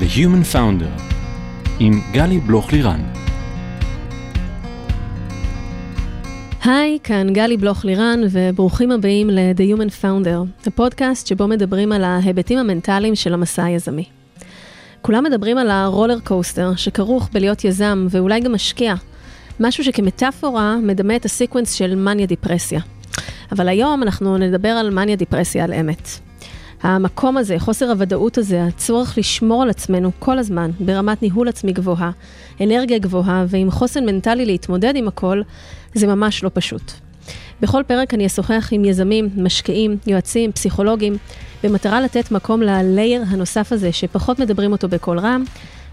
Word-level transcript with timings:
The 0.00 0.16
Human 0.16 0.54
Founder 0.54 1.02
עם 1.80 2.00
גלי 2.12 2.38
בלוך-לירן. 2.38 3.00
היי, 6.64 6.98
כאן 7.04 7.32
גלי 7.32 7.56
בלוך-לירן, 7.56 8.20
וברוכים 8.30 8.90
הבאים 8.90 9.30
ל-The 9.30 9.76
Human 9.76 10.02
Founder, 10.02 10.66
הפודקאסט 10.66 11.26
שבו 11.26 11.48
מדברים 11.48 11.92
על 11.92 12.04
ההיבטים 12.04 12.58
המנטליים 12.58 13.14
של 13.14 13.34
המסע 13.34 13.64
היזמי. 13.64 14.04
כולם 15.02 15.24
מדברים 15.24 15.58
על 15.58 15.70
ה-roller 15.70 16.20
coaster 16.20 16.74
שכרוך 16.76 17.28
בלהיות 17.32 17.64
יזם 17.64 18.06
ואולי 18.10 18.40
גם 18.40 18.52
משקיע, 18.52 18.94
משהו 19.60 19.84
שכמטאפורה 19.84 20.76
מדמה 20.76 21.16
את 21.16 21.24
ה-sequence 21.24 21.72
של 21.72 21.94
מניה 21.94 22.26
דיפרסיה. 22.26 22.80
אבל 23.52 23.68
היום 23.68 24.02
אנחנו 24.02 24.38
נדבר 24.38 24.68
על 24.68 24.90
מניה 24.90 25.16
דיפרסיה 25.16 25.64
על 25.64 25.72
אמת. 25.72 26.23
המקום 26.84 27.36
הזה, 27.36 27.58
חוסר 27.58 27.90
הוודאות 27.90 28.38
הזה, 28.38 28.64
הצורך 28.64 29.18
לשמור 29.18 29.62
על 29.62 29.70
עצמנו 29.70 30.10
כל 30.18 30.38
הזמן 30.38 30.70
ברמת 30.80 31.22
ניהול 31.22 31.48
עצמי 31.48 31.72
גבוהה, 31.72 32.10
אנרגיה 32.60 32.98
גבוהה 32.98 33.44
ועם 33.48 33.70
חוסן 33.70 34.06
מנטלי 34.06 34.46
להתמודד 34.46 34.96
עם 34.96 35.08
הכל, 35.08 35.42
זה 35.94 36.06
ממש 36.06 36.44
לא 36.44 36.50
פשוט. 36.54 36.92
בכל 37.60 37.82
פרק 37.86 38.14
אני 38.14 38.26
אשוחח 38.26 38.68
עם 38.72 38.84
יזמים, 38.84 39.28
משקיעים, 39.36 39.96
יועצים, 40.06 40.52
פסיכולוגים, 40.52 41.16
במטרה 41.62 42.00
לתת 42.00 42.30
מקום 42.30 42.62
ללייר 42.62 43.22
הנוסף 43.28 43.72
הזה 43.72 43.92
שפחות 43.92 44.38
מדברים 44.38 44.72
אותו 44.72 44.88
בקול 44.88 45.18
רם, 45.18 45.44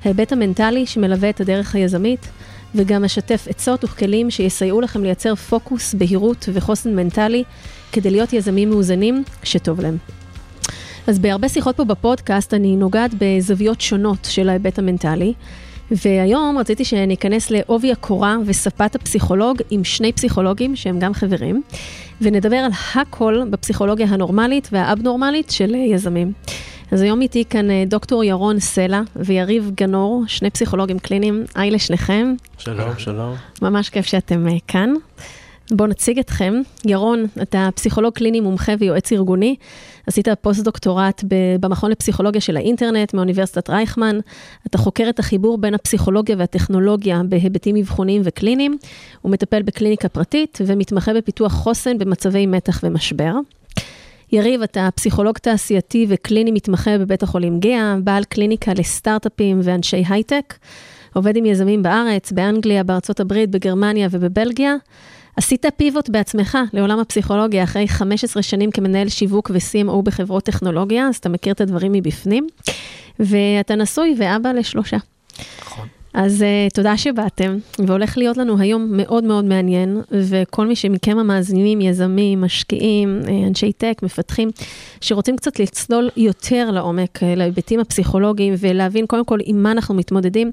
ההיבט 0.06 0.32
המנטלי 0.32 0.86
שמלווה 0.86 1.30
את 1.30 1.42
הדרך 1.42 1.76
היזמית, 1.76 2.28
וגם 2.76 3.04
אשתף 3.04 3.48
עצות 3.50 3.84
וכלים 3.84 4.32
שיסייעו 4.32 4.82
לכם 4.82 5.04
לייצר 5.04 5.36
פוקוס, 5.36 5.94
בהירות 5.94 6.50
וחוסן 6.54 6.96
מנטלי 6.96 7.44
כדי 7.92 8.10
להיות 8.12 8.34
יזמים 8.34 8.70
מאוזנים 8.70 9.24
שטוב 9.44 9.82
להם. 9.82 10.21
אז 11.12 11.20
בהרבה 11.20 11.50
שיחות 11.50 11.78
פה 11.78 11.84
בפודקאסט 11.84 12.54
אני 12.54 12.76
נוגעת 12.76 13.12
בזוויות 13.18 13.82
שונות 13.82 14.28
של 14.30 14.50
ההיבט 14.50 14.80
המנטלי, 14.80 15.34
והיום 15.92 16.58
רציתי 16.58 16.86
שניכנס 16.86 17.52
לעובי 17.52 17.92
הקורה 17.92 18.38
וספת 18.46 18.96
הפסיכולוג 18.96 19.58
עם 19.70 19.84
שני 19.84 20.12
פסיכולוגים 20.14 20.76
שהם 20.76 21.00
גם 21.00 21.14
חברים, 21.14 21.62
ונדבר 22.22 22.56
על 22.56 22.72
הכל 22.96 23.44
בפסיכולוגיה 23.50 24.08
הנורמלית 24.10 24.70
והאבנורמלית 24.72 25.50
של 25.50 25.76
יזמים. 25.76 26.34
אז 26.92 27.02
היום 27.02 27.22
איתי 27.22 27.46
כאן 27.50 27.72
אה, 27.72 27.84
דוקטור 27.88 28.24
ירון 28.24 28.60
סלע 28.60 29.02
ויריב 29.16 29.72
גנור, 29.76 30.24
שני 30.28 30.50
פסיכולוגים 30.50 31.00
קליניים. 31.00 31.44
היי 31.56 31.72
לשניכם. 31.72 32.34
שלום, 32.58 32.90
שלום. 32.98 33.36
ממש 33.62 33.90
כיף 33.90 34.06
שאתם 34.06 34.48
אה, 34.48 34.54
כאן. 34.68 34.94
בואו 35.72 35.90
נציג 35.90 36.20
אתכם. 36.20 36.54
ירון, 36.86 37.26
אתה 37.42 37.70
פסיכולוג 37.76 38.14
קליני 38.14 38.40
מומחה 38.40 38.74
ויועץ 38.80 39.12
ארגוני. 39.12 39.56
עשית 40.08 40.28
פוסט-דוקטורט 40.42 41.24
במכון 41.60 41.92
לפסיכולוגיה 41.92 42.42
של 42.42 42.58
האינטרנט 42.58 43.14
מאוניברסיטת 43.14 43.70
רייכמן. 43.70 44.20
אתה 44.68 44.78
חוקר 44.78 45.10
את 45.10 45.20
החיבור 45.20 45.58
בין 45.58 45.74
הפסיכולוגיה 45.74 46.36
והטכנולוגיה 46.40 47.22
בהיבטים 47.30 47.76
אבחוניים 47.76 48.22
וקליניים. 48.26 48.78
הוא 49.22 49.32
מטפל 49.32 49.62
בקליניקה 49.62 50.10
פרטית 50.10 50.58
ומתמחה 50.66 51.14
בפיתוח 51.14 51.52
חוסן 51.52 51.98
במצבי 51.98 52.46
מתח 52.46 52.80
ומשבר. 52.84 53.34
יריב, 54.32 54.62
אתה 54.62 54.90
פסיכולוג 54.96 55.38
תעשייתי 55.38 56.06
וקליני 56.10 56.52
מתמחה 56.52 56.98
בבית 56.98 57.24
החולים 57.24 57.60
גהה, 57.60 57.96
בעל 58.04 58.24
קליניקה 58.24 58.74
לסטארט-אפים 58.74 59.60
ואנשי 59.64 60.04
הייטק, 60.10 60.54
עובד 61.14 61.36
עם 61.36 61.46
יזמים 61.46 61.84
בארץ, 61.84 62.32
באנגליה, 62.32 62.84
בארצות 62.84 63.20
הברית, 63.20 63.50
בגרמניה 63.50 64.08
ובבלגיה. 64.12 64.76
עשית 65.38 65.66
פיבוט 65.78 66.10
בעצמך 66.10 66.58
לעולם 66.74 67.00
הפסיכולוגיה 67.00 67.64
אחרי 67.64 67.88
15 67.88 68.44
שנים 68.44 68.72
כמנהל 68.72 69.10
שיווק 69.10 69.52
ו-CMO 69.54 70.02
בחברות 70.04 70.44
טכנולוגיה, 70.44 71.08
אז 71.08 71.16
אתה 71.16 71.30
מכיר 71.30 71.54
את 71.54 71.62
הדברים 71.62 71.92
מבפנים, 71.92 72.48
ואתה 73.20 73.76
נשוי 73.76 74.16
ואבא 74.18 74.52
לשלושה. 74.52 74.98
נכון. 75.62 75.88
אז 76.14 76.42
uh, 76.42 76.74
תודה 76.74 76.98
שבאתם, 76.98 77.58
והולך 77.88 78.18
להיות 78.18 78.38
לנו 78.38 78.60
היום 78.60 78.88
מאוד 78.92 79.24
מאוד 79.24 79.46
מעניין, 79.46 80.02
וכל 80.12 80.68
מי 80.68 80.76
שמכם 80.76 81.18
המאזינים, 81.18 81.82
יזמים, 81.82 82.42
משקיעים, 82.42 83.22
אה, 83.28 83.48
אנשי 83.48 83.72
טק, 83.72 84.00
מפתחים, 84.04 84.50
שרוצים 85.02 85.36
קצת 85.36 85.60
לצלול 85.60 86.10
יותר 86.18 86.72
לעומק 86.72 87.18
uh, 87.18 87.26
להיבטים 87.36 87.80
הפסיכולוגיים, 87.80 88.54
ולהבין 88.60 89.06
קודם 89.06 89.26
כל 89.26 89.40
עם 89.44 89.64
מה 89.64 89.72
אנחנו 89.72 89.96
מתמודדים, 89.96 90.52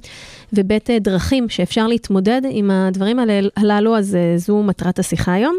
אה, 0.55 0.59
דרכים 1.01 1.49
שאפשר 1.49 1.87
להתמודד 1.87 2.43
עם 2.51 2.71
הדברים 2.71 3.19
הללו, 3.57 3.97
אז 3.97 4.19
זו 4.37 4.63
מטרת 4.63 4.99
השיחה 4.99 5.33
היום. 5.33 5.59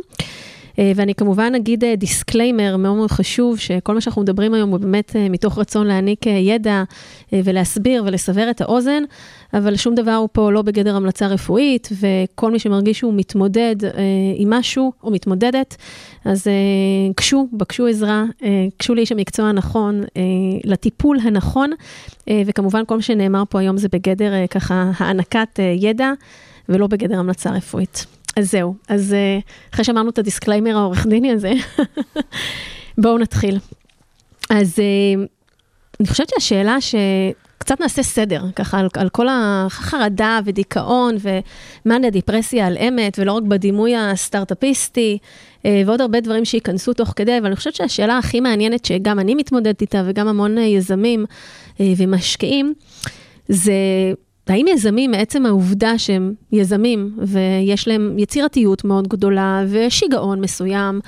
אה, 0.80 0.92
ואני 0.96 1.16
כמובן 1.16 1.54
אגיד 1.56 1.84
disclaimer 1.98 2.78
מאוד 2.78 2.96
מאוד 2.96 3.12
חשוב, 3.12 3.60
שכל 3.60 3.94
מה 3.94 4.02
שאנחנו 4.02 4.22
מדברים 4.22 4.54
היום 4.54 4.70
הוא 4.70 4.80
באמת 4.80 5.16
אה, 5.16 5.30
מתוך 5.30 5.58
רצון 5.58 5.88
להעניק 5.88 6.28
אה, 6.28 6.32
ידע 6.32 6.84
ולהסביר 7.34 8.04
ולסבר 8.06 8.50
את 8.50 8.62
האוזן, 8.62 9.04
אבל 9.54 9.76
שום 9.76 9.96
דבר 9.96 10.16
הוא 10.16 10.30
פה 10.32 10.52
לא 10.52 10.62
בגדר 10.62 10.96
המלצה 10.96 11.28
רפואית, 11.28 11.90
וכל 11.92 12.52
מי 12.52 12.60
שמרגיש 12.60 13.00
שהוא 13.00 13.14
מתמודד 13.14 13.76
עם 14.36 14.50
משהו 14.50 14.92
או 15.04 15.12
מתמודדת, 15.12 15.76
אז 16.26 16.48
גשו, 17.20 17.48
בקשו 17.54 17.88
עזרה, 17.88 18.24
גשו 18.80 18.96
לאיש 18.96 19.12
המקצוע 19.12 19.46
הנכון, 19.46 20.04
לטיפול 20.64 21.18
הנכון, 21.24 21.72
וכמובן 22.46 22.84
כל 22.88 22.96
מה 22.96 23.02
שנאמר 23.02 23.44
פה 23.50 23.60
היום 23.60 23.78
זה 23.78 23.88
בגדר 23.92 24.48
ככה 24.48 24.92
הענקת 25.00 25.60
ידע. 25.76 26.12
ולא 26.70 26.88
בגדר 26.88 27.20
המלצה 27.20 27.52
רפואית. 27.52 28.19
אז 28.40 28.52
זהו, 28.52 28.76
אז 28.88 29.14
אה, 29.14 29.40
אחרי 29.74 29.86
שאמרנו 29.86 30.10
את 30.10 30.20
ה-disclaimer 30.20 30.78
העורך 30.78 31.06
דיני 31.06 31.32
הזה, 31.32 31.52
בואו 33.02 33.18
נתחיל. 33.18 33.60
אז 34.50 34.80
אה, 34.80 35.24
אני 36.00 36.08
חושבת 36.08 36.30
שהשאלה 36.30 36.78
שקצת 36.82 37.82
נעשה 37.82 38.04
סדר, 38.04 38.44
ככה 38.56 38.80
על, 38.80 38.88
על 38.98 39.10
כל 39.10 39.28
החרדה 39.30 40.40
ודיכאון 40.46 41.16
ומאניה 41.86 42.10
דיפרסיה 42.10 42.68
על 42.68 42.78
אמת, 42.78 43.20
ולא 43.20 43.32
רק 43.34 43.44
בדימוי 43.44 43.96
הסטארט-אפיסטי, 43.96 45.18
אה, 45.66 45.82
ועוד 45.86 46.02
הרבה 46.02 46.20
דברים 46.20 46.46
שייכנסו 46.46 46.94
תוך 46.94 47.14
כדי, 47.16 47.38
אבל 47.38 47.46
אני 47.46 47.56
חושבת 47.56 47.76
שהשאלה 47.76 48.18
הכי 48.18 48.40
מעניינת 48.40 48.86
שגם 48.86 49.20
אני 49.20 49.36
מתמודדת 49.36 49.82
איתה 49.82 50.04
וגם 50.06 50.28
המון 50.28 50.58
יזמים 50.58 51.26
ומשקיעים, 51.80 52.74
זה 53.50 53.74
האם 54.50 54.66
יזמים, 54.68 55.12
מעצם 55.12 55.46
העובדה 55.46 55.98
שהם 55.98 56.34
יזמים 56.52 57.18
ויש 57.18 57.88
להם 57.88 58.20
יצירתיות 58.20 58.84
מאוד 58.84 59.08
גדולה 59.08 59.64
ושיגעון 59.70 60.42
מסוים, 60.42 61.00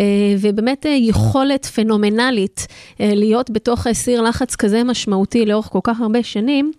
אה, 0.00 0.04
ובאמת 0.40 0.86
אה, 0.86 0.90
יכולת 0.90 1.66
פנומנלית 1.66 2.66
אה, 3.00 3.10
להיות 3.14 3.50
בתוך 3.50 3.86
סיר 3.92 4.22
לחץ 4.22 4.56
כזה 4.56 4.84
משמעותי 4.84 5.46
לאורך 5.46 5.66
כל 5.66 5.78
כך 5.84 6.00
הרבה 6.00 6.22
שנים, 6.22 6.72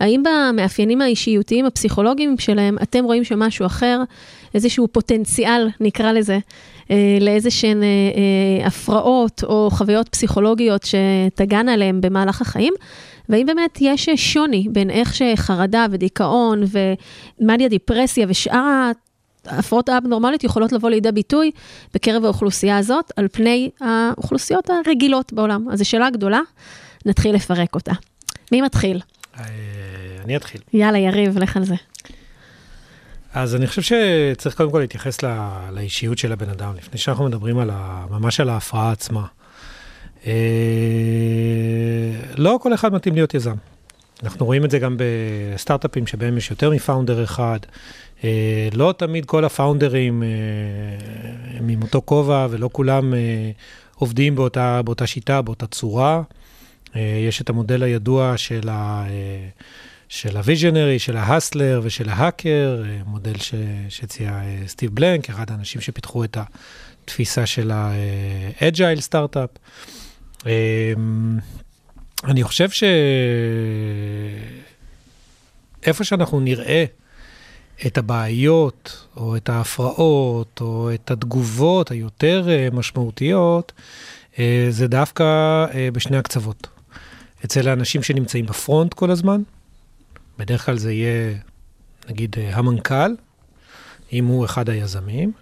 האם 0.00 0.22
במאפיינים 0.22 1.00
האישיותיים 1.00 1.66
הפסיכולוגיים 1.66 2.38
שלהם 2.38 2.76
אתם 2.82 3.04
רואים 3.04 3.24
שמשהו 3.24 3.66
אחר, 3.66 4.02
איזשהו 4.54 4.88
פוטנציאל, 4.88 5.68
נקרא 5.80 6.12
לזה, 6.12 6.38
לאיזה 7.20 7.50
שהן 7.50 7.82
הפרעות 8.64 9.44
או 9.44 9.68
חוויות 9.72 10.08
פסיכולוגיות 10.08 10.84
שתגענה 10.84 11.72
עליהם 11.74 12.00
במהלך 12.00 12.40
החיים? 12.40 12.72
והאם 13.30 13.46
באמת 13.46 13.78
יש 13.80 14.08
שוני 14.16 14.66
בין 14.72 14.90
איך 14.90 15.14
שחרדה 15.14 15.86
ודיכאון 15.90 16.62
ומאניה 17.40 17.68
דיפרסיה 17.68 18.26
ושאר 18.28 18.90
ההפרעות 19.46 19.88
האבנורמליות 19.88 20.44
יכולות 20.44 20.72
לבוא 20.72 20.90
לידי 20.90 21.12
ביטוי 21.12 21.50
בקרב 21.94 22.24
האוכלוסייה 22.24 22.78
הזאת, 22.78 23.12
על 23.16 23.28
פני 23.32 23.70
האוכלוסיות 23.80 24.70
הרגילות 24.70 25.32
בעולם. 25.32 25.66
אז 25.70 25.78
זו 25.78 25.88
שאלה 25.88 26.10
גדולה, 26.10 26.40
נתחיל 27.06 27.34
לפרק 27.34 27.74
אותה. 27.74 27.92
מי 28.52 28.62
מתחיל? 28.62 29.00
אה, 29.38 29.44
אני 30.24 30.36
אתחיל. 30.36 30.60
יאללה, 30.72 30.98
יריב, 30.98 31.38
לך 31.38 31.56
על 31.56 31.64
זה. 31.64 31.74
אז 33.34 33.54
אני 33.54 33.66
חושב 33.66 33.82
שצריך 33.82 34.56
קודם 34.56 34.70
כל 34.70 34.78
להתייחס 34.78 35.22
לא, 35.22 35.30
לאישיות 35.72 36.18
של 36.18 36.32
הבן 36.32 36.48
אדם, 36.48 36.74
לפני 36.76 36.98
שאנחנו 36.98 37.24
מדברים 37.24 37.58
על 37.58 37.70
ה, 37.72 38.06
ממש 38.10 38.40
על 38.40 38.48
ההפרעה 38.48 38.92
עצמה. 38.92 39.26
אה, 40.26 40.32
לא 42.36 42.58
כל 42.62 42.74
אחד 42.74 42.92
מתאים 42.92 43.14
להיות 43.14 43.34
יזם. 43.34 43.54
אנחנו 44.22 44.46
רואים 44.46 44.64
את 44.64 44.70
זה 44.70 44.78
גם 44.78 44.96
בסטארט-אפים 44.98 46.06
שבהם 46.06 46.36
יש 46.36 46.50
יותר 46.50 46.70
מפאונדר 46.70 47.24
אחד. 47.24 47.58
אה, 48.24 48.68
לא 48.72 48.94
תמיד 48.98 49.24
כל 49.24 49.44
הפאונדרים 49.44 50.22
אה, 50.22 50.28
הם 51.58 51.68
עם 51.68 51.82
אותו 51.82 52.02
כובע 52.04 52.46
ולא 52.50 52.70
כולם 52.72 53.14
עובדים 53.94 54.34
באותה, 54.34 54.82
באותה 54.82 55.06
שיטה, 55.06 55.42
באותה 55.42 55.66
צורה. 55.66 56.22
יש 57.28 57.40
את 57.40 57.50
המודל 57.50 57.82
הידוע 57.82 58.36
של 58.36 58.68
ה... 58.68 59.06
של 60.08 60.36
ה-visionary, 60.36 60.98
של 60.98 61.16
ה-hustler 61.16 61.80
ושל 61.84 62.08
ה-hacker, 62.08 62.82
מודל 63.06 63.34
שהציע 63.88 64.40
סטיב 64.66 64.90
בלנק, 64.94 65.30
אחד 65.30 65.50
האנשים 65.50 65.80
שפיתחו 65.80 66.24
את 66.24 66.36
התפיסה 67.04 67.46
של 67.46 67.70
האג'ייל 67.70 69.00
סטארט-אפ. 69.00 69.50
אמ, 70.46 71.38
אני 72.24 72.44
חושב 72.44 72.68
שאיפה 75.80 76.04
שאנחנו 76.04 76.40
נראה 76.40 76.84
את 77.86 77.98
הבעיות, 77.98 79.06
או 79.16 79.36
את 79.36 79.48
ההפרעות, 79.48 80.60
או 80.60 80.90
את 80.94 81.10
התגובות 81.10 81.90
היותר 81.90 82.46
אה, 82.50 82.68
משמעותיות, 82.72 83.72
אה, 84.38 84.66
זה 84.70 84.88
דווקא 84.88 85.24
אה, 85.74 85.88
בשני 85.92 86.16
הקצוות. 86.16 86.66
אצל 87.44 87.68
האנשים 87.68 88.02
שנמצאים 88.02 88.46
בפרונט 88.46 88.94
כל 88.94 89.10
הזמן. 89.10 89.42
בדרך 90.38 90.66
כלל 90.66 90.78
זה 90.78 90.92
יהיה, 90.92 91.34
נגיד, 92.08 92.36
המנכ"ל, 92.52 93.14
אם 94.12 94.26
הוא 94.26 94.44
אחד 94.44 94.68
היזמים, 94.68 95.32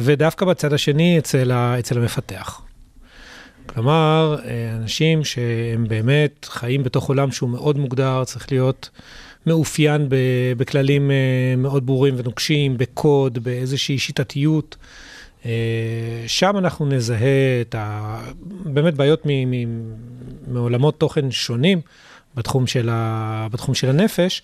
ודווקא 0.00 0.46
בצד 0.46 0.72
השני 0.72 1.18
אצל, 1.18 1.52
אצל 1.52 1.98
המפתח. 1.98 2.62
כלומר, 3.78 4.36
אה, 4.44 4.76
אנשים 4.76 5.24
שהם 5.24 5.84
באמת 5.88 6.44
חיים 6.44 6.82
בתוך 6.82 7.08
עולם 7.08 7.32
שהוא 7.32 7.50
מאוד 7.50 7.78
מוגדר, 7.78 8.24
צריך 8.24 8.52
להיות 8.52 8.90
מאופיין 9.46 10.08
בכללים 10.56 11.10
מאוד 11.58 11.86
ברורים 11.86 12.14
ונוקשים, 12.16 12.78
בקוד, 12.78 13.38
באיזושהי 13.38 13.98
שיטתיות. 13.98 14.76
שם 16.26 16.58
אנחנו 16.58 16.86
נזהה 16.86 17.60
את 17.60 17.74
ה... 17.74 18.20
באמת 18.64 18.94
בעיות 18.94 19.22
מ... 19.26 19.50
מ... 19.50 19.92
מעולמות 20.46 21.00
תוכן 21.00 21.30
שונים. 21.30 21.80
בתחום 22.38 22.66
של, 22.66 22.88
ה, 22.92 23.46
בתחום 23.50 23.74
של 23.74 23.88
הנפש, 23.88 24.42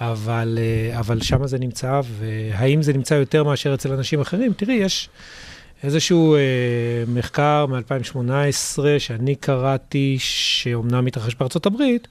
אבל, 0.00 0.58
אה, 0.60 0.98
אבל 0.98 1.20
שם 1.20 1.46
זה 1.46 1.58
נמצא, 1.58 2.00
והאם 2.18 2.82
זה 2.82 2.92
נמצא 2.92 3.14
יותר 3.14 3.44
מאשר 3.44 3.74
אצל 3.74 3.92
אנשים 3.92 4.20
אחרים? 4.20 4.52
תראי, 4.52 4.74
יש 4.74 5.08
איזשהו 5.82 6.34
אה, 6.34 6.40
מחקר 7.08 7.66
מ-2018 7.66 8.78
שאני 8.98 9.34
קראתי, 9.34 10.16
שאומנם 10.18 11.04
מתרחש 11.04 11.34
בארצות 11.34 11.66
הברית, 11.66 12.08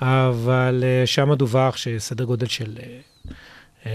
אבל 0.00 0.84
אה, 0.86 1.06
שם 1.06 1.34
דווח 1.34 1.76
שסדר 1.76 2.24
גודל 2.24 2.46
של... 2.46 2.78
אה, 2.82 2.98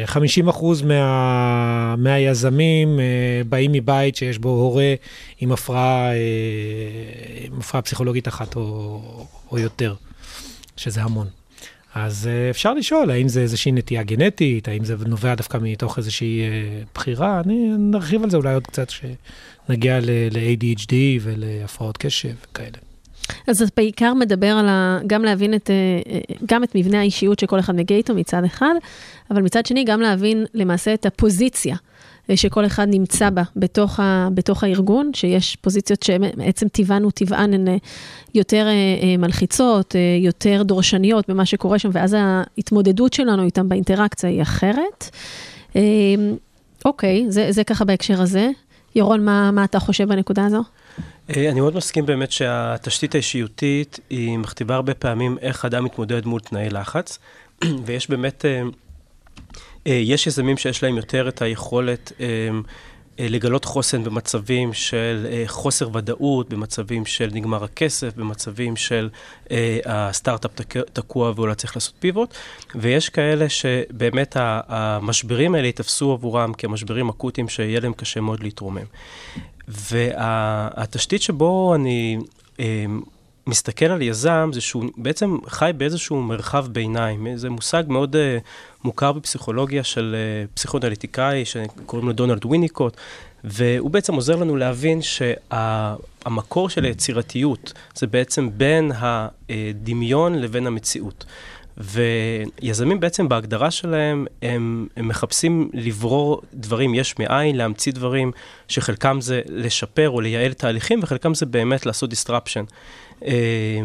50 0.05 0.47
אחוז 0.47 0.81
מה, 0.81 1.95
מהיזמים 1.97 2.99
באים 3.49 3.71
מבית 3.71 4.15
שיש 4.15 4.37
בו 4.37 4.49
הורה 4.49 4.93
עם 5.39 5.51
הפרעה, 5.51 6.09
עם 7.43 7.59
הפרעה 7.59 7.81
פסיכולוגית 7.81 8.27
אחת 8.27 8.55
או, 8.55 9.01
או 9.51 9.59
יותר. 9.59 9.95
שזה 10.77 11.03
המון. 11.03 11.27
אז 12.05 12.29
uh, 12.29 12.51
אפשר 12.51 12.73
לשאול, 12.73 13.11
האם 13.11 13.27
זה 13.27 13.41
איזושהי 13.41 13.71
נטייה 13.71 14.03
גנטית, 14.03 14.67
האם 14.67 14.85
זה 14.85 14.95
נובע 15.05 15.35
דווקא 15.35 15.57
מתוך 15.61 15.97
איזושהי 15.97 16.41
uh, 16.41 16.87
בחירה, 16.95 17.41
אני 17.45 17.69
נרחיב 17.77 18.23
על 18.23 18.29
זה 18.29 18.37
אולי 18.37 18.53
עוד 18.53 18.67
קצת, 18.67 18.87
שנגיע 18.89 19.99
ל-ADHD 19.99 20.93
ולהפרעות 21.21 21.97
קשב 21.97 22.33
וכאלה. 22.51 22.77
אז 23.47 23.61
את 23.61 23.69
בעיקר 23.77 24.13
מדבר 24.13 24.47
על 24.47 24.67
ה... 24.67 24.99
גם 25.07 25.23
להבין 25.23 25.53
את, 25.53 25.69
אה, 25.69 26.19
גם 26.45 26.63
את 26.63 26.75
מבנה 26.75 26.99
האישיות 26.99 27.39
שכל 27.39 27.59
אחד 27.59 27.75
מגיע 27.75 27.97
איתו 27.97 28.13
מצד 28.13 28.43
אחד, 28.43 28.73
אבל 29.31 29.41
מצד 29.41 29.65
שני 29.65 29.83
גם 29.83 30.01
להבין 30.01 30.45
למעשה 30.53 30.93
את 30.93 31.05
הפוזיציה 31.05 31.75
שכל 32.35 32.65
אחד 32.65 32.87
נמצא 32.89 33.29
בה 33.29 33.43
בתוך, 33.55 33.99
ה, 33.99 34.27
בתוך 34.33 34.63
הארגון, 34.63 35.11
שיש 35.13 35.55
פוזיציות 35.55 36.03
שמעצם 36.03 36.67
טבען 36.67 37.05
וטבען 37.05 37.53
הן 37.53 37.67
אה, 37.67 37.75
יותר 38.35 38.67
אה, 38.67 38.71
אה, 38.71 39.17
מלחיצות, 39.17 39.95
יותר 40.19 40.63
דורשניות 40.63 41.29
במה 41.29 41.45
שקורה 41.45 41.79
שם, 41.79 41.89
ואז 41.91 42.15
ההתמודדות 42.19 43.13
שלנו 43.13 43.43
איתם 43.43 43.69
באינטראקציה 43.69 44.29
היא 44.29 44.41
אחרת. 44.41 45.09
אוקיי, 46.85 47.25
זה, 47.29 47.51
זה 47.51 47.63
ככה 47.63 47.85
בהקשר 47.85 48.21
הזה. 48.21 48.49
ירון, 48.95 49.25
מה, 49.25 49.51
מה 49.51 49.63
אתה 49.63 49.79
חושב 49.79 50.09
בנקודה 50.09 50.45
הזו? 50.45 50.63
אני 51.29 51.61
מאוד 51.61 51.75
מסכים 51.75 52.05
באמת 52.05 52.31
שהתשתית 52.31 53.15
האישיותית 53.15 53.99
היא 54.09 54.37
מכתיבה 54.37 54.75
הרבה 54.75 54.93
פעמים 54.93 55.37
איך 55.41 55.65
אדם 55.65 55.85
מתמודד 55.85 56.25
מול 56.25 56.39
תנאי 56.39 56.69
לחץ, 56.69 57.19
ויש 57.85 58.09
באמת... 58.09 58.45
אה, 59.87 59.93
יש 59.93 60.27
יזמים 60.27 60.57
שיש 60.57 60.83
להם 60.83 60.97
יותר 60.97 61.29
את 61.29 61.41
היכולת 61.41 62.11
אה, 62.19 62.25
אה, 63.19 63.27
לגלות 63.29 63.65
חוסן 63.65 64.03
במצבים 64.03 64.73
של 64.73 65.27
חוסר 65.47 65.89
ודאות, 65.93 66.49
במצבים 66.49 67.05
של 67.05 67.29
נגמר 67.33 67.63
הכסף, 67.63 68.13
במצבים 68.15 68.75
של 68.75 69.09
הסטארט-אפ 69.85 70.51
תקוע 70.93 71.31
ואולי 71.35 71.55
צריך 71.55 71.75
לעשות 71.75 71.93
פיבוט, 71.99 72.33
ויש 72.75 73.09
כאלה 73.09 73.49
שבאמת 73.49 74.37
המשברים 74.39 75.55
האלה 75.55 75.67
יתפסו 75.67 76.11
עבורם 76.11 76.53
כמשברים 76.53 77.09
אקוטיים 77.09 77.49
שיהיה 77.49 77.79
להם 77.79 77.93
קשה 77.93 78.21
מאוד 78.21 78.43
להתרומם. 78.43 78.85
והתשתית 79.67 81.21
שבו 81.21 81.75
אני 81.75 82.17
מסתכל 83.47 83.85
על 83.85 84.01
יזם, 84.01 84.49
זה 84.53 84.61
שהוא 84.61 84.85
בעצם 84.97 85.37
חי 85.47 85.71
באיזשהו 85.77 86.21
מרחב 86.21 86.67
ביניים. 86.71 87.27
זה 87.37 87.49
מושג 87.49 87.83
מאוד 87.87 88.15
מוכר 88.87 89.11
בפסיכולוגיה 89.11 89.83
של 89.83 90.15
uh, 90.15 90.55
פסיכואנליטיקאי, 90.55 91.45
שקוראים 91.45 92.07
לו 92.07 92.13
דונלד 92.13 92.45
ויניקוט, 92.45 92.97
והוא 93.43 93.91
בעצם 93.91 94.13
עוזר 94.13 94.35
לנו 94.35 94.55
להבין 94.55 95.01
שהמקור 95.01 96.69
שה, 96.69 96.75
של 96.75 96.85
היצירתיות 96.85 97.73
זה 97.95 98.07
בעצם 98.07 98.49
בין 98.57 98.91
הדמיון 98.95 100.35
לבין 100.35 100.67
המציאות. 100.67 101.25
ויזמים 101.77 102.99
בעצם 102.99 103.29
בהגדרה 103.29 103.71
שלהם, 103.71 104.25
הם, 104.41 104.87
הם 104.97 105.07
מחפשים 105.07 105.69
לברור 105.73 106.41
דברים 106.53 106.95
יש 106.95 107.19
מאין, 107.19 107.55
להמציא 107.55 107.91
דברים 107.91 108.31
שחלקם 108.67 109.21
זה 109.21 109.41
לשפר 109.49 110.09
או 110.09 110.21
לייעל 110.21 110.53
תהליכים, 110.53 110.99
וחלקם 111.03 111.33
זה 111.33 111.45
באמת 111.45 111.85
לעשות 111.85 112.13
disruption. 112.13 112.71
אה, 113.25 113.81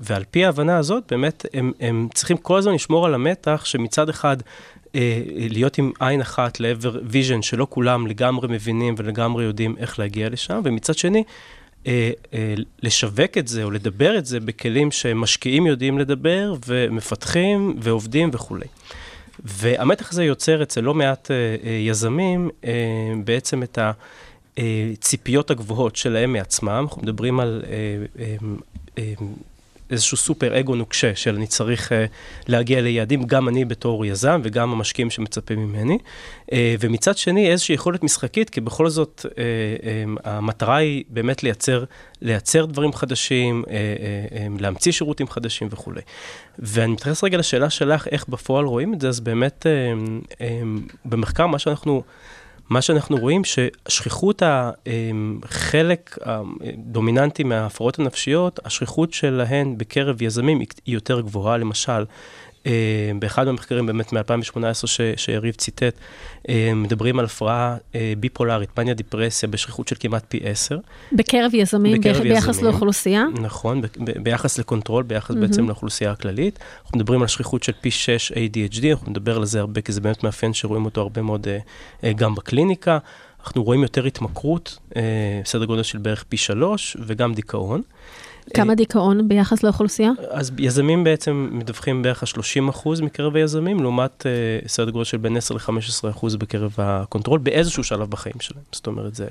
ועל 0.00 0.24
פי 0.30 0.44
ההבנה 0.44 0.78
הזאת, 0.78 1.04
באמת, 1.10 1.46
הם, 1.54 1.72
הם 1.80 2.08
צריכים 2.14 2.36
כל 2.36 2.58
הזמן 2.58 2.74
לשמור 2.74 3.06
על 3.06 3.14
המתח 3.14 3.62
שמצד 3.64 4.08
אחד, 4.08 4.36
אה, 4.94 5.22
להיות 5.50 5.78
עם 5.78 5.92
עין 6.00 6.20
אחת 6.20 6.60
לעבר 6.60 7.00
vision 7.04 7.42
שלא 7.42 7.66
כולם 7.70 8.06
לגמרי 8.06 8.48
מבינים 8.50 8.94
ולגמרי 8.98 9.44
יודעים 9.44 9.76
איך 9.78 9.98
להגיע 9.98 10.28
לשם, 10.28 10.60
ומצד 10.64 10.98
שני, 10.98 11.24
אה, 11.86 12.10
אה, 12.34 12.54
לשווק 12.82 13.38
את 13.38 13.48
זה 13.48 13.64
או 13.64 13.70
לדבר 13.70 14.18
את 14.18 14.26
זה 14.26 14.40
בכלים 14.40 14.90
שמשקיעים 14.90 15.66
יודעים 15.66 15.98
לדבר 15.98 16.54
ומפתחים 16.66 17.76
ועובדים 17.78 18.30
וכולי. 18.32 18.66
והמתח 19.44 20.12
הזה 20.12 20.24
יוצר 20.24 20.62
אצל 20.62 20.80
לא 20.80 20.94
מעט 20.94 21.30
יזמים 21.86 22.50
בעצם 23.24 23.62
את 23.62 23.78
ה... 23.78 23.92
הציפיות 24.92 25.50
הגבוהות 25.50 25.96
שלהם 25.96 26.32
מעצמם, 26.32 26.86
אנחנו 26.88 27.02
מדברים 27.02 27.40
על 27.40 27.62
אה, 27.66 28.22
אה, 28.24 28.36
אה, 28.98 29.14
איזשהו 29.90 30.16
סופר 30.16 30.60
אגו 30.60 30.74
נוקשה 30.74 31.14
של 31.14 31.34
אני 31.34 31.46
צריך 31.46 31.92
uh, 31.92 31.94
להגיע 32.48 32.80
ליעדים, 32.80 33.24
גם 33.24 33.48
אני 33.48 33.64
בתור 33.64 34.06
יזם 34.06 34.40
וגם 34.44 34.72
המשקיעים 34.72 35.10
שמצפים 35.10 35.58
ממני. 35.58 35.98
Uh, 36.46 36.54
ומצד 36.80 37.16
שני, 37.16 37.50
איזושהי 37.50 37.74
יכולת 37.74 38.02
משחקית, 38.02 38.50
כי 38.50 38.60
בכל 38.60 38.88
זאת 38.88 39.26
uh, 39.28 39.28
um, 39.28 40.20
המטרה 40.24 40.76
היא 40.76 41.04
באמת 41.08 41.42
לייצר, 41.42 41.84
לייצר 42.22 42.66
דברים 42.66 42.92
חדשים, 42.92 43.64
uh, 43.64 43.68
uh, 43.68 43.70
um, 44.58 44.62
להמציא 44.62 44.92
שירותים 44.92 45.28
חדשים 45.28 45.68
וכולי. 45.70 46.00
ואני 46.58 46.92
מתייחס 46.92 47.24
רגע 47.24 47.38
לשאלה 47.38 47.70
שלך, 47.70 48.08
איך 48.08 48.28
בפועל 48.28 48.64
רואים 48.64 48.94
את 48.94 49.00
זה, 49.00 49.08
אז 49.08 49.20
באמת 49.20 49.66
uh, 49.66 50.32
um, 50.32 50.94
במחקר, 51.04 51.46
מה 51.46 51.58
שאנחנו... 51.58 52.02
מה 52.70 52.82
שאנחנו 52.82 53.16
רואים 53.16 53.42
ששכיחות 53.44 54.42
החלק 55.42 56.18
הדומיננטי 56.22 57.44
מההפרעות 57.44 57.98
הנפשיות, 57.98 58.60
השכיחות 58.64 59.12
שלהן 59.12 59.78
בקרב 59.78 60.22
יזמים 60.22 60.60
היא 60.60 60.68
יותר 60.86 61.20
גבוהה. 61.20 61.56
למשל, 61.56 62.04
באחד 63.18 63.46
מהמחקרים 63.46 63.86
באמת 63.86 64.12
מ-2018 64.12 64.86
שיריב 65.16 65.54
ציטט, 65.54 65.94
אה, 66.48 66.72
מדברים 66.74 67.18
על 67.18 67.24
הפרעה 67.24 67.76
אה, 67.94 68.12
ביפולרית, 68.18 68.78
מניה 68.78 68.94
דיפרסיה, 68.94 69.48
בשכיחות 69.48 69.88
של 69.88 69.96
כמעט 70.00 70.24
פי 70.28 70.40
עשר. 70.44 70.78
בקרב 71.12 71.54
יזמים, 71.54 72.00
בקרב 72.00 72.22
ביחס 72.22 72.48
יזמים, 72.48 72.72
לאוכלוסייה? 72.72 73.24
נכון, 73.42 73.80
ב- 73.80 73.86
ב- 73.98 74.22
ביחס 74.22 74.58
ל-control, 74.58 75.02
ביחס 75.02 75.30
mm-hmm. 75.30 75.38
בעצם 75.38 75.66
לאוכלוסייה 75.68 76.10
הכללית. 76.10 76.58
אנחנו 76.82 76.98
מדברים 76.98 77.22
על 77.22 77.28
שכיחות 77.28 77.62
של 77.62 77.72
פי 77.80 77.90
6 77.90 78.32
ADHD, 78.32 78.84
אנחנו 78.90 79.10
נדבר 79.10 79.36
על 79.36 79.44
זה 79.44 79.60
הרבה, 79.60 79.80
כי 79.80 79.92
זה 79.92 80.00
באמת 80.00 80.24
מאפיין 80.24 80.54
שרואים 80.54 80.84
אותו 80.84 81.00
הרבה 81.00 81.22
מאוד 81.22 81.46
גם 82.16 82.34
בקליניקה. 82.34 82.98
אנחנו 83.44 83.64
רואים 83.64 83.82
יותר 83.82 84.04
התמכרות, 84.04 84.78
בסדר 85.44 85.64
גודל 85.64 85.82
של 85.82 85.98
בערך 85.98 86.24
פי 86.28 86.36
שלוש, 86.36 86.96
וגם 87.06 87.34
דיכאון. 87.34 87.82
כמה 88.54 88.74
דיכאון 88.74 89.28
ביחס 89.28 89.62
לאוכלוסייה? 89.62 90.10
אז 90.30 90.52
יזמים 90.58 91.04
בעצם 91.04 91.48
מדווחים 91.52 92.02
בערך 92.02 92.22
ה-30 92.22 92.70
אחוז 92.70 93.00
מקרב 93.00 93.36
היזמים, 93.36 93.80
לעומת 93.80 94.26
אה, 94.26 94.68
סדר 94.68 94.90
גודל 94.90 95.04
של 95.04 95.16
בין 95.16 95.36
10 95.36 95.54
ל-15 95.54 96.10
אחוז 96.10 96.36
בקרב 96.36 96.74
הקונטרול, 96.78 97.38
באיזשהו 97.38 97.84
שלב 97.84 98.10
בחיים 98.10 98.40
שלהם. 98.40 98.62
זאת 98.72 98.86
אומרת, 98.86 99.14
זה... 99.14 99.26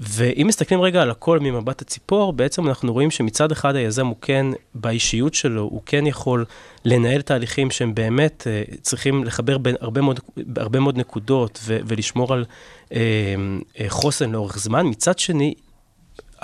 ואם 0.00 0.46
מסתכלים 0.46 0.80
רגע 0.80 1.02
על 1.02 1.10
הכל 1.10 1.38
ממבט 1.38 1.82
הציפור, 1.82 2.32
בעצם 2.32 2.68
אנחנו 2.68 2.92
רואים 2.92 3.10
שמצד 3.10 3.52
אחד 3.52 3.76
היזם 3.76 4.06
הוא 4.06 4.16
כן, 4.20 4.46
באישיות 4.74 5.34
שלו, 5.34 5.62
הוא 5.62 5.80
כן 5.86 6.06
יכול 6.06 6.44
לנהל 6.84 7.22
תהליכים 7.22 7.70
שהם 7.70 7.94
באמת 7.94 8.46
uh, 8.46 8.76
צריכים 8.80 9.24
לחבר 9.24 9.58
בין 9.58 9.76
הרבה 9.80 10.00
מאוד, 10.00 10.20
הרבה 10.56 10.80
מאוד 10.80 10.98
נקודות 10.98 11.58
ו- 11.62 11.78
ולשמור 11.86 12.32
על 12.32 12.44
uh, 12.88 12.92
uh, 12.92 13.80
חוסן 13.88 14.32
לאורך 14.32 14.58
זמן. 14.58 14.86
מצד 14.86 15.18
שני, 15.18 15.54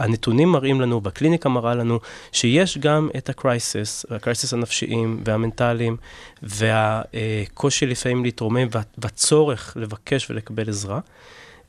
הנתונים 0.01 0.49
מראים 0.49 0.81
לנו, 0.81 1.03
והקליניקה 1.03 1.49
מראה 1.49 1.75
לנו, 1.75 2.01
שיש 2.33 2.79
גם 2.79 3.09
את 3.17 3.29
הקרייסס, 3.29 4.07
הקרייסס 4.11 4.53
הנפשיים 4.53 5.21
והמנטליים, 5.25 5.97
והקושי 6.43 7.87
לפעמים 7.87 8.25
להתרומם, 8.25 8.69
והצורך 8.99 9.77
לבקש 9.77 10.31
ולקבל 10.31 10.69
עזרה. 10.69 11.01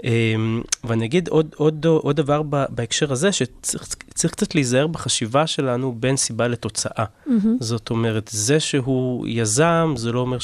אמ, 0.04 0.62
ואני 0.84 1.06
אגיד 1.06 1.28
עוד, 1.28 1.56
עוד, 1.58 1.86
עוד 1.86 2.16
דבר 2.16 2.42
בהקשר 2.70 3.12
הזה, 3.12 3.32
שצריך 3.32 4.32
קצת 4.32 4.56
להיזהר 4.56 4.88
בחשיבה 4.88 5.48
שלנו 5.48 5.96
בין 6.00 6.18
סיבה 6.18 6.48
לתוצאה. 6.48 7.06
Mm-hmm. 7.06 7.32
זאת 7.60 7.90
אומרת, 7.90 8.30
זה 8.34 8.60
שהוא 8.60 9.28
יזם, 9.28 9.94
זה 9.96 10.12
לא 10.12 10.20
אומר 10.20 10.40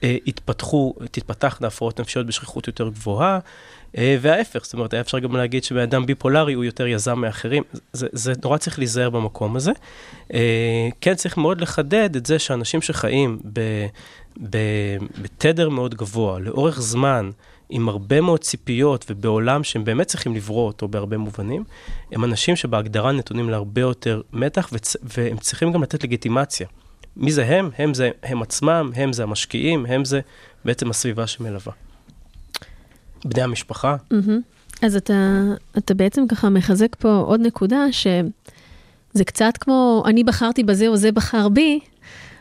שיתפתחו, 0.00 0.94
תתפתחנה 1.10 1.66
הפרעות 1.66 2.00
נפשיות 2.00 2.26
בשכיחות 2.26 2.66
יותר 2.66 2.88
גבוהה. 2.88 3.38
אה, 3.96 4.16
וההפך, 4.20 4.64
זאת 4.64 4.74
אומרת, 4.74 4.92
היה 4.92 5.00
אפשר 5.00 5.18
גם 5.18 5.36
להגיד 5.36 5.64
שבן 5.64 5.80
אדם 5.80 6.06
ביפולרי 6.06 6.52
הוא 6.52 6.64
יותר 6.64 6.86
יזם 6.86 7.18
מאחרים, 7.18 7.62
זה, 7.92 8.06
זה 8.12 8.32
נורא 8.44 8.56
צריך 8.56 8.78
להיזהר 8.78 9.10
במקום 9.10 9.56
הזה. 9.56 9.72
אה, 10.34 10.88
כן 11.00 11.14
צריך 11.14 11.36
מאוד 11.36 11.60
לחדד 11.60 12.16
את 12.16 12.26
זה 12.26 12.38
שאנשים 12.38 12.82
שחיים 12.82 13.38
ב, 13.52 13.86
ב, 14.50 14.58
בתדר 15.22 15.68
מאוד 15.68 15.94
גבוה, 15.94 16.38
לאורך 16.38 16.80
זמן, 16.80 17.30
עם 17.68 17.88
הרבה 17.88 18.20
מאוד 18.20 18.40
ציפיות 18.40 19.04
ובעולם 19.10 19.64
שהם 19.64 19.84
באמת 19.84 20.06
צריכים 20.06 20.34
לברוא 20.34 20.66
אותו 20.66 20.88
בהרבה 20.88 21.16
מובנים, 21.16 21.64
הם 22.12 22.24
אנשים 22.24 22.56
שבהגדרה 22.56 23.12
נתונים 23.12 23.50
להרבה 23.50 23.80
יותר 23.80 24.20
מתח 24.32 24.68
וצ... 24.72 24.96
והם 25.02 25.36
צריכים 25.36 25.72
גם 25.72 25.82
לתת 25.82 26.04
לגיטימציה. 26.04 26.66
מי 27.16 27.32
זה 27.32 27.44
הם? 27.46 27.70
הם 27.78 27.94
זה 27.94 28.10
הם 28.22 28.42
עצמם, 28.42 28.90
הם 28.94 29.12
זה 29.12 29.22
המשקיעים, 29.22 29.86
הם 29.86 30.04
זה 30.04 30.20
בעצם 30.64 30.90
הסביבה 30.90 31.26
שמלווה. 31.26 31.72
בני 33.24 33.42
המשפחה. 33.42 33.96
Mm-hmm. 34.12 34.82
אז 34.82 34.96
אתה, 34.96 35.42
אתה 35.78 35.94
בעצם 35.94 36.26
ככה 36.28 36.48
מחזק 36.48 36.96
פה 36.98 37.16
עוד 37.16 37.40
נקודה, 37.40 37.84
שזה 37.92 39.24
קצת 39.24 39.52
כמו, 39.60 40.02
אני 40.06 40.24
בחרתי 40.24 40.62
בזה 40.62 40.88
או 40.88 40.96
זה 40.96 41.12
בחר 41.12 41.48
בי, 41.48 41.80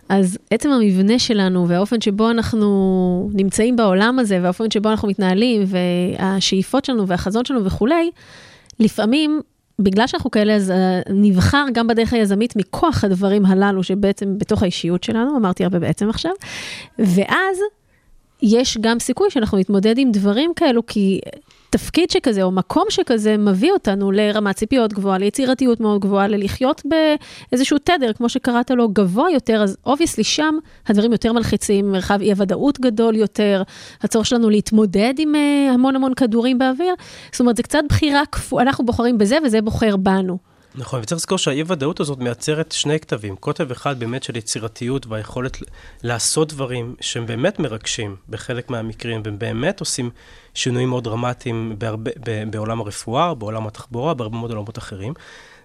אז 0.10 0.38
עצם 0.51 0.70
המבנה 0.70 1.20
שלנו 1.20 1.67
והאופן 1.67 2.01
שבו 2.01 2.29
אנחנו 2.29 3.29
נמצאים 3.34 3.75
בעולם 3.75 4.20
הזה, 4.20 4.39
והאופן 4.41 4.72
שבו 4.72 4.89
אנחנו 4.89 5.08
מתנהלים, 5.08 5.63
והשאיפות 5.67 6.86
שלנו 6.86 7.08
והחזון 7.08 7.46
שלנו 7.46 7.65
וכולי, 7.65 8.12
לפעמים, 8.79 9.41
בגלל 9.79 10.08
שאנחנו 10.08 10.32
כאלה, 10.32 10.55
אז 10.55 10.72
אה, 10.72 11.01
נבחר 11.10 11.65
גם 11.74 11.88
בדרך 11.88 12.13
היזמית 12.13 12.55
מכוח 12.55 13.03
הדברים 13.03 13.46
הללו 13.46 13.84
שבעצם 13.84 14.38
בתוך 14.38 14.63
האישיות 14.63 15.03
שלנו, 15.03 15.38
אמרתי 15.38 15.63
הרבה 15.63 15.79
בעצם 15.79 16.10
עכשיו, 16.10 16.32
ואז 17.00 17.58
יש 18.41 18.77
גם 18.82 19.00
סיכוי 19.00 19.29
שאנחנו 19.32 19.58
נתמודד 19.58 19.98
עם 19.98 20.12
דברים 20.12 20.51
כאלו, 20.55 20.86
כי 20.86 21.20
תפקיד 21.75 22.10
שכזה 22.10 22.44
או 22.44 22.51
מקום 22.51 22.84
שכזה 22.89 23.38
מביא 23.38 23.72
אותנו 23.72 24.12
לרמת 24.12 24.55
ציפיות 24.55 24.94
גבוהה, 24.94 25.17
ליצירתיות 25.17 25.79
מאוד 25.79 26.01
גבוהה, 26.01 26.27
ללחיות 26.27 26.82
באיזשהו 26.86 27.77
תדר, 27.77 28.13
כמו 28.13 28.29
שקראת 28.29 28.72
לו, 28.72 28.89
גבוה 28.89 29.32
יותר, 29.32 29.63
אז 29.63 29.77
obviously 29.86 30.24
שם 30.24 30.55
הדברים 30.88 31.12
יותר 31.12 31.34
מלחיצים, 31.34 31.91
מרחב 31.91 32.22
אי 32.22 32.32
הוודאות 32.32 32.79
גדול 32.79 33.15
יותר, 33.15 33.63
הצורך 34.01 34.25
שלנו 34.25 34.50
להתמודד 34.50 35.13
עם 35.17 35.36
uh, 35.36 35.74
המון 35.74 35.96
המון 35.96 36.13
כדורים 36.13 36.58
באוויר. 36.58 36.94
זאת 37.32 37.39
אומרת, 37.39 37.58
זה 37.58 37.63
קצת 37.63 37.84
בחירה 37.89 38.22
כפו, 38.32 38.60
אנחנו 38.60 38.86
בוחרים 38.86 39.17
בזה 39.17 39.38
וזה 39.46 39.62
בוחר 39.62 39.98
בנו. 39.98 40.55
נכון, 40.77 41.01
וצריך 41.01 41.20
לזכור 41.20 41.38
שהאי-ודאות 41.38 42.00
הזאת 42.00 42.20
מייצרת 42.20 42.72
שני 42.72 43.00
כתבים. 43.00 43.36
קוטב 43.36 43.72
אחד 43.72 44.00
באמת 44.00 44.24
של 44.24 44.38
יצירתיות 44.38 45.08
והיכולת 45.08 45.58
לעשות 46.03 46.53
דברים 46.53 46.96
שהם 47.01 47.25
באמת 47.25 47.60
מרגשים 47.60 48.15
בחלק 48.29 48.70
מהמקרים, 48.70 49.22
והם 49.25 49.39
באמת 49.39 49.79
עושים 49.79 50.10
שינויים 50.53 50.89
מאוד 50.89 51.03
דרמטיים 51.03 51.75
בהרבה, 51.77 52.12
בעולם 52.50 52.82
הרפואה, 52.82 53.34
בעולם 53.34 53.67
התחבורה, 53.67 54.13
בהרבה 54.13 54.38
מאוד 54.38 54.51
עולמות 54.51 54.77
אחרים. 54.77 55.13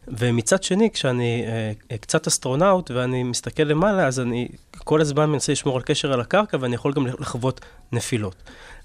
ומצד 0.08 0.62
שני, 0.62 0.90
כשאני 0.90 1.44
אה, 1.90 1.98
קצת 1.98 2.26
אסטרונאוט 2.26 2.90
ואני 2.90 3.22
מסתכל 3.22 3.62
למעלה, 3.62 4.06
אז 4.06 4.20
אני 4.20 4.48
כל 4.78 5.00
הזמן 5.00 5.30
מנסה 5.30 5.52
לשמור 5.52 5.76
על 5.76 5.82
קשר 5.82 6.12
על 6.12 6.20
הקרקע 6.20 6.56
ואני 6.60 6.74
יכול 6.74 6.92
גם 6.92 7.06
לחוות 7.06 7.60
נפילות. 7.92 8.34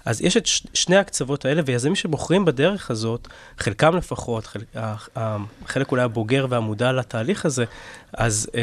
אז 0.06 0.22
יש 0.22 0.36
את 0.36 0.46
שני 0.74 0.96
הקצוות 0.96 1.44
האלה, 1.44 1.62
ויזמים 1.66 1.94
שבוחרים 1.94 2.44
בדרך 2.44 2.90
הזאת, 2.90 3.28
חלקם 3.58 3.96
לפחות, 3.96 4.46
חלק, 4.46 4.76
חלק 5.66 5.90
אולי 5.92 6.02
הבוגר 6.02 6.46
והמודע 6.50 6.92
לתהליך 6.92 7.46
הזה, 7.46 7.64
אז 8.12 8.50
אה, 8.54 8.60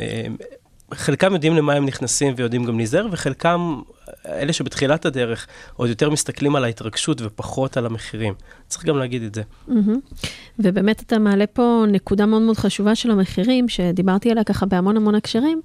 אה, 0.00 0.26
חלקם 0.94 1.32
יודעים 1.32 1.56
למה 1.56 1.72
הם 1.72 1.86
נכנסים 1.86 2.34
ויודעים 2.36 2.64
גם 2.64 2.76
להיזהר, 2.76 3.06
וחלקם, 3.12 3.80
אלה 4.28 4.52
שבתחילת 4.52 5.06
הדרך, 5.06 5.46
עוד 5.76 5.88
יותר 5.88 6.10
מסתכלים 6.10 6.56
על 6.56 6.64
ההתרגשות 6.64 7.20
ופחות 7.22 7.76
על 7.76 7.86
המחירים. 7.86 8.34
צריך 8.68 8.84
גם 8.84 8.98
להגיד 8.98 9.22
את 9.22 9.34
זה. 9.34 9.42
Mm-hmm. 9.68 10.26
ובאמת 10.58 11.02
אתה 11.02 11.18
מעלה 11.18 11.46
פה 11.46 11.84
נקודה 11.88 12.26
מאוד 12.26 12.42
מאוד 12.42 12.56
חשובה 12.56 12.94
של 12.94 13.10
המחירים, 13.10 13.68
שדיברתי 13.68 14.30
עליה 14.30 14.44
ככה 14.44 14.66
בהמון 14.66 14.96
המון 14.96 15.14
הקשרים. 15.14 15.60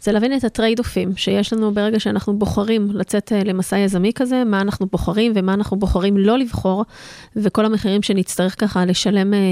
זה 0.00 0.12
להבין 0.12 0.36
את 0.36 0.44
הטרייד-אופים 0.44 1.16
שיש 1.16 1.52
לנו 1.52 1.74
ברגע 1.74 2.00
שאנחנו 2.00 2.38
בוחרים 2.38 2.90
לצאת 2.94 3.32
אה, 3.32 3.44
למסע 3.44 3.78
יזמי 3.78 4.12
כזה, 4.14 4.44
מה 4.44 4.60
אנחנו 4.60 4.86
בוחרים 4.86 5.32
ומה 5.34 5.54
אנחנו 5.54 5.76
בוחרים 5.76 6.16
לא 6.16 6.38
לבחור, 6.38 6.84
וכל 7.36 7.64
המחירים 7.64 8.02
שנצטרך 8.02 8.60
ככה 8.60 8.84
לשלם 8.84 9.34
אה, 9.34 9.38
אה, 9.38 9.42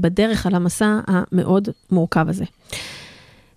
בדרך 0.00 0.46
על 0.46 0.54
המסע 0.54 1.00
המאוד 1.06 1.68
מורכב 1.90 2.28
הזה. 2.28 2.44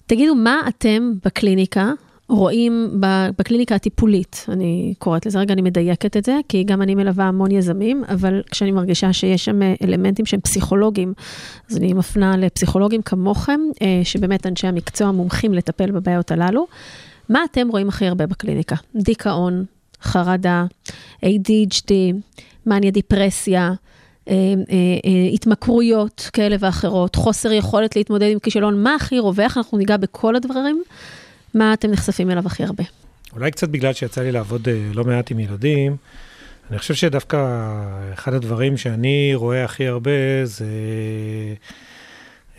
תגידו, 0.05 0.35
מה 0.35 0.61
אתם 0.67 1.13
בקליניקה 1.25 1.91
רואים 2.29 3.01
בקליניקה 3.39 3.75
הטיפולית, 3.75 4.45
אני 4.49 4.93
קוראת 4.99 5.25
לזה, 5.25 5.39
רגע 5.39 5.53
אני 5.53 5.61
מדייקת 5.61 6.17
את 6.17 6.25
זה, 6.25 6.39
כי 6.49 6.63
גם 6.63 6.81
אני 6.81 6.95
מלווה 6.95 7.25
המון 7.25 7.51
יזמים, 7.51 8.03
אבל 8.03 8.41
כשאני 8.51 8.71
מרגישה 8.71 9.13
שיש 9.13 9.45
שם 9.45 9.59
אלמנטים 9.83 10.25
שהם 10.25 10.39
פסיכולוגיים, 10.39 11.13
אז 11.69 11.77
אני 11.77 11.93
מפנה 11.93 12.37
לפסיכולוגים 12.37 13.01
כמוכם, 13.01 13.59
אה, 13.81 14.01
שבאמת 14.03 14.45
אנשי 14.45 14.67
המקצוע 14.67 15.11
מומחים 15.11 15.53
לטפל 15.53 15.91
בבעיות 15.91 16.31
הללו. 16.31 16.67
מה 17.29 17.39
אתם 17.51 17.67
רואים 17.69 17.89
הכי 17.89 18.07
הרבה 18.07 18.27
בקליניקה? 18.27 18.75
דיכאון, 18.95 19.65
חרדה, 20.01 20.65
ADHD, 21.25 21.91
מניה 22.65 22.91
דיפרסיה, 22.91 23.73
אה, 24.29 24.33
אה, 24.33 25.29
התמכרויות 25.33 26.29
כאלה 26.33 26.55
ואחרות, 26.59 27.15
חוסר 27.15 27.51
יכולת 27.51 27.95
להתמודד 27.95 28.31
עם 28.31 28.39
כישלון, 28.39 28.83
מה 28.83 28.95
הכי 28.95 29.19
רווח? 29.19 29.57
אנחנו 29.57 29.77
ניגע 29.77 29.97
בכל 29.97 30.35
הדברים. 30.35 30.83
מה 31.55 31.73
אתם 31.73 31.91
נחשפים 31.91 32.31
אליו 32.31 32.45
הכי 32.45 32.63
הרבה? 32.63 32.83
אולי 33.33 33.51
קצת 33.51 33.69
בגלל 33.69 33.93
שיצא 33.93 34.21
לי 34.21 34.31
לעבוד 34.31 34.67
אה, 34.67 34.89
לא 34.93 35.03
מעט 35.03 35.31
עם 35.31 35.39
ילדים, 35.39 35.95
אני 36.71 36.79
חושב 36.79 36.93
שדווקא 36.93 37.37
אחד 38.13 38.33
הדברים 38.33 38.77
שאני 38.77 39.31
רואה 39.35 39.63
הכי 39.63 39.87
הרבה 39.87 40.11
זה, 40.43 40.65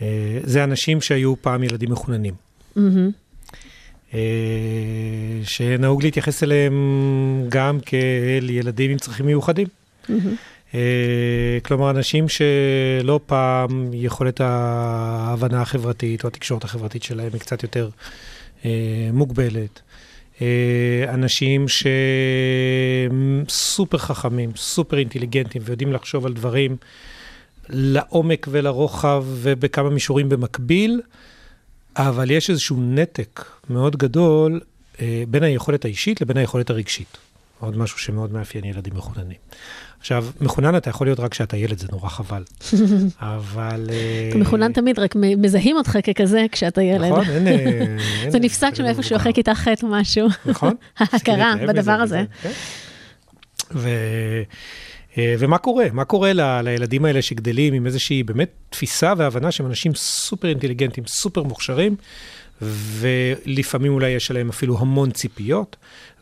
אה, 0.01 0.39
זה 0.43 0.63
אנשים 0.63 1.01
שהיו 1.01 1.41
פעם 1.41 1.63
ילדים 1.63 1.91
מחוננים. 1.91 2.33
Mm-hmm. 2.77 4.17
שנהוג 5.43 6.03
להתייחס 6.03 6.43
אליהם 6.43 6.75
גם 7.49 7.79
כאל 7.79 8.49
ילדים 8.49 8.91
עם 8.91 8.97
צרכים 8.97 9.25
מיוחדים. 9.25 9.67
Mm-hmm. 10.09 10.75
כלומר, 11.63 11.89
אנשים 11.89 12.25
שלא 12.29 13.19
פעם 13.25 13.89
יכולת 13.93 14.41
ההבנה 14.41 15.61
החברתית 15.61 16.23
או 16.23 16.27
התקשורת 16.27 16.63
החברתית 16.63 17.03
שלהם 17.03 17.29
היא 17.33 17.41
קצת 17.41 17.63
יותר 17.63 17.89
מוגבלת. 19.13 19.81
אה, 20.41 21.05
אנשים 21.13 21.65
שסופר 23.47 23.97
חכמים, 23.97 24.51
סופר 24.55 24.97
אינטליגנטים 24.97 25.61
ויודעים 25.65 25.93
לחשוב 25.93 26.25
על 26.25 26.33
דברים 26.33 26.77
לעומק 27.69 28.47
ולרוחב 28.51 29.25
ובכמה 29.27 29.89
מישורים 29.89 30.29
במקביל, 30.29 31.01
אבל 31.95 32.31
יש 32.31 32.49
איזשהו 32.49 32.77
נתק 32.79 33.45
מאוד 33.69 33.95
גדול 33.95 34.59
אה, 35.01 35.23
בין 35.27 35.43
היכולת 35.43 35.85
האישית 35.85 36.21
לבין 36.21 36.37
היכולת 36.37 36.69
הרגשית. 36.69 37.17
עוד 37.59 37.77
משהו 37.77 37.99
שמאוד 37.99 38.33
מאפיין 38.33 38.65
ילדים 38.65 38.93
מחוננים. 38.95 39.37
עכשיו, 40.07 40.25
מחונן 40.41 40.75
אתה 40.77 40.89
יכול 40.89 41.07
להיות 41.07 41.19
רק 41.19 41.31
כשאתה 41.31 41.57
ילד, 41.57 41.77
זה 41.77 41.87
נורא 41.91 42.09
חבל. 42.09 42.43
אבל... 43.19 43.89
אתה 44.29 44.37
אה, 44.37 44.41
מחונן 44.41 44.73
תמיד, 44.73 44.99
רק 44.99 45.15
מזהים 45.15 45.75
אותך 45.75 45.97
ככזה 46.03 46.45
כשאתה 46.51 46.81
ילד. 46.81 47.11
נכון, 47.11 47.25
אין... 47.29 47.47
זה 48.31 48.39
נפסק 48.39 48.75
שם 48.75 48.85
איפשהו 48.85 49.15
אחרי 49.15 49.33
כיתה 49.33 49.55
ח' 49.55 49.67
או 49.83 49.87
משהו. 49.87 50.27
נכון. 50.45 50.75
ההכרה 50.99 51.53
בדבר 51.67 51.91
הזה. 51.91 52.23
כן. 52.41 52.51
אה, 55.17 55.35
ומה 55.39 55.57
קורה? 55.57 55.85
מה 55.93 56.05
קורה 56.05 56.33
ל, 56.33 56.61
לילדים 56.61 57.05
האלה 57.05 57.21
שגדלים 57.21 57.73
עם 57.73 57.85
איזושהי 57.85 58.23
באמת 58.23 58.49
תפיסה 58.69 59.13
והבנה 59.17 59.51
שהם 59.51 59.65
אנשים 59.65 59.95
סופר 59.95 60.47
אינטליגנטים, 60.47 61.03
סופר 61.07 61.43
מוכשרים, 61.43 61.95
ולפעמים 62.61 63.93
אולי 63.93 64.09
יש 64.09 64.31
עליהם 64.31 64.49
אפילו 64.49 64.79
המון 64.79 65.11
ציפיות, 65.11 65.75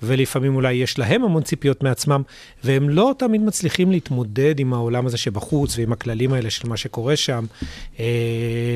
ולפעמים 0.04 0.56
אולי 0.56 0.74
יש 0.74 1.00
להם 1.00 1.24
המון 1.24 1.44
ציפיות 1.44 1.84
מעצמם, 1.84 2.22
והם 2.64 2.90
לא 2.90 3.14
תמיד 3.18 3.42
מצליחים 3.42 3.92
להתמודד 3.92 4.60
עם 4.60 4.74
העולם 4.74 5.06
הזה 5.06 5.18
שבחוץ 5.18 5.78
ועם 5.78 5.92
הכללים 5.92 6.34
האלה 6.34 6.50
של 6.50 6.70
מה 6.70 6.78
שקורה 6.78 7.16
שם. 7.16 7.46
אה, 8.00 8.06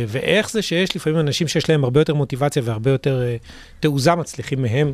ואיך 0.08 0.52
זה 0.52 0.62
שיש 0.62 0.96
לפעמים 0.96 1.20
אנשים 1.20 1.48
שיש 1.48 1.70
להם 1.70 1.84
הרבה 1.84 2.02
יותר 2.02 2.14
מוטיבציה 2.14 2.62
והרבה 2.66 2.92
יותר 2.92 3.22
אה, 3.22 3.36
תעוזה 3.80 4.16
מצליחים 4.16 4.62
מהם, 4.62 4.94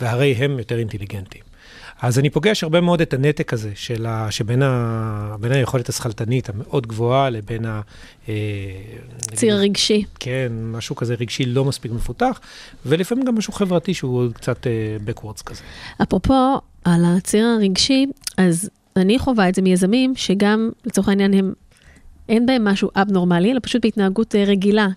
והרי 0.00 0.32
הם 0.32 0.58
יותר 0.58 0.78
אינטליגנטים. 0.78 1.53
אז 2.02 2.18
אני 2.18 2.30
פוגש 2.30 2.62
הרבה 2.62 2.80
מאוד 2.80 3.00
את 3.00 3.14
הנתק 3.14 3.52
הזה 3.52 3.70
של 3.74 4.06
ה, 4.06 4.30
שבין 4.30 4.62
ה, 4.62 5.36
היכולת 5.50 5.88
השכלתנית 5.88 6.48
המאוד 6.48 6.86
גבוהה 6.86 7.30
לבין 7.30 7.64
ה... 7.64 7.80
אה, 8.28 8.34
ציר 9.34 9.54
נגיד, 9.54 9.70
רגשי. 9.70 10.04
כן, 10.20 10.52
משהו 10.62 10.96
כזה 10.96 11.14
רגשי 11.14 11.44
לא 11.44 11.64
מספיק 11.64 11.92
מפותח, 11.92 12.40
ולפעמים 12.86 13.24
גם 13.24 13.34
משהו 13.34 13.52
חברתי 13.52 13.94
שהוא 13.94 14.32
קצת 14.32 14.66
אה, 14.66 14.72
backwards 15.06 15.42
כזה. 15.42 15.62
אפרופו, 16.02 16.60
על 16.84 17.04
הציר 17.04 17.46
הרגשי, 17.46 18.06
אז 18.36 18.70
אני 18.96 19.18
חווה 19.18 19.48
את 19.48 19.54
זה 19.54 19.62
מיזמים 19.62 20.12
שגם, 20.16 20.70
לצורך 20.84 21.08
העניין, 21.08 21.34
הם, 21.34 21.52
אין 22.28 22.46
בהם 22.46 22.64
משהו 22.64 22.90
אבנורמלי, 22.96 23.52
אלא 23.52 23.60
פשוט 23.62 23.84
בהתנהגות 23.84 24.34
אה, 24.34 24.44
רגילה. 24.44 24.88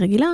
רגילה. 0.00 0.28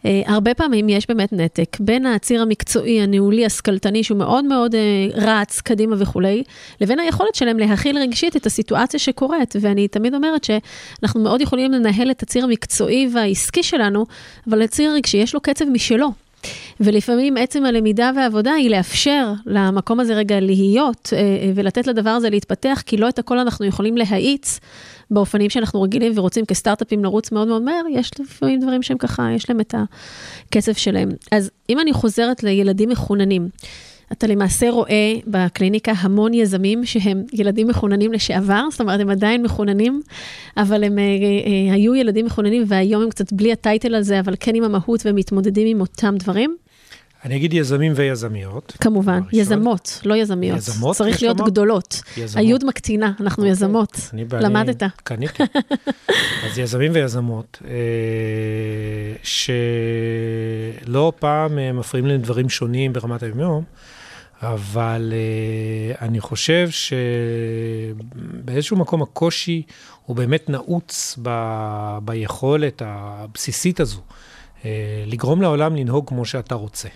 Uh, 0.00 0.06
הרבה 0.26 0.54
פעמים 0.54 0.88
יש 0.88 1.06
באמת 1.06 1.32
נתק 1.32 1.76
בין 1.80 2.06
הציר 2.06 2.42
המקצועי, 2.42 3.00
הניהולי, 3.00 3.46
הסקלטני, 3.46 4.04
שהוא 4.04 4.18
מאוד 4.18 4.44
מאוד 4.44 4.74
uh, 4.74 4.78
רץ 5.14 5.60
קדימה 5.60 5.96
וכולי, 5.98 6.42
לבין 6.80 6.98
היכולת 6.98 7.34
שלהם 7.34 7.58
להכיל 7.58 7.98
רגשית 7.98 8.36
את 8.36 8.46
הסיטואציה 8.46 9.00
שקורית. 9.00 9.54
ואני 9.60 9.88
תמיד 9.88 10.14
אומרת 10.14 10.44
שאנחנו 10.44 11.20
מאוד 11.20 11.40
יכולים 11.40 11.72
לנהל 11.72 12.10
את 12.10 12.22
הציר 12.22 12.44
המקצועי 12.44 13.08
והעסקי 13.14 13.62
שלנו, 13.62 14.06
אבל 14.48 14.62
הציר 14.62 14.90
הרגשי 14.90 15.16
יש 15.16 15.34
לו 15.34 15.40
קצב 15.40 15.64
משלו. 15.64 16.10
ולפעמים 16.80 17.36
עצם 17.36 17.64
הלמידה 17.64 18.10
והעבודה 18.16 18.52
היא 18.52 18.70
לאפשר 18.70 19.32
למקום 19.46 20.00
הזה 20.00 20.14
רגע 20.14 20.40
להיות 20.40 21.12
ולתת 21.54 21.86
לדבר 21.86 22.10
הזה 22.10 22.30
להתפתח, 22.30 22.82
כי 22.86 22.96
לא 22.96 23.08
את 23.08 23.18
הכל 23.18 23.38
אנחנו 23.38 23.66
יכולים 23.66 23.96
להאיץ 23.96 24.60
באופנים 25.10 25.50
שאנחנו 25.50 25.82
רגילים 25.82 26.12
ורוצים 26.14 26.44
כסטארט-אפים 26.44 27.04
לרוץ 27.04 27.32
מאוד 27.32 27.48
מאוד 27.48 27.62
מהר, 27.62 27.82
יש 27.90 28.10
לפעמים 28.20 28.60
דברים 28.60 28.82
שהם 28.82 28.98
ככה, 28.98 29.28
יש 29.34 29.50
להם 29.50 29.60
את 29.60 29.74
הקצב 30.48 30.72
שלהם. 30.72 31.08
אז 31.32 31.50
אם 31.68 31.80
אני 31.80 31.92
חוזרת 31.92 32.42
לילדים 32.42 32.88
מחוננים, 32.88 33.48
אתה 34.12 34.26
למעשה 34.26 34.70
רואה 34.70 35.14
בקליניקה 35.26 35.92
המון 35.96 36.34
יזמים 36.34 36.84
שהם 36.84 37.24
ילדים 37.32 37.68
מחוננים 37.68 38.12
לשעבר, 38.12 38.64
זאת 38.70 38.80
אומרת, 38.80 39.00
הם 39.00 39.10
עדיין 39.10 39.42
מחוננים, 39.42 40.02
אבל 40.56 40.84
הם 40.84 40.98
אה, 40.98 41.04
אה, 41.04 41.74
היו 41.74 41.94
ילדים 41.94 42.26
מחוננים 42.26 42.62
והיום 42.66 43.02
הם 43.02 43.10
קצת 43.10 43.32
בלי 43.32 43.52
הטייטל 43.52 43.94
הזה, 43.94 44.20
אבל 44.20 44.34
כן 44.40 44.54
עם 44.54 44.64
המהות 44.64 45.06
והם 45.06 45.16
מתמודדים 45.16 45.66
עם 45.66 45.80
אותם 45.80 46.14
דברים. 46.18 46.56
אני 47.24 47.36
אגיד 47.36 47.52
יזמים 47.52 47.92
ויזמיות. 47.96 48.76
כמובן, 48.80 49.20
יזמות, 49.32 50.00
לא 50.04 50.14
יזמיות. 50.16 50.58
יזמות? 50.58 50.96
צריך 50.96 51.22
להיות 51.22 51.36
שמות? 51.38 51.50
גדולות. 51.50 52.02
יזמות. 52.16 52.44
היוד 52.46 52.64
מקטינה, 52.64 53.12
אנחנו 53.20 53.42
אוקיי. 53.42 53.52
יזמות. 53.52 54.00
אני 54.12 54.24
בעלי- 54.24 54.44
למדת. 54.44 54.82
קניתי. 55.04 55.42
אז 56.50 56.58
יזמים 56.58 56.92
ויזמות, 56.94 57.62
אה, 57.64 57.70
שלא 60.82 61.12
פעם 61.18 61.58
אה, 61.58 61.72
מפריעים 61.72 62.06
להם 62.06 62.20
דברים 62.20 62.48
שונים 62.48 62.92
ברמת 62.92 63.22
היום-יום, 63.22 63.64
אבל 64.42 65.12
אה, 65.12 66.06
אני 66.06 66.20
חושב 66.20 66.68
שבאיזשהו 68.44 68.76
מקום 68.76 69.02
הקושי 69.02 69.62
הוא 70.06 70.16
באמת 70.16 70.50
נעוץ 70.50 71.18
ב... 71.22 71.30
ביכולת 72.04 72.82
הבסיסית 72.84 73.80
הזו, 73.80 74.00
לגרום 75.06 75.42
לעולם 75.42 75.76
לנהוג 75.76 76.08
כמו 76.08 76.24
שאתה 76.24 76.54
רוצה. 76.54 76.88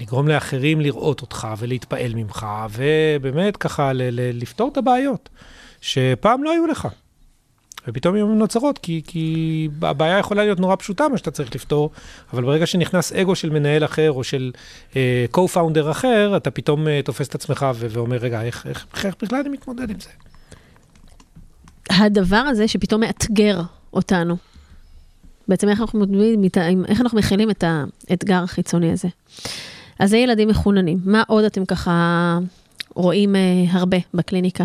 לגרום 0.00 0.28
לאחרים 0.28 0.80
לראות 0.80 1.20
אותך 1.20 1.48
ולהתפעל 1.58 2.14
ממך, 2.14 2.46
ובאמת 2.70 3.56
ככה 3.56 3.92
ל- 3.92 4.02
ל- 4.02 4.42
לפתור 4.42 4.68
את 4.72 4.76
הבעיות 4.76 5.28
שפעם 5.80 6.44
לא 6.44 6.50
היו 6.50 6.66
לך. 6.66 6.88
ופתאום 7.88 8.16
הן 8.16 8.38
נוצרות, 8.38 8.78
כי, 8.78 9.02
כי 9.06 9.68
הבעיה 9.82 10.18
יכולה 10.18 10.44
להיות 10.44 10.60
נורא 10.60 10.76
פשוטה, 10.76 11.08
מה 11.08 11.18
שאתה 11.18 11.30
צריך 11.30 11.54
לפתור, 11.54 11.90
אבל 12.32 12.44
ברגע 12.44 12.66
שנכנס 12.66 13.12
אגו 13.12 13.34
של 13.34 13.50
מנהל 13.50 13.84
אחר 13.84 14.12
או 14.12 14.24
של 14.24 14.52
אה, 14.96 15.26
co-founder 15.36 15.90
אחר, 15.90 16.36
אתה 16.36 16.50
פתאום 16.50 16.88
אה, 16.88 17.00
תופס 17.04 17.28
את 17.28 17.34
עצמך 17.34 17.66
ו- 17.74 17.86
ואומר, 17.90 18.16
רגע, 18.16 18.42
איך, 18.42 18.66
איך, 18.66 18.86
איך 19.04 19.14
בכלל 19.22 19.38
אני 19.40 19.48
מתמודד 19.48 19.90
עם 19.90 19.96
זה? 20.00 20.10
הדבר 21.90 22.36
הזה 22.36 22.68
שפתאום 22.68 23.00
מאתגר 23.00 23.60
אותנו, 23.92 24.36
בעצם 25.48 25.68
איך 25.68 25.80
אנחנו 25.80 26.00
מתמודדים, 26.00 26.84
איך 26.88 27.00
אנחנו 27.00 27.18
מכילים 27.18 27.50
את 27.50 27.64
האתגר 28.08 28.42
החיצוני 28.42 28.92
הזה. 28.92 29.08
אז 30.00 30.10
זה 30.10 30.16
ילדים 30.16 30.48
מחוננים. 30.48 30.98
מה 31.04 31.22
עוד 31.28 31.44
אתם 31.44 31.64
ככה 31.64 32.38
רואים 32.94 33.36
אה, 33.36 33.40
הרבה 33.70 33.96
בקליניקה? 34.14 34.64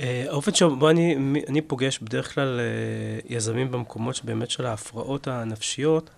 אה, 0.00 0.24
האופן 0.28 0.54
שבו 0.54 0.90
אני, 0.90 1.16
אני 1.48 1.60
פוגש 1.60 1.98
בדרך 1.98 2.34
כלל 2.34 2.60
אה, 2.60 3.36
יזמים 3.36 3.70
במקומות 3.70 4.14
שבאמת 4.14 4.50
של 4.50 4.66
ההפרעות 4.66 5.28
הנפשיות, 5.28 6.10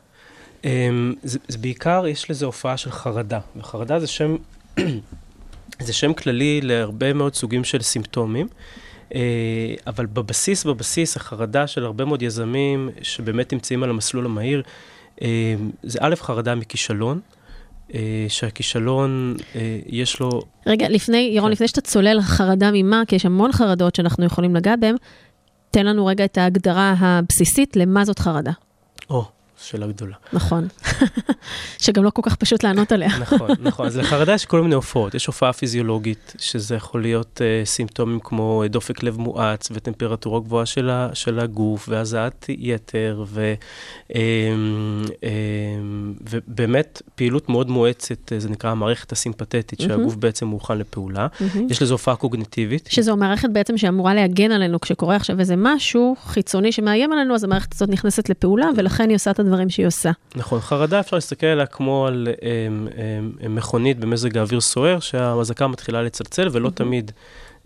אה, 0.65 0.89
זה, 1.23 1.39
זה 1.49 1.59
בעיקר, 1.59 2.07
יש 2.07 2.31
לזה 2.31 2.47
הופעה 2.47 2.77
של 2.77 2.91
חרדה, 2.91 3.41
וחרדה 3.57 4.01
זה 4.01 4.07
שם, 4.07 4.37
זה 5.87 5.93
שם 5.93 6.15
כללי 6.15 6.61
להרבה 6.61 7.13
מאוד 7.13 7.35
סוגים 7.35 7.65
של 7.65 7.83
סימפטומים, 7.83 8.49
אה, 9.15 9.21
אבל 9.87 10.07
בבסיס, 10.07 10.65
בבסיס, 10.65 11.17
החרדה 11.17 11.67
של 11.67 11.85
הרבה 11.85 12.05
מאוד 12.05 12.23
יזמים 12.23 12.91
שבאמת 13.03 13.53
נמצאים 13.53 13.83
על 13.83 13.91
המסלול 13.91 14.25
המהיר, 14.25 14.63
אה, 15.23 15.55
זה 15.83 15.99
א', 16.03 16.15
חרדה 16.17 16.55
מכישלון, 16.55 17.21
שהכישלון, 18.29 19.37
אה, 19.55 19.79
יש 19.87 20.21
לו 20.21 20.43
רגע, 20.67 20.89
לפני, 20.89 21.31
ירון, 21.33 21.49
כן. 21.49 21.53
לפני 21.53 21.69
שאתה 21.69 21.81
צולל 21.81 22.21
חרדה 22.21 22.71
ממה, 22.73 23.03
כי 23.09 23.17
יש 23.17 23.27
המון 23.27 23.53
חרדות 23.53 23.95
שאנחנו 23.95 24.25
יכולים 24.25 24.57
לגעת 24.57 24.81
בהן, 24.81 24.97
תן 25.71 25.87
לנו 25.87 26.07
רגע 26.07 26.25
את 26.25 26.39
ההגדרה 26.39 26.95
הבסיסית 26.99 27.77
למה 27.77 28.05
זאת 28.05 28.19
חרדה. 28.19 28.53
או, 29.11 29.25
שאלה 29.63 29.87
גדולה. 29.87 30.17
נכון. 30.33 30.69
שגם 31.85 32.05
לא 32.05 32.11
כל 32.11 32.23
כך 32.25 32.37
פשוט 32.37 32.63
לענות 32.63 32.93
עליה. 32.93 33.19
נכון, 33.21 33.51
נכון. 33.61 33.87
אז 33.87 33.97
לחרדה 33.97 34.35
יש 34.35 34.45
כל 34.45 34.63
מיני 34.63 34.75
הופעות. 34.75 35.15
יש 35.15 35.27
הופעה 35.27 35.53
פיזיולוגית, 35.53 36.35
שזה 36.39 36.75
יכול 36.75 37.03
להיות 37.03 37.41
uh, 37.41 37.67
סימפטומים 37.67 38.21
כמו 38.21 38.63
אה, 38.63 38.69
דופק 38.69 39.03
לב 39.03 39.19
מואץ 39.19 39.69
וטמפרטורה 39.73 40.41
גבוהה 40.41 40.67
של, 40.67 40.91
ה, 40.91 41.09
של 41.15 41.41
הגוף 41.41 41.89
והזעת 41.89 42.47
יתר, 42.49 43.25
ו, 43.27 43.55
um, 44.09 44.15
um, 44.15 45.15
ובאמת 46.31 47.03
פעילות 47.15 47.49
מאוד 47.49 47.71
מואצת, 47.71 48.33
זה 48.39 48.49
נקרא 48.49 48.71
המערכת 48.71 49.13
הסימפתטית. 49.13 49.81
שהגוף 49.81 50.15
בעצם 50.15 50.47
מוכן 50.47 50.79
לפעולה. 50.79 51.27
יש 51.71 51.83
לזה 51.83 51.95
הופעה 51.95 52.17
קוגניטיבית. 52.17 52.89
שזו 52.93 53.17
מערכת 53.17 53.49
בעצם 53.53 53.79
שאמורה 53.79 54.15
להגן 54.15 54.53
עלינו 54.53 54.81
כשקורה 54.81 55.17
עכשיו 55.17 55.41
איזה 55.41 55.55
משהו 55.59 56.17
חיצוני 56.25 56.73
שמאיים 56.73 57.13
עלינו, 57.13 57.35
אז 57.35 57.45
המערכת 57.45 57.75
הזאת 57.75 57.89
נכנסת 57.89 58.29
לפעולה, 58.29 58.67
ולכן 58.77 59.09
היא 59.09 59.17
עושה 59.17 59.31
את 59.31 59.41
הדברים 59.47 59.71
שהיא 59.71 59.87
עושה. 59.87 60.11
נכון, 60.35 60.61
חרדה 60.61 61.01
אפשר 61.01 61.17
להסתכל 61.17 61.47
עליה 61.47 61.67
כמו 61.67 62.07
על 62.07 62.29
um, 62.31 62.41
um, 63.43 63.49
מכונית 63.49 63.99
במזג 63.99 64.39
האוויר 64.39 64.61
סוער, 64.61 65.01
שהמזעקה 65.01 65.67
מתחילה 65.67 66.03
לצלצל 66.03 66.49
ולא 66.53 66.71
תמיד 66.71 67.13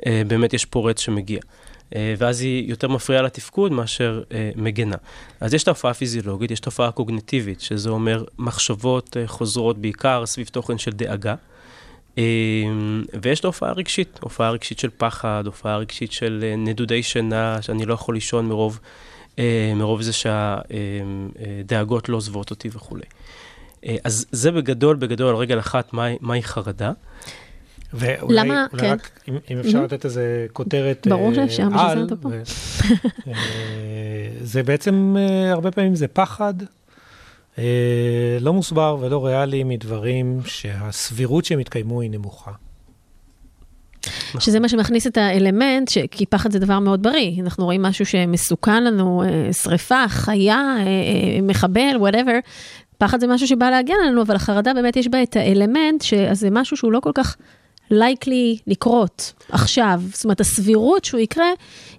uh, 0.01 0.05
באמת 0.27 0.55
יש 0.55 0.65
פורץ 0.65 1.01
שמגיע. 1.01 1.41
Uh, 1.41 1.93
ואז 2.19 2.41
היא 2.41 2.71
יותר 2.71 2.89
מפריעה 2.89 3.23
לתפקוד 3.23 3.73
מאשר 3.73 4.23
uh, 4.29 4.33
מגנה. 4.57 4.97
אז 5.41 5.55
יש 5.55 5.63
את 5.63 5.69
ההופעה 5.69 5.91
הפיזיולוגית, 5.91 6.51
יש 6.51 6.61
את 6.61 6.67
ההופעה 6.67 6.89
הקוגניטיבית, 6.89 7.61
שזה 7.61 7.91
אומר 7.91 8.25
מחשבות 8.39 9.17
חוזרות 9.27 9.79
בעיקר 9.79 10.27
סביב 10.27 10.47
תוכן 10.47 10.79
של 10.79 10.91
דאגה. 10.91 11.35
ויש 13.23 13.41
את 13.41 13.45
ההופעה 13.45 13.71
הרגשית, 13.71 14.19
הופעה 14.23 14.51
רגשית 14.51 14.79
של 14.79 14.89
פחד, 14.97 15.43
הופעה 15.47 15.77
רגשית 15.77 16.13
של 16.13 16.45
נדודי 16.59 17.03
שינה, 17.03 17.63
שאני 17.63 17.87
לא 17.87 17.95
יכול 17.95 18.15
לישון 18.15 18.47
מרוב, 18.49 18.81
מרוב 19.77 20.03
זה 20.03 20.13
שהדאגות 20.13 22.09
לא 22.09 22.17
עוזבות 22.17 22.51
אותי 22.51 22.69
וכולי. 22.73 23.03
Uh, 23.03 23.89
אז 24.05 24.27
זה 24.33 24.53
בגדול, 24.53 24.97
בגדול, 24.97 25.29
על 25.29 25.37
רגל 25.37 25.59
אחת, 25.59 25.93
מהי, 25.93 26.17
מהי 26.21 26.43
חרדה. 26.43 26.93
ואולי, 27.95 28.37
למה? 28.37 28.67
אולי 28.73 28.83
כן. 28.83 28.93
רק, 28.93 29.11
אם, 29.29 29.39
אם 29.51 29.59
אפשר 29.59 29.73
אמ-הממ. 29.73 29.85
לתת 29.85 30.05
איזה 30.05 30.47
כותרת 30.53 31.07
ברור 31.11 31.29
אה, 31.29 31.35
שאפשר, 31.35 31.67
בשביל 31.67 31.79
זה 31.79 31.87
על, 31.87 32.07
אתה 32.07 32.17
פה. 32.17 32.29
ו- 32.29 32.43
אה, 33.29 33.33
זה 34.43 34.63
בעצם, 34.63 35.17
אה, 35.19 35.53
הרבה 35.53 35.71
פעמים 35.71 35.95
זה 35.95 36.09
פחד 36.09 36.55
אה, 37.59 38.39
לא 38.41 38.53
מוסבר 38.53 38.97
ולא 39.01 39.27
ריאלי 39.27 39.65
מדברים 39.65 40.41
שהסבירות 40.45 41.45
שהם 41.45 41.61
יתקיימו 41.61 42.01
היא 42.01 42.11
נמוכה. 42.11 42.53
שזה 44.39 44.61
מה 44.61 44.69
שמכניס 44.69 45.07
את 45.07 45.17
האלמנט, 45.17 45.89
ש... 45.89 45.99
כי 46.11 46.27
פחד 46.27 46.53
זה 46.53 46.59
דבר 46.59 46.79
מאוד 46.79 47.03
בריא. 47.03 47.43
אנחנו 47.43 47.65
רואים 47.65 47.83
משהו 47.83 48.07
שמסוכן 48.07 48.85
לנו, 48.85 49.23
אה, 49.23 49.53
שריפה, 49.53 50.09
חיה, 50.09 50.75
אה, 50.79 50.83
אה, 50.83 51.43
מחבל, 51.43 51.97
whatever. 51.97 52.39
פחד 52.99 53.21
זה 53.21 53.27
משהו 53.27 53.47
שבא 53.47 53.71
להגן 53.71 53.95
עלינו, 54.03 54.23
אבל 54.23 54.37
החרדה 54.37 54.75
באמת 54.75 54.97
יש 54.97 55.09
בה 55.09 55.23
את 55.23 55.37
האלמנט, 55.37 56.03
שזה 56.03 56.49
משהו 56.51 56.77
שהוא 56.77 56.93
לא 56.93 57.01
כל 57.01 57.11
כך 57.15 57.37
לייקלי 57.91 58.59
לקרות 58.67 59.33
עכשיו. 59.49 60.03
זאת 60.13 60.25
אומרת, 60.25 60.41
הסבירות 60.41 61.05
שהוא 61.05 61.21
יקרה 61.21 61.51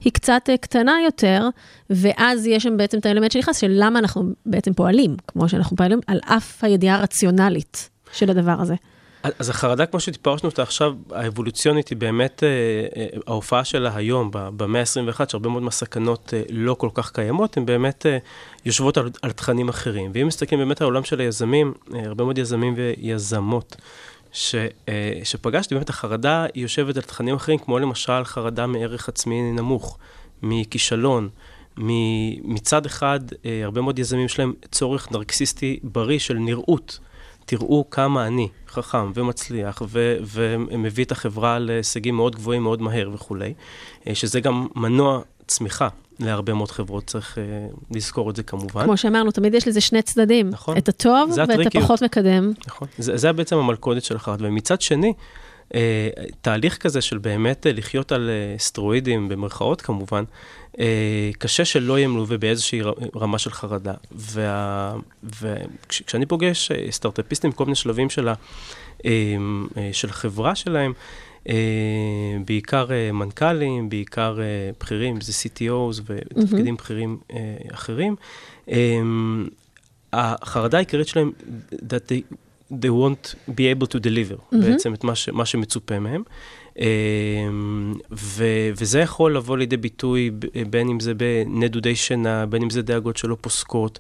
היא 0.04 0.14
קצת 0.14 0.50
קטנה 0.62 0.94
יותר, 1.06 1.50
ואז 1.90 2.48
יש 2.48 2.64
שם 2.64 2.78
בעצם 2.78 2.98
את 2.98 3.06
האלמנט 3.06 3.32
שנכנס, 3.32 3.58
של 3.58 3.72
למה 3.74 4.00
אנחנו 4.00 4.24
בעצם 4.46 4.74
פועלים, 4.74 5.16
כמו 5.28 5.50
שאנחנו 5.50 5.78
פועלים, 5.78 6.00
על 6.08 6.20
אף 6.26 6.64
הידיעה 6.64 6.96
הרציונלית 6.96 7.90
של 8.14 8.30
הדבר 8.30 8.56
הזה. 8.60 8.76
אז 9.24 9.50
החרדה, 9.50 9.86
כמו 9.86 10.00
שטיפרשנו 10.00 10.50
אותה 10.50 10.64
עכשיו, 10.64 10.94
האבולוציונית 11.12 11.88
היא 11.88 11.98
באמת, 11.98 12.44
אה, 12.44 12.50
אה, 13.02 13.08
ההופעה 13.28 13.64
שלה 13.64 13.96
היום, 13.96 14.30
במאה 14.32 14.82
ה-21, 14.82 15.30
שהרבה 15.30 15.50
מאוד 15.50 15.64
מהסכנות 15.64 16.34
אה, 16.34 16.42
לא 16.50 16.74
כל 16.74 16.90
כך 16.94 17.12
קיימות, 17.12 17.58
הן 17.58 17.66
באמת 17.66 18.06
יושבות 18.66 18.98
על, 18.98 19.10
על 19.22 19.32
תכנים 19.32 19.70
אחרים. 19.70 20.12
ואם 20.14 20.28
מסתכלים 20.28 20.60
באמת 20.60 20.82
על 20.82 20.86
העולם 20.86 21.04
של 21.04 21.20
היזמים, 21.20 21.74
הרבה 21.94 22.24
מאוד 22.24 22.38
יזמים 22.38 22.74
ויזמות, 22.78 23.76
ש, 24.34 24.56
שפגשתי, 25.24 25.76
באמת 25.76 25.90
החרדה 25.90 26.46
היא 26.54 26.64
יושבת 26.64 26.96
על 26.96 27.02
תכנים 27.02 27.36
אחרים, 27.36 27.58
כמו 27.58 27.80
למשל 27.80 28.24
חרדה 28.24 28.68
מערך 28.68 29.10
עצמי 29.10 29.52
נמוך, 29.52 29.98
מכישלון. 30.44 31.30
מצד 32.44 32.86
אחד, 32.86 33.20
הרבה 33.64 33.82
מאוד 33.82 34.00
יזמים 34.00 34.26
יש 34.26 34.40
להם 34.40 34.54
צורך 34.72 35.12
נרקסיסטי 35.12 35.80
בריא 35.84 36.20
של 36.20 36.34
נראות. 36.34 37.00
תראו 37.46 37.90
כמה 37.90 38.28
אני 38.28 38.48
חכם 38.68 39.12
ומצליח 39.14 39.82
ו- 39.88 40.18
ומביא 40.34 41.06
את 41.06 41.12
החברה 41.12 41.60
להישגים 41.60 42.16
מאוד 42.16 42.36
גבוהים 42.36 42.64
מאוד 42.64 42.82
מהר 42.82 43.10
וכולי, 43.14 43.54
אה, 44.08 44.16
שזה 44.16 44.40
גם 44.40 44.68
מנוע 44.76 45.22
צמיחה 45.48 45.88
להרבה 46.20 46.54
מאוד 46.54 46.72
חברות, 46.72 47.04
צריך 47.04 47.38
uh, 47.38 47.96
לזכור 47.96 48.30
את 48.30 48.36
זה 48.36 48.44
כמובן. 48.44 48.84
כמו 48.84 48.98
שאמרנו, 48.98 49.32
תמיד 49.32 49.54
יש 49.54 49.68
לזה 49.68 49.82
שני 49.82 50.02
צדדים. 50.02 50.50
נכון. 50.50 50.78
את 50.78 50.90
הטוב 50.90 51.30
ואת 51.38 51.50
הטריקיות. 51.50 51.76
הפחות 51.76 52.04
מקדם. 52.04 52.52
נכון, 52.68 52.88
זה, 52.98 53.18
זה 53.18 53.32
בעצם 53.32 53.58
המלכודת 53.58 54.04
של 54.04 54.16
החרד. 54.16 54.42
ומצד 54.42 54.82
שני, 54.82 55.14
תהליך 56.42 56.78
כזה 56.78 57.02
של 57.02 57.18
באמת 57.18 57.66
uh, 57.66 57.70
לחיות 57.78 58.12
על 58.12 58.30
uh, 58.30 58.62
סטרואידים, 58.62 59.30
במרכאות 59.30 59.82
כמובן, 59.82 60.24
uh, 60.74 60.78
קשה 61.38 61.66
שלא 61.66 61.98
יהיה 61.98 62.08
מלווה 62.08 62.38
באיזושהי 62.38 62.82
רמה 63.16 63.40
של 63.40 63.52
חרדה. 63.52 63.94
וכשאני 65.24 66.26
פוגש 66.26 66.72
uh, 66.72 66.92
סטארט-אפיסטים, 66.92 67.52
כל 67.52 67.66
מיני 67.66 67.76
שלבים 67.76 68.10
של, 68.10 68.28
ה, 68.28 68.34
uh, 68.98 69.04
uh, 69.04 69.78
של 69.92 70.10
החברה 70.10 70.56
שלהם, 70.56 70.94
אה, 71.50 71.54
בעיקר 72.46 72.92
אה, 72.92 73.12
מנכ"לים, 73.12 73.90
בעיקר 73.90 74.40
אה, 74.42 74.72
בכירים, 74.80 75.22
זה 75.22 75.32
CTOs 75.32 76.02
ותפקידים 76.06 76.76
mm-hmm. 76.76 76.78
בכירים 76.78 77.18
אחרים. 77.72 78.16
החרדה 80.14 80.78
העיקרית 80.78 81.08
שלהם, 81.08 81.32
that 81.72 82.12
they, 82.72 82.90
won't 82.90 83.36
be 83.50 83.66
able 83.76 83.88
to 83.88 84.00
deliver, 84.00 84.38
mm-hmm. 84.38 84.58
בעצם 84.58 84.94
את 84.94 85.04
מה, 85.04 85.16
ש, 85.16 85.30
מה 85.30 85.46
שמצופה 85.46 86.00
מהם. 86.00 86.24
ו, 88.12 88.46
וזה 88.78 89.00
יכול 89.00 89.36
לבוא 89.36 89.58
לידי 89.58 89.78
ביטוי 89.78 90.32
בין 90.70 90.90
אם 90.90 91.00
זה 91.00 91.14
בנדודי 91.14 91.96
שינה, 91.96 92.46
בין 92.46 92.62
אם 92.62 92.70
זה 92.70 92.82
דאגות 92.82 93.18
שלא 93.18 93.38
פוסקות. 93.42 94.00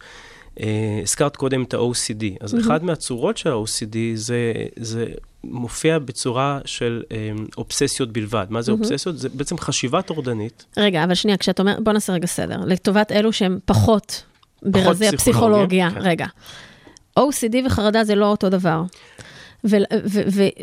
הזכרת 1.03 1.35
קודם 1.35 1.63
את 1.63 1.73
ה-OCD, 1.73 2.23
אז 2.39 2.53
mm-hmm. 2.53 2.61
אחת 2.61 2.83
מהצורות 2.83 3.37
של 3.37 3.51
ה-OCD 3.51 3.97
זה, 4.15 4.53
זה 4.79 5.05
מופיע 5.43 5.99
בצורה 5.99 6.59
של 6.65 7.03
אה, 7.11 7.31
אובססיות 7.57 8.11
בלבד. 8.11 8.45
מה 8.49 8.61
זה 8.61 8.71
mm-hmm. 8.71 8.75
אובססיות? 8.75 9.17
זה 9.17 9.29
בעצם 9.29 9.57
חשיבה 9.57 10.01
טורדנית. 10.01 10.65
רגע, 10.77 11.03
אבל 11.03 11.13
שנייה, 11.13 11.37
כשאת 11.37 11.59
אומרת, 11.59 11.83
בוא 11.83 11.93
נעשה 11.93 12.13
רגע 12.13 12.27
סדר. 12.27 12.57
לטובת 12.65 13.11
אלו 13.11 13.33
שהם 13.33 13.59
פחות 13.65 14.23
ברזי 14.63 15.07
הפסיכולוגיה, 15.07 15.91
כן. 15.91 16.01
רגע. 16.01 16.25
OCD 17.19 17.55
וחרדה 17.65 18.03
זה 18.03 18.15
לא 18.15 18.25
אותו 18.25 18.49
דבר. 18.49 18.83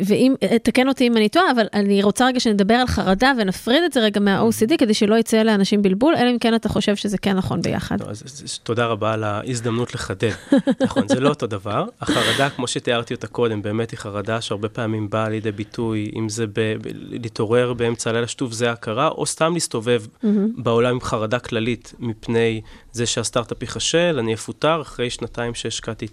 ואם, 0.07 0.35
תקן 0.63 0.89
אותי 0.89 1.07
אם 1.07 1.17
אני 1.17 1.29
טועה, 1.29 1.51
אבל 1.51 1.67
אני 1.75 2.03
רוצה 2.03 2.27
רגע 2.27 2.41
שנדבר 2.41 2.75
על 2.75 2.87
חרדה 2.87 3.33
ונפריד 3.39 3.83
את 3.85 3.93
זה 3.93 4.01
רגע 4.01 4.21
מה-OCD, 4.21 4.77
כדי 4.79 4.95
שלא 4.95 5.15
יצא 5.15 5.43
לאנשים 5.43 5.83
בלבול, 5.83 6.15
אלא 6.17 6.31
אם 6.31 6.39
כן 6.39 6.55
אתה 6.55 6.69
חושב 6.69 6.97
שזה 6.97 7.19
כן 7.19 7.37
נכון 7.37 7.63
ביחד. 7.63 8.03
אז, 8.03 8.23
אז, 8.27 8.59
תודה 8.63 8.87
רבה 8.87 9.13
על 9.13 9.25
ההזדמנות 9.25 9.95
לחדד. 9.95 10.31
נכון, 10.85 11.09
זה 11.09 11.21
לא 11.21 11.29
אותו 11.29 11.47
דבר. 11.47 11.85
החרדה, 12.01 12.51
כמו 12.51 12.69
שתיארתי 12.69 13.15
אותה 13.15 13.27
קודם, 13.27 13.63
באמת 13.63 13.91
היא 13.91 13.99
חרדה 13.99 14.41
שהרבה 14.41 14.69
פעמים 14.69 15.11
באה 15.11 15.29
לידי 15.29 15.53
ביטוי, 15.53 16.11
אם 16.17 16.29
זה 16.29 16.47
ב, 16.47 16.53
ב, 16.55 16.89
להתעורר 16.93 17.73
באמצע 17.73 18.11
הלילה 18.11 18.27
שטוף 18.27 18.53
זה 18.53 18.71
הכרה, 18.71 19.09
או 19.09 19.27
סתם 19.27 19.55
להסתובב 19.55 20.03
mm-hmm. 20.07 20.27
בעולם 20.57 20.91
עם 20.91 21.01
חרדה 21.01 21.39
כללית, 21.39 21.95
מפני 21.99 22.61
זה 22.93 23.07
שהסטארט-אפ 23.07 23.63
ייכשל, 23.63 24.17
אני 24.19 24.35
אפוטר 24.35 24.83
אחרי 24.83 25.11
שנתיים 25.11 25.55
שהשקעתי 25.55 26.07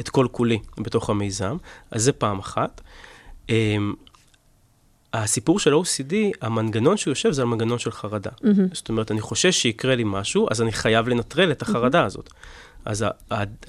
את 0.00 0.08
כל 0.08 0.26
כולי 0.30 0.58
בתוך 0.78 1.10
המיזם. 1.10 1.56
אז 1.90 2.02
זה 2.02 2.12
פעם 2.12 2.38
אחת. 2.38 2.80
Um, 3.48 3.52
הסיפור 5.12 5.58
של 5.58 5.74
OCD, 5.74 6.14
המנגנון 6.40 6.96
שהוא 6.96 7.10
יושב 7.10 7.32
זה 7.32 7.42
המנגנון 7.42 7.78
של 7.78 7.90
חרדה. 7.90 8.30
Mm-hmm. 8.30 8.74
זאת 8.74 8.88
אומרת, 8.88 9.10
אני 9.10 9.20
חושש 9.20 9.62
שיקרה 9.62 9.94
לי 9.94 10.02
משהו, 10.06 10.48
אז 10.50 10.62
אני 10.62 10.72
חייב 10.72 11.08
לנטרל 11.08 11.52
את 11.52 11.62
החרדה 11.62 12.02
mm-hmm. 12.02 12.06
הזאת. 12.06 12.30
אז 12.84 13.04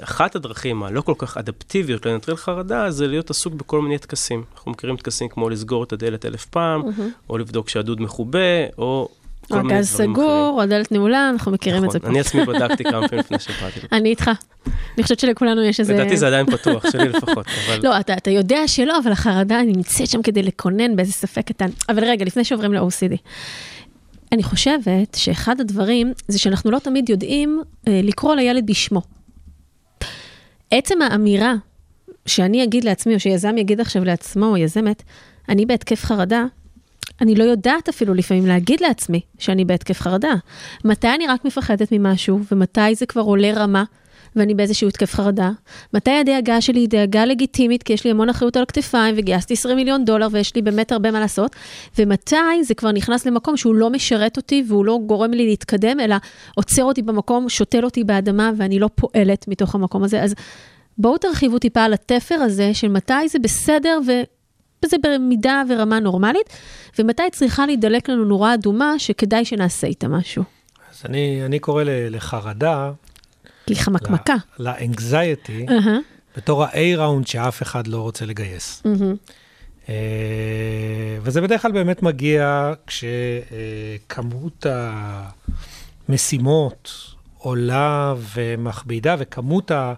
אחת 0.01 0.35
הדרכים 0.35 0.83
הלא 0.83 1.01
כל 1.01 1.13
כך 1.17 1.37
אדפטיביות 1.37 2.05
לנטרל 2.05 2.35
חרדה, 2.35 2.91
זה 2.91 3.07
להיות 3.07 3.29
עסוק 3.29 3.53
בכל 3.53 3.81
מיני 3.81 3.97
טקסים. 3.97 4.43
אנחנו 4.53 4.71
מכירים 4.71 4.97
טקסים 4.97 5.29
כמו 5.29 5.49
לסגור 5.49 5.83
את 5.83 5.93
הדלת 5.93 6.25
אלף 6.25 6.45
פעם, 6.45 6.81
mm-hmm. 6.81 7.29
או 7.29 7.37
לבדוק 7.37 7.69
שהדוד 7.69 8.01
מכובה, 8.01 8.67
או 8.77 9.09
הגז 9.51 9.87
סגור, 9.87 10.61
הדלת 10.61 10.91
נעולה, 10.91 11.29
אנחנו 11.29 11.51
מכירים 11.51 11.77
נכון, 11.77 11.87
את 11.87 11.91
זה 11.91 11.99
פה. 11.99 12.07
אני 12.07 12.19
עצמי 12.19 12.45
בדקתי 12.45 12.83
כמה 12.83 13.07
פעמים 13.07 13.19
לפני 13.19 13.39
שבאתי. 13.39 13.79
אני 13.97 14.09
איתך. 14.09 14.31
אני 14.95 15.03
חושבת 15.03 15.19
שלכולנו 15.19 15.63
יש 15.63 15.79
איזה... 15.79 15.93
לדעתי 15.93 16.17
זה 16.17 16.27
עדיין 16.27 16.45
פתוח, 16.45 16.91
שלי 16.91 17.09
לפחות. 17.09 17.45
לא, 17.83 17.99
אתה, 17.99 18.13
אתה 18.13 18.31
יודע 18.31 18.67
שלא, 18.67 18.99
אבל 19.03 19.11
החרדה 19.11 19.61
נמצאת 19.61 20.07
שם 20.07 20.21
כדי 20.21 20.43
לקונן 20.43 20.95
באיזה 20.95 21.13
ספק 21.13 21.47
קטן. 21.47 21.69
אבל 21.89 22.03
רגע, 22.03 22.25
לפני 22.25 22.43
שעוברים 22.43 22.73
ל-OCD. 22.73 23.15
אני 24.31 24.43
חושבת 24.43 25.15
שאחד 25.15 25.61
הדברים 25.61 26.13
זה 26.27 26.39
שאנחנו 26.39 26.71
לא 26.71 26.79
תמיד 26.79 27.09
יודעים 27.09 27.61
אה, 27.87 27.99
לקרוא 28.03 28.35
לילד 28.35 28.65
בשמו. 28.65 29.01
עצם 30.71 31.01
האמירה 31.01 31.53
שאני 32.25 32.63
אגיד 32.63 32.83
לעצמי, 32.83 33.15
או 33.15 33.19
שיזם 33.19 33.57
יגיד 33.57 33.81
עכשיו 33.81 34.03
לעצמו, 34.03 34.45
או 34.45 34.57
יזמת, 34.57 35.03
אני 35.49 35.65
בהתקף 35.65 36.05
חרדה, 36.05 36.45
אני 37.21 37.35
לא 37.35 37.43
יודעת 37.43 37.89
אפילו 37.89 38.13
לפעמים 38.13 38.45
להגיד 38.45 38.81
לעצמי 38.81 39.21
שאני 39.39 39.65
בהתקף 39.65 40.01
חרדה. 40.01 40.33
מתי 40.85 41.07
אני 41.07 41.27
רק 41.27 41.45
מפחדת 41.45 41.91
ממשהו, 41.91 42.39
ומתי 42.51 42.95
זה 42.95 43.05
כבר 43.05 43.21
עולה 43.21 43.51
רמה, 43.55 43.83
ואני 44.35 44.53
באיזשהו 44.53 44.87
התקף 44.87 45.13
חרדה? 45.13 45.51
מתי 45.93 46.11
הדאגה 46.11 46.61
שלי 46.61 46.79
היא 46.79 46.89
דאגה 46.89 47.25
לגיטימית, 47.25 47.83
כי 47.83 47.93
יש 47.93 48.05
לי 48.05 48.11
המון 48.11 48.29
אחריות 48.29 48.57
על 48.57 48.63
הכתפיים, 48.63 49.15
וגייסתי 49.17 49.53
20 49.53 49.75
מיליון 49.75 50.05
דולר, 50.05 50.27
ויש 50.31 50.55
לי 50.55 50.61
באמת 50.61 50.91
הרבה 50.91 51.11
מה 51.11 51.19
לעשות, 51.19 51.55
ומתי 51.99 52.63
זה 52.63 52.73
כבר 52.73 52.91
נכנס 52.91 53.25
למקום 53.25 53.57
שהוא 53.57 53.75
לא 53.75 53.89
משרת 53.89 54.37
אותי, 54.37 54.63
והוא 54.67 54.85
לא 54.85 54.99
גורם 55.05 55.31
לי 55.31 55.45
להתקדם, 55.45 55.99
אלא 55.99 56.15
עוצר 56.55 56.83
אותי 56.83 57.01
במקום, 57.01 57.49
שותל 57.49 57.85
אותי 57.85 58.03
באדמה, 58.03 58.51
ואני 58.57 58.79
לא 58.79 58.89
פועלת 58.95 59.47
מתוך 59.47 59.75
המקום 59.75 60.03
הזה. 60.03 60.23
אז 60.23 60.35
בואו 60.97 61.17
תרחיבו 61.17 61.59
טיפה 61.59 61.83
על 61.83 61.93
התפר 61.93 62.35
הזה, 62.35 62.73
של 62.73 62.87
מתי 62.87 63.27
זה 63.27 63.39
בסדר, 63.39 63.99
ו... 64.07 64.11
בזה 64.83 64.97
במידה 65.03 65.63
ורמה 65.69 65.99
נורמלית, 65.99 66.49
ומתי 66.99 67.23
צריכה 67.31 67.65
להידלק 67.65 68.09
לנו 68.09 68.25
נורה 68.25 68.53
אדומה 68.53 68.93
שכדאי 68.97 69.45
שנעשה 69.45 69.87
איתה 69.87 70.07
משהו. 70.07 70.43
אז 70.91 71.01
אני, 71.05 71.45
אני 71.45 71.59
קורא 71.59 71.83
לחרדה... 71.85 72.91
כי 73.65 73.75
חמקמקה. 73.75 74.35
לאנגזייטי, 74.59 75.65
uh-huh. 75.69 76.37
בתור 76.37 76.63
ה-A 76.63 76.77
ראונד 76.97 77.27
שאף 77.27 77.61
אחד 77.61 77.87
לא 77.87 78.01
רוצה 78.01 78.25
לגייס. 78.25 78.83
Uh-huh. 78.85 79.93
וזה 81.21 81.41
בדרך 81.41 81.61
כלל 81.61 81.71
באמת 81.71 82.03
מגיע 82.03 82.73
כשכמות 82.87 84.65
המשימות 86.09 86.91
עולה 87.37 88.13
ומכבידה, 88.33 89.15
וכמות. 89.19 89.71
אה, 89.71 89.93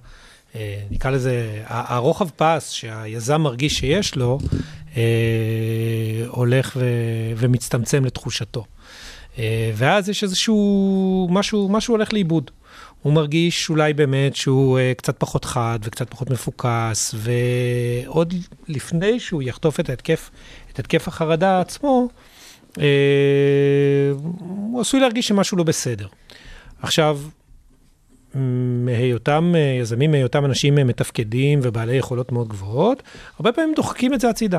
נקרא 0.91 1.11
לזה, 1.11 1.63
הרוחב 1.67 2.29
פס 2.29 2.69
שהיזם 2.69 3.41
מרגיש 3.41 3.73
שיש 3.73 4.15
לו, 4.15 4.39
אה, 4.97 5.01
הולך 6.27 6.77
ומצטמצם 7.37 8.05
לתחושתו. 8.05 8.65
אה, 9.37 9.71
ואז 9.75 10.09
יש 10.09 10.23
איזשהו, 10.23 11.27
משהו, 11.31 11.69
משהו 11.69 11.93
הולך 11.93 12.13
לאיבוד. 12.13 12.51
הוא 13.01 13.13
מרגיש 13.13 13.69
אולי 13.69 13.93
באמת 13.93 14.35
שהוא 14.35 14.79
קצת 14.97 15.19
פחות 15.19 15.45
חד 15.45 15.79
וקצת 15.83 16.09
פחות 16.09 16.29
מפוקס, 16.29 17.15
ועוד 17.17 18.33
לפני 18.67 19.19
שהוא 19.19 19.43
יחטוף 19.43 19.79
את 19.79 19.89
התקף, 19.89 20.29
את 20.71 20.79
התקף 20.79 21.07
החרדה 21.07 21.61
עצמו, 21.61 22.07
הוא 24.39 24.81
עשוי 24.81 24.99
להרגיש 24.99 25.27
שמשהו 25.27 25.57
לא 25.57 25.63
בסדר. 25.63 26.07
עכשיו, 26.81 27.19
מהיותם 28.35 29.53
אה, 29.55 29.77
יזמים, 29.81 30.11
מהיותם 30.11 30.45
אנשים 30.45 30.77
אה, 30.77 30.83
מתפקדים 30.83 31.59
ובעלי 31.63 31.95
יכולות 31.95 32.31
מאוד 32.31 32.47
גבוהות, 32.47 33.03
הרבה 33.35 33.51
פעמים 33.51 33.73
דוחקים 33.75 34.13
את 34.13 34.21
זה 34.21 34.29
הצידה, 34.29 34.57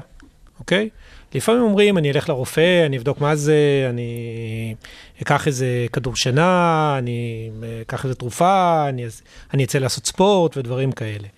אוקיי? 0.58 0.88
לפעמים 1.34 1.62
אומרים, 1.62 1.98
אני 1.98 2.10
אלך 2.10 2.28
לרופא, 2.28 2.86
אני 2.86 2.98
אבדוק 2.98 3.20
מה 3.20 3.36
זה, 3.36 3.86
אני 3.90 4.74
אקח 5.22 5.46
איזה 5.46 5.86
כדור 5.92 6.16
שינה, 6.16 6.94
אני 6.98 7.50
אקח 7.82 8.04
איזה 8.04 8.14
תרופה, 8.14 8.84
אני, 8.88 9.06
אני 9.54 9.64
אצא 9.64 9.78
לעשות 9.78 10.06
ספורט 10.06 10.56
ודברים 10.56 10.92
כאלה. 10.92 11.28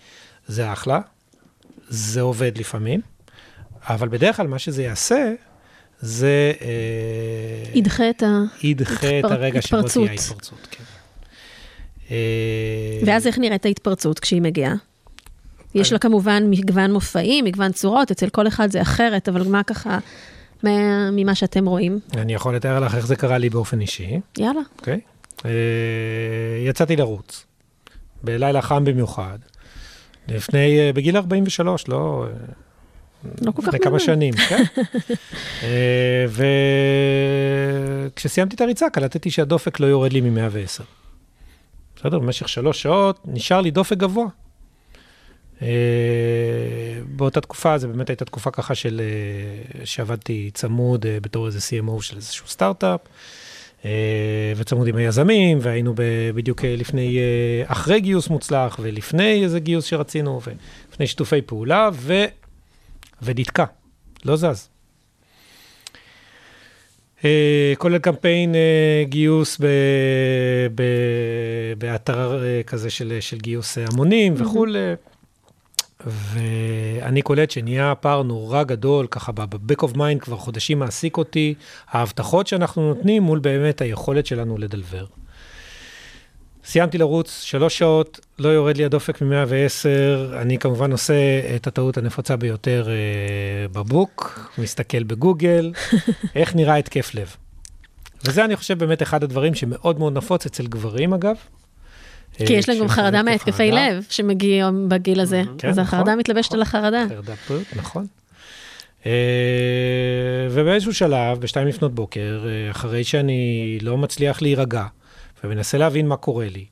זה 0.47 0.73
אחלה, 0.73 1.01
זה 1.89 2.21
עובד 2.21 2.59
לפעמים, 2.59 3.01
אבל 3.83 4.09
בדרך 4.09 4.37
כלל 4.37 4.47
מה 4.47 4.59
שזה 4.59 4.83
יעשה, 4.83 5.33
זה... 6.01 6.53
אה, 6.61 7.71
ידחה 7.75 8.11
את, 8.11 8.23
ידחה 8.63 9.19
את 9.19 9.25
הרגע 9.25 9.63
שבו 9.63 9.83
תהיה 9.83 10.11
ההתפרצות. 10.11 10.69
כן. 10.71 10.85
אה, 12.11 12.17
ואז 13.07 13.27
איך 13.27 13.39
נראית 13.39 13.67
ההתפרצות 13.67 14.19
כשהיא 14.19 14.43
מגיעה? 14.43 14.75
יש 15.75 15.93
לה 15.93 15.99
כמובן 15.99 16.45
מגוון 16.51 16.93
מופעים, 16.93 17.45
מגוון 17.45 17.73
צורות, 17.73 18.11
אצל 18.11 18.29
כל 18.29 18.49
אחד 18.49 18.71
זה 18.71 18.83
אחרת, 18.83 19.29
אבל 19.29 19.49
מה 19.49 19.63
ככה, 19.63 19.99
ממה 21.13 21.35
שאתם 21.35 21.67
רואים? 21.67 21.99
אני 22.17 22.35
יכול 22.35 22.57
לתאר 22.57 22.81
לך 22.81 22.95
איך 22.95 23.07
זה 23.07 23.17
קרה 23.17 23.39
לי 23.39 23.51
באופן 23.51 23.81
אישי. 23.81 24.21
יאללה. 24.39 24.61
אוקיי. 24.79 25.01
אה, 25.45 25.51
יצאתי 26.67 26.97
לרוץ, 26.97 27.47
בלילה 28.23 28.63
חם 28.63 28.85
במיוחד, 28.85 29.39
לפני, 30.29 30.79
אה, 30.81 30.93
בגיל 30.93 31.17
43, 31.17 31.89
לא... 31.89 32.27
לא 33.41 33.53
כל 33.53 33.63
כך 33.63 33.69
לפני 33.69 33.81
כמה 33.81 33.99
שנים, 33.99 34.35
כן. 34.35 34.65
וכשסיימתי 38.15 38.57
את 38.57 38.61
הריצה, 38.61 38.91
קלטתי 38.91 39.31
שהדופק 39.31 39.81
לא 39.81 39.87
יורד 39.87 40.13
לי 40.13 40.21
מ-110. 40.21 40.83
בסדר? 41.99 42.19
במשך 42.19 42.49
שלוש 42.49 42.83
שעות 42.83 43.21
נשאר 43.25 43.61
לי 43.61 43.71
דופק 43.71 43.97
גבוה. 43.97 44.27
אה, 45.63 45.69
באותה 47.07 47.41
תקופה, 47.41 47.79
זו 47.79 47.89
באמת 47.89 48.11
הייתה 48.11 48.25
תקופה 48.25 48.51
ככה 48.51 48.75
של, 48.75 49.01
אה, 49.81 49.87
שעבדתי 49.87 50.51
צמוד 50.55 51.07
אה, 51.07 51.21
בתור 51.21 51.47
איזה 51.47 51.59
CMO 51.59 52.03
של 52.03 52.17
איזשהו 52.17 52.47
סטארט-אפ, 52.47 53.01
אה, 53.85 54.53
וצמוד 54.57 54.87
עם 54.89 54.97
היזמים, 54.97 55.59
והיינו 55.63 55.95
בדיוק 56.35 56.65
אה, 56.65 56.77
לפני, 56.77 57.19
אה, 57.19 57.73
אחרי 57.73 58.01
גיוס 58.01 58.29
מוצלח, 58.29 58.79
ולפני 58.83 59.45
איזה 59.45 59.61
גיוס 59.61 59.85
שרצינו, 59.85 60.41
ולפני 60.47 61.07
שיתופי 61.07 61.43
פעולה, 61.43 61.91
ו... 61.93 62.25
ונתקע, 63.23 63.65
לא 64.25 64.37
זז. 64.37 64.69
אה, 67.25 67.73
כולל 67.79 67.99
קמפיין 67.99 68.55
אה, 68.55 69.05
גיוס 69.05 69.59
ב, 69.61 69.67
ב, 70.75 70.83
באתר 71.79 72.45
אה, 72.45 72.63
כזה 72.67 72.91
של, 72.91 73.17
של 73.21 73.39
גיוס 73.39 73.79
המונים 73.79 74.35
וכולי. 74.37 74.95
ואני 76.07 77.23
קולט 77.23 77.51
שנהיה 77.51 77.95
פער 77.95 78.23
נורא 78.23 78.63
גדול, 78.63 79.07
ככה 79.07 79.33
ב-back 79.33 79.85
of 79.85 79.95
mind 79.95 80.19
כבר 80.21 80.37
חודשים 80.37 80.79
מעסיק 80.79 81.17
אותי, 81.17 81.55
ההבטחות 81.91 82.47
שאנחנו 82.47 82.89
נותנים 82.89 83.23
מול 83.23 83.39
באמת 83.39 83.81
היכולת 83.81 84.27
שלנו 84.27 84.59
לדלבר. 84.59 85.05
סיימתי 86.69 86.99
לרוץ 86.99 87.43
שלוש 87.43 87.79
שעות, 87.79 88.21
לא 88.39 88.49
יורד 88.49 88.77
לי 88.77 88.85
הדופק 88.85 89.23
מ-110, 89.23 90.37
אני 90.37 90.59
כמובן 90.59 90.93
עושה 90.93 91.15
את 91.57 91.67
הטעות 91.67 91.97
הנפוצה 91.97 92.37
ביותר 92.37 92.89
אה, 92.89 93.69
בבוק, 93.69 94.51
מסתכל 94.59 95.03
בגוגל, 95.03 95.73
איך 96.35 96.55
נראה 96.55 96.77
התקף 96.77 97.15
לב. 97.15 97.37
וזה, 98.25 98.45
אני 98.45 98.57
חושב, 98.57 98.79
באמת 98.79 99.03
אחד 99.03 99.25
הדברים 99.25 99.55
שמאוד 99.55 99.99
מאוד 99.99 100.17
נפוץ 100.17 100.47
אצל 100.47 100.67
גברים, 100.67 101.15
אגב. 101.15 101.37
כי 102.37 102.55
אה, 102.55 102.59
יש 102.59 102.69
להם 102.69 102.79
גם 102.79 102.89
חרדה 102.89 103.23
מהתקפי 103.23 103.71
חרדה. 103.71 103.91
לב 103.91 104.07
שמגיעים 104.11 104.89
בגיל 104.89 105.21
הזה. 105.21 105.43
כן, 105.59 105.69
אז 105.69 105.79
החרדה 105.79 106.03
נכון, 106.03 106.19
מתלבשת 106.19 106.55
על 106.55 106.63
החרדה. 106.63 107.05
חרדת 107.09 107.39
בריאות, 107.49 107.67
נכון. 107.77 108.07
אה, 109.07 109.13
ובאיזשהו 110.51 110.95
שלב, 110.95 111.41
בשתיים 111.41 111.69
לפנות 111.69 111.95
בוקר, 111.95 112.47
אה, 112.47 112.71
אחרי 112.71 113.05
שאני 113.05 113.79
לא 113.83 113.99
מצליח 113.99 114.43
להירגע, 114.43 114.85
ומנסה 115.45 115.79
להבין 115.79 116.09
מה 116.09 116.17
קורה 116.17 116.49
לי, 116.49 116.65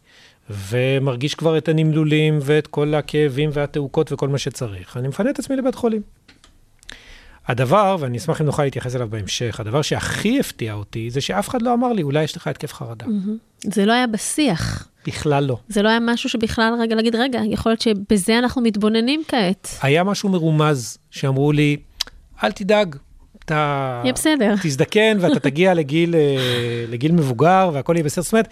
ומרגיש 0.50 1.34
כבר 1.34 1.58
את 1.58 1.68
הנמלולים 1.68 2.38
ואת 2.42 2.66
כל 2.66 2.94
הכאבים 2.94 3.50
והתעוקות 3.52 4.12
וכל 4.12 4.28
מה 4.28 4.38
שצריך, 4.38 4.96
אני 4.96 5.08
מפנה 5.08 5.30
את 5.30 5.38
עצמי 5.38 5.56
לבית 5.56 5.74
חולים. 5.74 6.02
הדבר, 7.48 7.96
ואני 8.00 8.18
אשמח 8.18 8.40
אם 8.40 8.46
נוכל 8.46 8.64
להתייחס 8.64 8.96
אליו 8.96 9.08
בהמשך, 9.10 9.60
הדבר 9.60 9.82
שהכי 9.82 10.40
הפתיע 10.40 10.72
אותי, 10.72 11.10
זה 11.10 11.20
שאף 11.20 11.48
אחד 11.48 11.62
לא 11.62 11.74
אמר 11.74 11.92
לי, 11.92 12.02
אולי 12.02 12.24
יש 12.24 12.36
לך 12.36 12.46
התקף 12.46 12.72
חרדה. 12.72 13.06
מהמם. 13.06 13.36
זה 13.64 13.86
לא 13.86 13.92
היה 13.92 14.06
בשיח. 14.06 14.88
בכלל 15.06 15.44
לא. 15.44 15.58
זה 15.68 15.82
לא 15.82 15.88
היה 15.88 15.98
משהו 16.00 16.28
שבכלל, 16.30 16.74
רגע, 16.80 16.94
להגיד, 16.94 17.16
רגע, 17.16 17.40
יכול 17.44 17.72
להיות 17.72 17.80
שבזה 17.80 18.38
אנחנו 18.38 18.62
מתבוננים 18.62 19.22
כעת. 19.28 19.68
היה 19.82 20.04
משהו 20.04 20.28
מרומז, 20.28 20.98
שאמרו 21.10 21.52
לי, 21.52 21.76
אל 22.44 22.52
תדאג, 22.52 22.96
אתה... 23.46 24.00
יהיה 24.04 24.12
בסדר. 24.12 24.54
תזדקן 24.62 25.16
ואתה 25.20 25.40
תגיע 25.40 25.74
לגיל, 25.74 26.14
אה, 26.14 26.84
לגיל 26.88 27.12
מבוגר 27.12 27.70
והכל 27.72 27.94
יהיה 27.96 28.04
בסדר. 28.04 28.22
זאת 28.22 28.32
אומרת, 28.32 28.48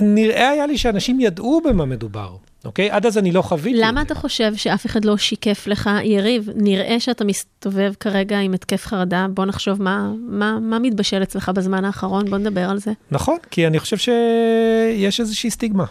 נראה 0.00 0.48
היה 0.50 0.66
לי 0.66 0.78
שאנשים 0.78 1.20
ידעו 1.20 1.60
במה 1.64 1.84
מדובר, 1.84 2.36
אוקיי? 2.64 2.90
עד 2.90 3.06
אז 3.06 3.18
אני 3.18 3.32
לא 3.32 3.42
חוויתי 3.42 3.78
למה 3.80 4.02
את 4.02 4.06
אתה. 4.06 4.14
חושב 4.14 4.54
שאף 4.54 4.86
אחד 4.86 5.04
לא 5.04 5.16
שיקף 5.16 5.66
לך, 5.66 5.90
יריב, 6.04 6.48
נראה 6.54 7.00
שאתה 7.00 7.24
מסתובב 7.24 7.92
כרגע 8.00 8.38
עם 8.38 8.54
התקף 8.54 8.86
חרדה, 8.86 9.26
בוא 9.30 9.44
נחשוב 9.44 9.82
מה, 9.82 10.12
מה, 10.28 10.58
מה 10.60 10.78
מתבשל 10.78 11.22
אצלך 11.22 11.48
בזמן 11.48 11.84
האחרון, 11.84 12.30
בוא 12.30 12.38
נדבר 12.38 12.70
על 12.70 12.78
זה. 12.78 12.92
נכון, 13.10 13.36
כי 13.50 13.66
אני 13.66 13.78
חושב 13.78 13.96
שיש 13.96 15.20
איזושהי 15.20 15.50
סטיגמה. 15.50 15.84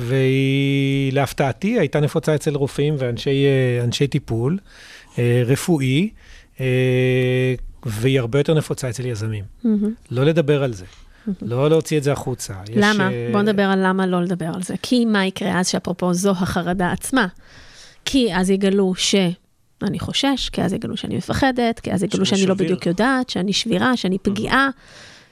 והיא, 0.00 1.12
להפתעתי, 1.12 1.78
הייתה 1.78 2.00
נפוצה 2.00 2.34
אצל 2.34 2.54
רופאים 2.54 2.94
ואנשי 2.98 3.46
אה, 4.02 4.06
טיפול 4.06 4.58
אה, 5.18 5.42
רפואי, 5.46 6.10
והיא 7.86 8.20
הרבה 8.20 8.40
יותר 8.40 8.54
נפוצה 8.54 8.90
אצל 8.90 9.06
יזמים. 9.06 9.44
מהמם. 9.64 9.94
לא 10.10 10.24
לדבר 10.24 10.62
על 10.62 10.72
זה, 10.72 10.84
לא 11.42 11.70
להוציא 11.70 11.98
את 11.98 12.02
זה 12.02 12.12
החוצה. 12.12 12.54
יש, 12.68 12.76
למה? 12.76 13.10
אה, 13.12 13.28
בוא 13.32 13.42
נדבר 13.42 13.62
על 13.62 13.86
למה 13.86 14.06
לא 14.06 14.22
לדבר 14.22 14.50
על 14.54 14.62
זה. 14.62 14.74
כי 14.82 15.04
מה 15.04 15.26
יקרה 15.26 15.60
אז 15.60 15.68
שאפרופו 15.68 16.14
זו 16.14 16.30
החרדה 16.30 16.92
עצמה? 16.92 17.26
כי 18.04 18.34
אז 18.34 18.50
יגלו 18.50 18.94
ש... 18.94 19.14
אני 19.82 19.98
חושש, 19.98 20.48
כי 20.48 20.62
אז 20.62 20.72
יגלו 20.72 20.96
שאני 20.96 21.16
מפחדת, 21.16 21.80
כי 21.80 21.92
אז 21.92 22.02
יגלו 22.02 22.26
שאני 22.26 22.38
שאני 22.38 22.48
לא 22.48 22.54
שביר. 22.54 22.66
בדיוק 22.66 22.86
יודעת, 22.86 23.30
שאני 23.30 23.52
שבירה, 23.52 23.96
שאני 23.96 24.18
פגיעה, 24.18 24.70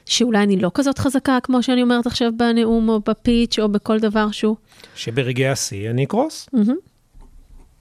שאולי 0.05 0.43
אני 0.43 0.57
לא 0.57 0.71
כזאת 0.73 0.99
חזקה 0.99 1.37
כמו 1.43 1.63
שאני 1.63 1.81
אומרת 1.81 2.07
עכשיו 2.07 2.31
בנאום 2.37 2.89
או 2.89 2.99
בפיץ' 2.99 3.59
או 3.59 3.69
בכל 3.69 3.99
דבר 3.99 4.31
שהוא. 4.31 4.55
שברגעי 4.95 5.47
השיא 5.47 5.89
אני 5.89 6.03
אקרוס. 6.03 6.49
מהמם. 6.53 6.75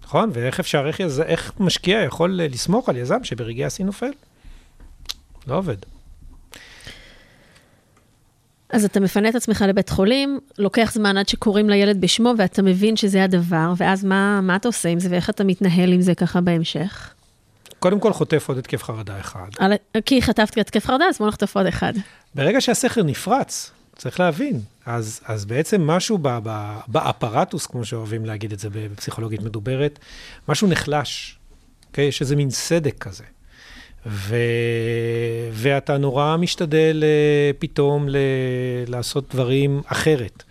נכון? 0.07 0.31
ואיך 0.33 0.61
אפשר, 0.61 0.87
איך, 0.87 1.01
יז... 1.01 1.21
איך 1.21 1.53
משקיע 1.61 2.03
יכול 2.03 2.40
לסמוך 2.42 2.88
על 2.88 2.97
יזם 2.97 3.25
שברגעי 3.25 3.64
השיא 3.64 3.85
נופל? 3.85 4.11
לא 5.47 5.59
עובד. 5.59 5.77
אז 8.71 8.85
אתה 8.85 9.01
מפנה 9.01 9.29
את 9.29 9.35
עצמך 9.35 9.64
לבית 9.69 9.88
חולים, 9.88 10.40
לוקח 10.59 10.92
זמן 10.92 11.16
עד 11.16 11.29
שקוראים 11.29 11.71
לילד 11.71 12.01
בשמו 12.01 12.33
ואתה 12.38 12.62
מבין 12.62 12.97
שזה 12.97 13.25
הדבר, 13.25 13.73
ואז 13.77 14.05
מה, 14.05 14.40
מה 14.40 14.57
אתה 14.57 14.69
עושה 14.69 14.88
עם 14.88 15.01
זה 15.01 15.09
ואיך 15.11 15.31
אתה 15.31 15.45
מתנהל 15.45 15.92
עם 15.92 16.01
זה 16.01 16.14
ככה 16.14 16.40
בהמשך? 16.40 17.14
קודם 17.79 18.01
כל 18.01 18.12
חוטף 18.12 18.49
עוד 18.49 18.59
התקף 18.59 18.83
חרדה 18.83 19.21
אחד. 19.21 19.49
על, 19.59 19.73
כי 20.05 20.23
חטפתי 20.23 20.61
התקף 20.61 20.87
חרדה, 20.87 21.05
אז 21.05 21.19
בוא 21.19 21.29
נחטוף 21.29 21.57
עוד 21.57 21.66
אחד. 21.66 21.92
ברגע 22.35 22.61
שהסכר 22.61 23.03
נפרץ, 23.03 23.71
צריך 23.97 24.21
להבין, 24.21 24.61
אז, 24.87 25.20
אז 25.25 25.44
בעצם 25.44 25.87
משהו 25.87 26.18
ב, 26.22 26.38
ב, 26.42 26.79
באפרטוס, 26.88 27.66
כמו 27.66 27.85
שאוהבים 27.85 28.25
להגיד 28.25 28.53
את 28.53 28.59
זה 28.59 28.68
בפסיכולוגית 28.72 29.42
מדוברת, 29.42 29.99
משהו 30.49 30.68
נחלש, 30.68 31.38
אוקיי? 31.88 32.05
יש 32.05 32.20
איזה 32.20 32.37
מין 32.37 32.51
סדק 32.51 32.99
כזה. 32.99 33.25
ו... 34.07 34.37
ואתה 35.53 35.99
נורא 35.99 36.37
משתדל 36.37 37.05
אה, 37.05 37.51
פתאום 37.59 38.09
ל... 38.09 38.16
לעשות 38.87 39.35
דברים 39.35 39.83
אחרת. 39.87 40.42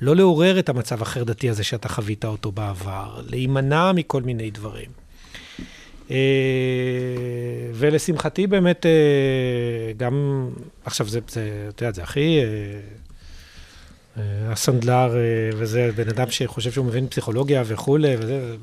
לא 0.00 0.16
לעורר 0.16 0.58
את 0.58 0.68
המצב 0.68 1.02
החרדתי 1.02 1.50
הזה 1.50 1.64
שאתה 1.64 1.88
חווית 1.88 2.24
אותו 2.24 2.52
בעבר, 2.52 3.20
להימנע 3.26 3.92
מכל 3.92 4.22
מיני 4.22 4.50
דברים. 4.50 4.90
אה, 6.10 6.16
ולשמחתי 7.74 8.46
באמת, 8.46 8.86
אה, 8.86 9.92
גם, 9.96 10.48
עכשיו 10.84 11.08
זה, 11.08 11.20
זה, 11.28 11.68
אתה 11.68 11.82
יודע, 11.82 11.92
זה 11.92 12.02
הכי... 12.02 12.40
אה, 14.18 14.22
הסנדלר, 14.52 15.16
אה, 15.16 15.20
וזה 15.56 15.90
בן 15.96 16.08
אדם 16.08 16.30
שחושב 16.30 16.72
שהוא 16.72 16.86
מבין 16.86 17.08
פסיכולוגיה 17.08 17.62
וכולי, 17.66 18.14
וזה... 18.18 18.56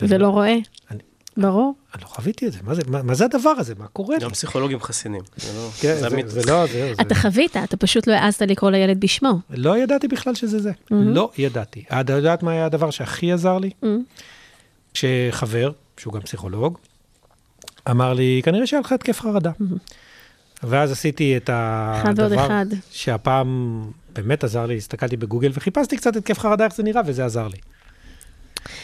ולא 0.00 0.28
רואה. 0.28 0.54
אני- 0.90 0.98
ברור. 1.36 1.74
אני 1.94 2.02
לא 2.02 2.08
חוויתי 2.08 2.46
את 2.46 2.52
זה, 2.52 2.58
מה 2.62 2.74
זה, 2.74 2.82
מה, 2.88 3.02
מה 3.02 3.14
זה 3.14 3.24
הדבר 3.24 3.50
הזה? 3.50 3.74
מה 3.78 3.86
קורה? 3.86 4.16
גם 4.18 4.30
פסיכולוגים 4.30 4.80
חסינים. 4.80 5.22
זה 5.36 5.52
לא... 5.58 5.68
כן, 5.80 5.94
זה 5.94 6.08
זה. 6.08 6.40
זה 6.40 6.50
לא, 6.52 6.66
זה, 6.66 6.72
זה, 6.72 7.02
אתה 7.02 7.14
חווית, 7.14 7.56
אתה 7.56 7.76
פשוט 7.76 8.06
לא 8.06 8.12
העזת 8.12 8.42
לקרוא 8.42 8.70
לילד 8.70 9.00
בשמו. 9.00 9.38
לא 9.50 9.78
ידעתי 9.78 10.08
בכלל 10.08 10.34
שזה 10.34 10.58
זה. 10.58 10.72
לא 10.90 11.30
ידעתי. 11.38 11.84
את 11.88 12.10
יודעת 12.10 12.42
מה 12.42 12.50
היה 12.50 12.66
הדבר 12.66 12.90
שהכי 12.90 13.32
עזר 13.32 13.58
לי? 13.58 13.70
Mm. 13.84 13.86
כשחבר, 14.94 15.70
שהוא 15.96 16.12
גם 16.14 16.20
פסיכולוג, 16.20 16.78
אמר 17.90 18.12
לי, 18.14 18.40
כנראה 18.44 18.66
שהיה 18.66 18.80
לך 18.80 18.92
התקף 18.92 19.20
חרדה. 19.20 19.50
ואז 20.62 20.92
עשיתי 20.92 21.36
את 21.36 21.50
אחד 21.50 22.12
ועוד 22.16 22.32
הדבר 22.32 22.46
אחד. 22.46 22.66
שהפעם 22.90 23.82
באמת 24.22 24.44
עזר 24.44 24.66
לי, 24.66 24.76
הסתכלתי 24.76 25.16
בגוגל 25.16 25.50
וחיפשתי 25.54 25.96
קצת 25.96 26.16
התקף 26.16 26.38
חרדה, 26.38 26.64
איך 26.64 26.74
זה 26.74 26.82
נראה, 26.82 27.02
וזה 27.06 27.24
עזר 27.24 27.48
לי. 27.48 27.58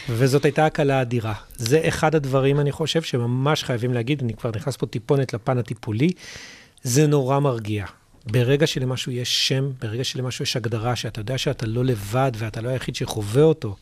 וזאת 0.09 0.45
הייתה 0.45 0.65
הקלה 0.65 1.01
אדירה. 1.01 1.33
זה 1.55 1.81
אחד 1.87 2.15
הדברים, 2.15 2.59
אני 2.59 2.71
חושב, 2.71 3.01
שממש 3.01 3.63
חייבים 3.63 3.93
להגיד, 3.93 4.21
אני 4.23 4.33
כבר 4.33 4.51
נכנס 4.55 4.77
פה 4.77 4.85
טיפונת 4.85 5.33
לפן 5.33 5.57
הטיפולי, 5.57 6.09
זה 6.83 7.07
נורא 7.07 7.39
מרגיע. 7.39 7.85
ברגע 8.25 8.67
שלמשהו 8.67 9.11
יש 9.11 9.47
שם, 9.47 9.71
ברגע 9.81 10.03
שלמשהו 10.03 10.43
יש 10.43 10.57
הגדרה, 10.57 10.95
שאתה 10.95 11.19
יודע 11.19 11.37
שאתה 11.37 11.65
לא 11.65 11.85
לבד 11.85 12.31
ואתה 12.37 12.61
לא 12.61 12.69
היחיד 12.69 12.95
שחווה 12.95 13.43
אותו, 13.43 13.75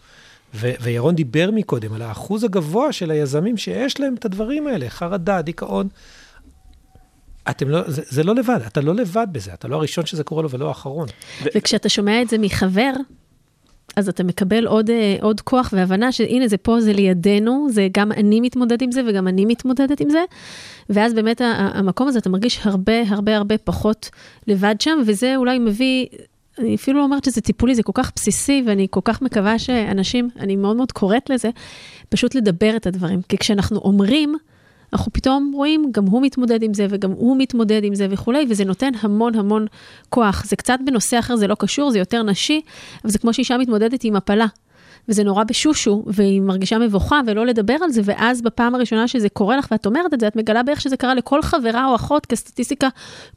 ו- 0.56 0.72
וירון 0.82 1.16
דיבר 1.16 1.50
מקודם 1.52 1.94
על 1.94 2.02
האחוז 2.02 2.44
הגבוה 2.44 2.92
של 2.92 3.12
היזמים 3.12 3.58
שיש 3.58 4.00
להם 4.00 4.16
את 4.20 4.26
הדברים 4.26 4.68
האלה, 4.68 4.90
חרדה, 4.90 5.42
דיכאון. 5.42 5.88
אתם 7.50 7.70
לא, 7.70 7.82
זה, 7.88 8.02
זה 8.06 8.24
לא 8.24 8.36
לבד, 8.36 8.60
אתה 8.68 8.82
לא 8.82 8.96
לבד 8.96 9.28
בזה, 9.32 9.54
אתה 9.54 9.68
לא 9.68 9.76
הראשון 9.76 10.06
שזה 10.06 10.24
קורה 10.24 10.44
לו 10.44 10.50
ולא 10.50 10.68
האחרון. 10.68 11.08
וכשאתה 11.56 11.90
שומע 11.90 12.22
את 12.22 12.30
זה 12.30 12.38
מחבר, 12.38 12.92
אז 13.96 14.10
אתה 14.10 14.24
מקבל 14.24 14.68
עוד, 14.68 14.90
אה, 14.90 15.16
עוד 15.22 15.42
כוח 15.42 15.70
והבנה 15.74 16.12
שהנה 16.12 16.48
זה 16.48 16.58
פה, 16.58 16.82
זה 16.82 16.94
לידינו, 16.94 17.68
זה 17.72 17.88
גם 17.92 18.12
אני 18.12 18.42
מתמודד 18.42 18.82
עם 18.82 18.92
זה 18.92 19.02
וגם 19.08 19.28
אני 19.28 19.46
מתמודדת 19.46 20.00
עם 20.00 20.10
זה. 20.10 20.24
ואז 20.90 21.14
באמת 21.14 21.42
המקום 21.46 22.08
הזה, 22.08 22.20
אתה 22.20 22.30
מרגיש 22.30 22.60
הרבה 22.64 23.02
הרבה 23.08 23.38
הרבה 23.38 23.58
פחות 23.58 24.10
לבד 24.48 24.76
שם, 24.80 25.00
וזה 25.06 25.36
אולי 25.36 25.60
מביא, 25.60 26.06
אני 26.60 26.76
אפילו 26.76 27.00
לא 27.00 27.04
אומרת 27.04 27.24
שזה 27.24 27.42
טיפולי, 27.42 27.76
זה 27.76 27.84
כל 27.84 27.92
כך 27.96 28.12
בסיסי, 28.16 28.64
ואני 28.68 28.88
כל 28.90 29.00
כך 29.04 29.22
מקווה 29.22 29.60
שאנשים, 29.60 30.30
אני 30.40 30.56
מאוד 30.56 30.76
מאוד 30.76 30.92
קוראת 30.92 31.30
לזה, 31.30 31.50
פשוט 32.10 32.36
לדבר 32.36 32.76
את 32.76 32.88
הדברים. 32.88 33.22
כי 33.30 33.38
כשאנחנו 33.38 33.78
אומרים, 33.78 34.36
אנחנו 34.94 35.14
פתאום 35.14 35.52
רואים, 35.56 35.86
גם 35.92 36.06
הוא 36.06 36.22
מתמודד 36.22 36.64
עם 36.64 36.74
זה 36.74 36.88
וגם 36.90 37.12
הוא 37.12 37.38
מתמודד 37.38 37.84
עם 37.84 37.96
זה 37.96 38.08
וכולי, 38.10 38.46
וזה 38.50 38.66
נותן 38.66 38.92
המון 39.02 39.36
המון 39.36 39.66
כוח. 40.10 40.46
זה 40.46 40.56
קצת 40.56 40.80
בנושא 40.86 41.20
אחר, 41.20 41.36
זה 41.36 41.48
לא 41.48 41.56
קשור, 41.56 41.92
זה 41.92 42.00
יותר 42.00 42.24
נשי, 42.24 42.62
אבל 43.04 43.12
זה 43.12 43.20
כמו 43.20 43.34
שאישה 43.34 43.58
מתמודדת 43.58 44.04
עם 44.04 44.16
הפלה. 44.16 44.46
וזה 45.10 45.24
נורא 45.24 45.44
בשושו, 45.44 46.04
והיא 46.08 46.42
מרגישה 46.42 46.78
מבוכה 46.78 47.22
ולא 47.28 47.46
לדבר 47.46 47.76
על 47.82 47.90
זה, 47.90 48.02
ואז 48.04 48.42
בפעם 48.42 48.76
הראשונה 48.76 49.08
שזה 49.08 49.30
קורה 49.30 49.58
לך 49.58 49.68
ואת 49.72 49.86
אומרת 49.86 50.14
את 50.14 50.20
זה, 50.20 50.28
את 50.28 50.36
מגלה 50.36 50.64
בערך 50.64 50.82
שזה 50.82 50.98
קרה 50.98 51.16
לכל 51.16 51.42
חברה 51.42 51.86
או 51.86 51.96
אחות 51.96 52.26
כסטטיסטיקה 52.26 52.88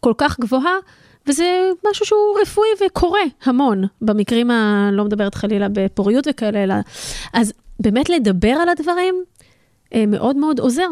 כל 0.00 0.12
כך 0.18 0.40
גבוהה, 0.40 0.76
וזה 1.26 1.70
משהו 1.90 2.06
שהוא 2.06 2.38
רפואי 2.42 2.68
וקורה 2.86 3.20
המון, 3.44 3.84
במקרים 4.02 4.50
ה... 4.50 4.90
לא 4.92 5.04
מדברת 5.04 5.34
חלילה 5.34 5.66
בפוריות 5.72 6.26
וכאלה, 6.30 6.64
אלא... 6.64 6.74
אז 7.32 7.52
באמת 7.80 8.10
לדבר 8.10 8.48
על 8.48 8.68
הדברים 8.68 9.14
אה, 9.94 10.06
מאוד 10.06 10.36
מאוד 10.36 10.60
עוזר. 10.60 10.88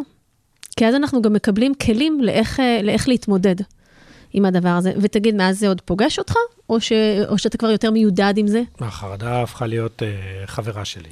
כי 0.76 0.86
אז 0.86 0.94
אנחנו 0.94 1.22
גם 1.22 1.32
מקבלים 1.32 1.74
כלים 1.74 2.20
לאיך, 2.20 2.60
אה, 2.60 2.80
לאיך 2.82 3.08
להתמודד 3.08 3.54
עם 4.32 4.44
הדבר 4.44 4.68
הזה. 4.68 4.92
ותגיד, 5.00 5.34
מאז 5.34 5.58
זה 5.58 5.68
עוד 5.68 5.80
פוגש 5.80 6.18
אותך, 6.18 6.34
או, 6.70 6.80
ש, 6.80 6.92
או 7.28 7.38
שאתה 7.38 7.58
כבר 7.58 7.70
יותר 7.70 7.90
מיודד 7.90 8.34
עם 8.36 8.46
זה? 8.46 8.62
החרדה 8.80 9.42
הפכה 9.42 9.66
להיות 9.66 10.02
uh, 10.02 10.46
חברה 10.46 10.84
שלי. 10.84 11.08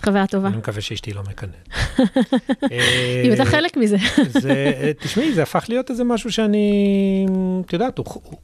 חברה 0.00 0.26
טובה. 0.26 0.48
אני 0.48 0.56
מקווה 0.56 0.80
שאשתי 0.80 1.12
לא 1.12 1.22
מקנאת. 1.22 1.68
אם 3.26 3.32
אתה 3.32 3.44
חלק 3.44 3.76
מזה. 3.76 3.96
זה, 4.42 4.92
תשמעי, 5.00 5.32
זה 5.32 5.42
הפך 5.42 5.64
להיות 5.68 5.90
איזה 5.90 6.04
משהו 6.04 6.32
שאני, 6.32 7.26
את 7.66 7.72
יודעת, 7.72 7.98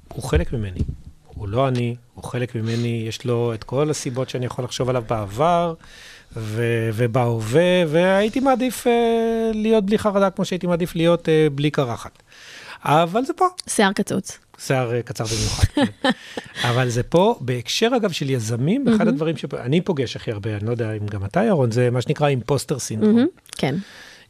הוא 0.09 0.23
חלק 0.23 0.53
ממני. 0.53 0.81
הוא 1.27 1.49
לא 1.49 1.69
אני, 1.69 1.95
הוא 2.15 2.25
חלק 2.25 2.55
ממני, 2.55 3.05
יש 3.09 3.25
לו 3.25 3.55
את 3.55 3.65
כל 3.65 3.91
הסיבות 3.91 4.29
שאני 4.29 4.47
יכול 4.47 4.65
לחשוב 4.65 4.89
עליו 4.89 5.05
בעבר. 5.09 5.75
ו- 6.37 6.91
ובהווה, 6.95 7.85
והייתי 7.89 8.41
מעדיף 8.41 8.87
uh, 8.87 8.91
להיות 9.55 9.87
בלי 9.87 9.99
חרדה 9.99 10.31
כמו 10.31 10.45
שהייתי 10.45 10.67
מעדיף 10.67 10.97
להיות 10.97 11.29
uh, 11.29 11.31
בלי 11.55 11.71
קרחת. 11.71 12.23
אבל 12.85 13.25
זה 13.25 13.33
פה. 13.33 13.47
שיער 13.69 13.93
קצוץ. 13.93 14.39
שיער 14.59 14.91
uh, 14.91 15.03
קצר 15.03 15.25
במיוחד, 15.25 15.65
כן. 15.65 16.11
אבל 16.71 16.89
זה 16.89 17.03
פה, 17.03 17.39
בהקשר 17.41 17.89
אגב 17.97 18.11
של 18.11 18.31
יזמים, 18.31 18.89
אחד 18.89 19.09
הדברים 19.09 19.37
שאני 19.37 19.81
פוגש 19.81 20.17
הכי 20.17 20.31
הרבה, 20.31 20.57
אני 20.57 20.67
לא 20.67 20.71
יודע 20.71 20.93
אם 20.93 21.07
גם 21.07 21.25
אתה 21.25 21.45
ירון, 21.45 21.71
זה 21.71 21.91
מה 21.91 22.01
שנקרא 22.03 22.29
אימפוסטר 22.29 22.79
סינדרום. 22.79 23.27
כן. 23.57 23.75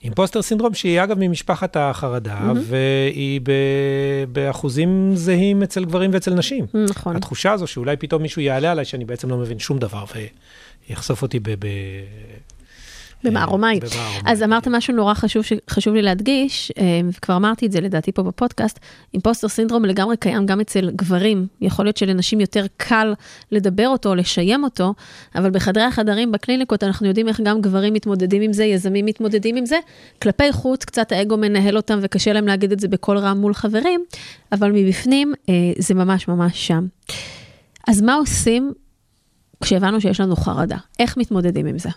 אימפוסטר 0.04 0.42
סינדרום 0.42 0.74
שהיא 0.74 1.02
אגב 1.02 1.16
ממשפחת 1.18 1.76
החרדה, 1.76 2.38
mm-hmm. 2.38 2.58
והיא 2.62 3.40
ב- 3.42 4.24
באחוזים 4.32 5.10
זהים 5.14 5.62
אצל 5.62 5.84
גברים 5.84 6.10
ואצל 6.12 6.34
נשים. 6.34 6.66
נכון. 6.90 7.16
התחושה 7.16 7.52
הזו 7.52 7.66
שאולי 7.66 7.96
פתאום 7.96 8.22
מישהו 8.22 8.42
יעלה 8.42 8.70
עליי 8.70 8.84
שאני 8.84 9.04
בעצם 9.04 9.30
לא 9.30 9.36
מבין 9.36 9.58
שום 9.58 9.78
דבר, 9.78 10.04
ויחשוף 10.90 11.22
אותי 11.22 11.40
ב... 11.40 11.50
ב- 11.50 11.66
במערומי. 13.24 13.80
אז 14.26 14.42
אמרת 14.42 14.68
משהו 14.68 14.94
נורא 14.94 15.14
חשוב 15.14 15.44
שחשוב 15.44 15.94
לי 15.94 16.02
להדגיש, 16.02 16.72
וכבר 17.08 17.36
אמרתי 17.36 17.66
את 17.66 17.72
זה 17.72 17.80
לדעתי 17.80 18.12
פה 18.12 18.22
בפודקאסט, 18.22 18.78
אימפוסטר 19.14 19.48
סינדרום 19.48 19.84
לגמרי 19.84 20.16
קיים 20.16 20.46
גם 20.46 20.60
אצל 20.60 20.90
גברים. 20.90 21.46
יכול 21.60 21.84
להיות 21.84 21.96
שלנשים 21.96 22.40
יותר 22.40 22.66
קל 22.76 23.14
לדבר 23.52 23.88
אותו, 23.88 24.14
לשיים 24.14 24.64
אותו, 24.64 24.94
אבל 25.34 25.50
בחדרי 25.50 25.82
החדרים, 25.82 26.32
בקליניקות, 26.32 26.84
אנחנו 26.84 27.06
יודעים 27.06 27.28
איך 27.28 27.40
גם 27.44 27.60
גברים 27.60 27.94
מתמודדים 27.94 28.42
עם 28.42 28.52
זה, 28.52 28.64
יזמים 28.64 29.06
מתמודדים 29.06 29.56
עם 29.56 29.66
זה. 29.66 29.76
כלפי 30.22 30.52
חוץ, 30.52 30.84
קצת 30.84 31.12
האגו 31.12 31.36
מנהל 31.36 31.76
אותם 31.76 31.98
וקשה 32.02 32.32
להם 32.32 32.46
להגיד 32.46 32.72
את 32.72 32.80
זה 32.80 32.88
בקול 32.88 33.18
רם 33.18 33.38
מול 33.38 33.54
חברים, 33.54 34.04
אבל 34.52 34.72
מבפנים 34.72 35.32
זה 35.78 35.94
ממש 35.94 36.28
ממש 36.28 36.66
שם. 36.66 36.86
אז 37.88 38.02
מה 38.02 38.14
עושים 38.14 38.72
כשהבנו 39.62 40.00
שיש 40.00 40.20
לנו 40.20 40.36
חרדה? 40.36 40.76
איך 40.98 41.16
מתמודדים 41.16 41.66
עם 41.66 41.78
זה? 41.78 41.88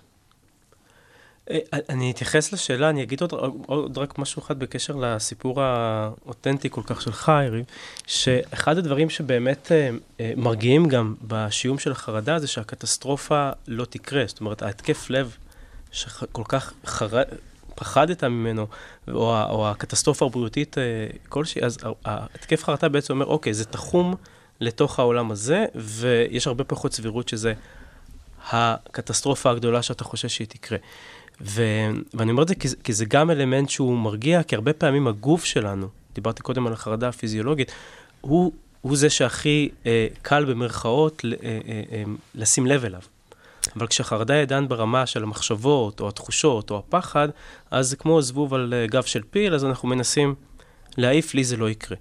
אני 1.89 2.11
אתייחס 2.11 2.53
לשאלה, 2.53 2.89
אני 2.89 3.03
אגיד 3.03 3.21
עוד, 3.21 3.33
עוד 3.65 3.97
רק 3.97 4.19
משהו 4.19 4.41
אחד 4.41 4.59
בקשר 4.59 4.95
לסיפור 4.95 5.61
האותנטי 5.61 6.69
כל 6.69 6.81
כך 6.85 7.01
שלך, 7.01 7.31
יריב, 7.45 7.65
שאחד 8.07 8.77
הדברים 8.77 9.09
שבאמת 9.09 9.71
אה, 9.71 9.89
מרגיעים 10.37 10.87
גם 10.87 11.15
בשיום 11.27 11.79
של 11.79 11.91
החרדה 11.91 12.39
זה 12.39 12.47
שהקטסטרופה 12.47 13.49
לא 13.67 13.85
תקרה. 13.85 14.23
זאת 14.27 14.39
אומרת, 14.39 14.61
ההתקף 14.61 15.09
לב 15.09 15.35
שכל 15.91 16.43
כך 16.47 16.73
חר... 16.85 17.23
פחדת 17.75 18.23
ממנו, 18.23 18.67
או, 19.07 19.43
או 19.49 19.69
הקטסטרופה 19.69 20.25
הבריאותית 20.25 20.77
אה, 20.77 20.83
כלשהי, 21.29 21.61
אז 21.61 21.77
ההתקף 22.05 22.63
חרדה 22.63 22.89
בעצם 22.89 23.13
אומר, 23.13 23.25
אוקיי, 23.25 23.53
זה 23.53 23.65
תחום 23.65 24.15
לתוך 24.61 24.99
העולם 24.99 25.31
הזה, 25.31 25.65
ויש 25.75 26.47
הרבה 26.47 26.63
פחות 26.63 26.93
סבירות 26.93 27.29
שזה 27.29 27.53
הקטסטרופה 28.51 29.51
הגדולה 29.51 29.81
שאתה 29.81 30.03
חושב 30.03 30.27
שהיא 30.27 30.47
תקרה. 30.47 30.77
ו... 31.41 31.63
ואני 32.13 32.31
אומר 32.31 32.43
את 32.43 32.47
זה 32.47 32.55
כי, 32.55 32.67
כי 32.83 32.93
זה 32.93 33.05
גם 33.05 33.31
אלמנט 33.31 33.69
שהוא 33.69 33.97
מרגיע, 33.97 34.43
כי 34.43 34.55
הרבה 34.55 34.73
פעמים 34.73 35.07
הגוף 35.07 35.45
שלנו, 35.45 35.87
דיברתי 36.15 36.41
קודם 36.41 36.67
על 36.67 36.73
החרדה 36.73 37.07
הפיזיולוגית, 37.07 37.71
הוא, 38.21 38.51
הוא 38.81 38.97
זה 38.97 39.09
שהכי 39.09 39.69
אה, 39.85 40.07
קל 40.21 40.45
במרכאות 40.45 41.21
אה, 41.25 41.31
אה, 41.43 41.81
אה, 41.91 42.03
לשים 42.35 42.67
לב 42.67 42.85
אליו. 42.85 43.01
אבל 43.75 43.87
כשהחרדה 43.87 44.33
היא 44.33 44.41
עדיין 44.41 44.67
ברמה 44.67 45.05
של 45.05 45.23
המחשבות, 45.23 45.99
או 45.99 46.07
התחושות, 46.07 46.71
או 46.71 46.77
הפחד, 46.77 47.29
אז 47.71 47.89
זה 47.89 47.95
כמו 47.95 48.21
זבוב 48.21 48.53
על 48.53 48.73
אה, 48.73 48.87
גב 48.87 49.03
של 49.03 49.21
פיל, 49.31 49.53
אז 49.53 49.65
אנחנו 49.65 49.87
מנסים 49.87 50.35
להעיף, 50.97 51.33
לי 51.33 51.43
זה 51.43 51.57
לא 51.57 51.69
יקרה. 51.69 51.97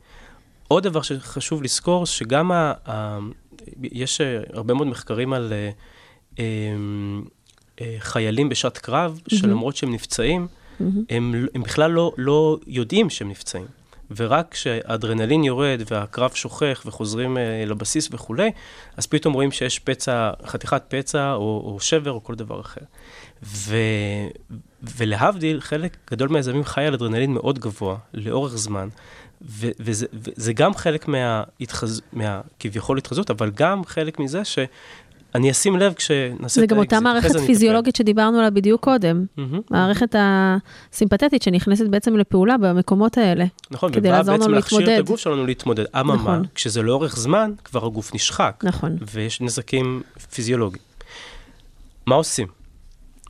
עוד 0.72 0.82
דבר 0.82 1.02
שחשוב 1.02 1.62
לזכור, 1.62 2.06
שגם 2.06 2.52
ה, 2.52 2.72
ה, 2.88 3.18
יש 3.82 4.20
אה, 4.20 4.40
הרבה 4.52 4.74
מאוד 4.74 4.86
מחקרים 4.86 5.32
על... 5.32 5.52
אה, 5.52 5.70
אה, 6.38 6.44
אה, 7.80 7.96
חיילים 7.98 8.48
בשעת 8.48 8.78
קרב, 8.78 9.20
mm-hmm. 9.20 9.36
שלמרות 9.36 9.76
שהם 9.76 9.92
נפצעים, 9.92 10.46
mm-hmm. 10.46 10.84
הם, 11.10 11.46
הם 11.54 11.62
בכלל 11.62 11.90
לא, 11.90 12.12
לא 12.18 12.58
יודעים 12.66 13.10
שהם 13.10 13.28
נפצעים. 13.28 13.66
ורק 14.16 14.46
כשהאדרנלין 14.50 15.44
יורד 15.44 15.82
והקרב 15.90 16.30
שוכך 16.34 16.82
וחוזרים 16.86 17.36
אה, 17.36 17.40
לבסיס 17.68 18.08
וכולי, 18.12 18.50
אז 18.96 19.06
פתאום 19.06 19.34
רואים 19.34 19.52
שיש 19.52 19.78
פצע, 19.78 20.30
חתיכת 20.46 20.82
פצע 20.88 21.32
או, 21.32 21.62
או 21.64 21.80
שבר 21.80 22.10
או 22.10 22.24
כל 22.24 22.34
דבר 22.34 22.60
אחר. 22.60 22.80
ו, 23.42 23.76
ולהבדיל, 24.96 25.60
חלק 25.60 25.96
גדול 26.10 26.28
מהיזמים 26.28 26.64
חי 26.64 26.84
על 26.84 26.94
אדרנלין 26.94 27.32
מאוד 27.32 27.58
גבוה, 27.58 27.96
לאורך 28.14 28.56
זמן, 28.56 28.88
ו, 29.48 29.68
וזה, 29.80 30.06
וזה 30.12 30.52
גם 30.52 30.74
חלק 30.74 31.08
מה, 31.08 31.42
מה 32.12 32.40
כביכול 32.60 32.98
התחזות, 32.98 33.30
אבל 33.30 33.50
גם 33.54 33.84
חלק 33.84 34.20
מזה 34.20 34.44
ש... 34.44 34.58
אני 35.34 35.50
אשים 35.50 35.76
לב 35.76 35.92
כשנעשה 35.92 36.30
את 36.30 36.40
האקזיט. 36.40 36.60
זה 36.60 36.66
גם 36.66 36.78
אותה 36.78 37.00
מערכת 37.00 37.36
פיזיולוגית 37.46 37.96
שדיברנו 37.96 38.38
עליה 38.38 38.50
בדיוק 38.50 38.84
קודם. 38.84 39.24
מערכת 39.70 40.14
הסימפתטית 40.18 41.42
שנכנסת 41.42 41.86
בעצם 41.86 42.16
לפעולה 42.16 42.58
במקומות 42.58 43.18
האלה. 43.18 43.44
נכון, 43.70 43.92
ובאה 43.94 44.22
בעצם 44.22 44.50
להכשיר 44.50 44.94
את 44.94 44.98
הגוף 44.98 45.20
שלנו 45.20 45.46
להתמודד. 45.46 45.84
אממה, 46.00 46.14
נכון. 46.14 46.44
כשזה 46.54 46.82
לאורך 46.82 47.16
זמן, 47.16 47.52
כבר 47.64 47.86
הגוף 47.86 48.14
נשחק. 48.14 48.62
נכון. 48.66 48.96
ויש 49.12 49.40
נזקים 49.40 50.02
פיזיולוגיים. 50.34 50.82
מה 52.06 52.14
עושים? 52.14 52.61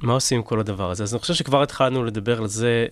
מה 0.02 0.12
עושים 0.12 0.38
עם 0.38 0.42
כל 0.44 0.60
הדבר 0.60 0.90
הזה? 0.90 1.02
אז 1.02 1.14
אני 1.14 1.20
חושב 1.20 1.34
שכבר 1.34 1.62
התחלנו 1.62 2.04
לדבר 2.04 2.38
על 2.38 2.46
זה. 2.46 2.86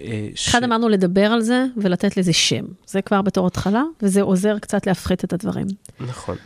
אה, 0.00 0.28
אחד 0.48 0.64
אמרנו 0.64 0.88
לדבר 0.88 1.26
על 1.26 1.40
זה 1.40 1.64
ולתת 1.76 2.16
לזה 2.16 2.32
שם. 2.32 2.64
זה 2.86 3.02
כבר 3.02 3.22
בתור 3.22 3.46
התחלה, 3.46 3.82
וזה 4.02 4.22
עוזר 4.22 4.58
קצת 4.58 4.86
להפחית 4.86 5.24
את 5.24 5.32
הדברים. 5.32 5.66
נכון. 6.00 6.36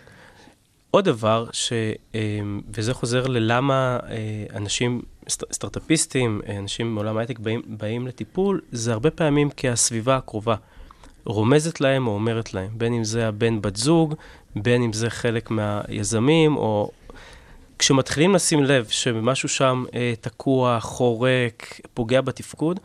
עוד 0.90 1.04
דבר, 1.04 1.46
ש, 1.52 1.72
אמ, 2.14 2.61
וזה 2.74 2.94
חוזר 2.94 3.26
ללמה 3.26 3.98
אה, 4.11 4.16
אנשים, 4.57 5.02
סטארט-אפיסטים, 5.28 6.40
אה, 6.48 6.59
אנשים 6.59 6.94
מעולם 6.94 7.16
ההייטק 7.16 7.38
באים, 7.38 7.62
באים 7.66 8.07
לטיפול, 8.07 8.61
זה 8.72 8.92
הרבה 8.92 9.11
פעמים 9.11 9.50
כי 9.50 9.68
הסביבה 9.68 10.16
הקרובה 10.16 10.54
רומזת 11.24 11.81
להם 11.81 12.07
או 12.07 12.12
אומרת 12.12 12.54
להם, 12.54 12.68
בין 12.72 12.92
אם 12.92 13.04
זה 13.04 13.28
הבן 13.28 13.62
בת 13.62 13.76
זוג, 13.76 14.14
בין 14.57 14.83
אם 14.83 14.92
זה 14.92 15.11
חלק 15.11 15.50
מהיזמים, 15.50 16.57
או 16.57 16.90
כשמתחילים 17.79 18.35
לשים 18.35 18.64
לב 18.64 18.87
שמשהו 18.88 19.49
שם 19.49 19.85
אה, 19.95 20.12
תקוע, 20.21 20.81
חורק, 20.81 21.81
פוגע 21.95 22.21
בתפקוד, 22.21 22.81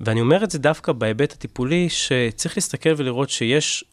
ואני 0.00 0.20
אומר 0.20 0.44
את 0.44 0.50
זה 0.50 0.58
דווקא 0.58 0.92
בהיבט 0.92 1.32
הטיפולי, 1.32 1.88
שצריך 1.88 2.56
להסתכל 2.56 2.90
ולראות 2.96 3.30
שיש 3.30 3.84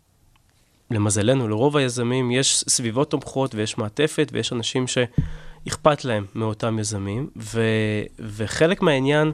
למזלנו, 0.92 1.48
לרוב 1.48 1.78
היזמים 1.78 2.32
יש 2.32 2.64
סביבות 2.70 3.12
תומכות 3.12 3.56
ויש 3.56 3.78
מעטפת 3.78 4.30
ויש 4.34 4.54
אנשים 4.54 4.86
שאכפת 4.88 6.06
להם 6.06 6.26
מאותם 6.36 6.80
יזמים, 6.80 7.30
ו, 7.38 7.62
וחלק 8.20 8.82
מהעניין, 8.82 9.32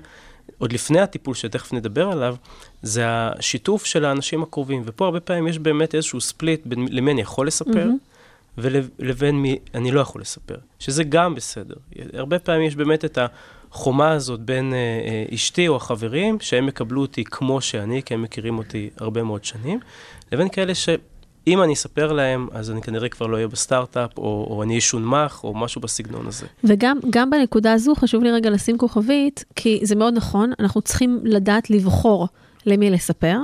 עוד 0.57 0.73
לפני 0.73 0.99
הטיפול 0.99 1.35
שתכף 1.35 1.73
נדבר 1.73 2.09
עליו, 2.11 2.35
זה 2.81 3.03
השיתוף 3.05 3.85
של 3.85 4.05
האנשים 4.05 4.43
הקרובים. 4.43 4.81
ופה 4.85 5.05
הרבה 5.05 5.19
פעמים 5.19 5.47
יש 5.47 5.59
באמת 5.59 5.95
איזשהו 5.95 6.21
ספליט 6.21 6.61
בין 6.65 6.87
למי 6.91 7.11
אני 7.11 7.21
יכול 7.21 7.47
לספר, 7.47 7.87
mm-hmm. 7.89 8.12
ולבין 8.57 9.35
מי 9.35 9.59
אני 9.75 9.91
לא 9.91 10.01
יכול 10.01 10.21
לספר, 10.21 10.55
שזה 10.79 11.03
גם 11.03 11.35
בסדר. 11.35 11.75
הרבה 12.13 12.39
פעמים 12.39 12.67
יש 12.67 12.75
באמת 12.75 13.05
את 13.05 13.17
החומה 13.71 14.11
הזאת 14.11 14.39
בין 14.39 14.73
אה, 14.73 14.77
אה, 14.77 15.35
אשתי 15.35 15.67
או 15.67 15.75
החברים, 15.75 16.37
שהם 16.39 16.67
יקבלו 16.67 17.01
אותי 17.01 17.23
כמו 17.23 17.61
שאני, 17.61 18.03
כי 18.03 18.13
הם 18.13 18.21
מכירים 18.21 18.57
אותי 18.57 18.89
הרבה 18.97 19.23
מאוד 19.23 19.43
שנים, 19.43 19.79
לבין 20.31 20.49
כאלה 20.49 20.75
ש... 20.75 20.89
אם 21.47 21.63
אני 21.63 21.73
אספר 21.73 22.11
להם, 22.11 22.47
אז 22.51 22.71
אני 22.71 22.81
כנראה 22.81 23.09
כבר 23.09 23.27
לא 23.27 23.35
אהיה 23.35 23.47
בסטארט-אפ, 23.47 24.17
או, 24.17 24.47
או 24.49 24.63
אני 24.63 24.77
אשונמך, 24.77 25.39
או 25.43 25.53
משהו 25.53 25.81
בסגנון 25.81 26.27
הזה. 26.27 26.45
וגם 26.63 27.29
בנקודה 27.31 27.73
הזו 27.73 27.95
חשוב 27.95 28.23
לי 28.23 28.31
רגע 28.31 28.49
לשים 28.49 28.77
כוכבית, 28.77 29.43
כי 29.55 29.79
זה 29.83 29.95
מאוד 29.95 30.13
נכון, 30.13 30.51
אנחנו 30.59 30.81
צריכים 30.81 31.19
לדעת 31.23 31.69
לבחור 31.69 32.27
למי 32.65 32.89
לספר, 32.89 33.37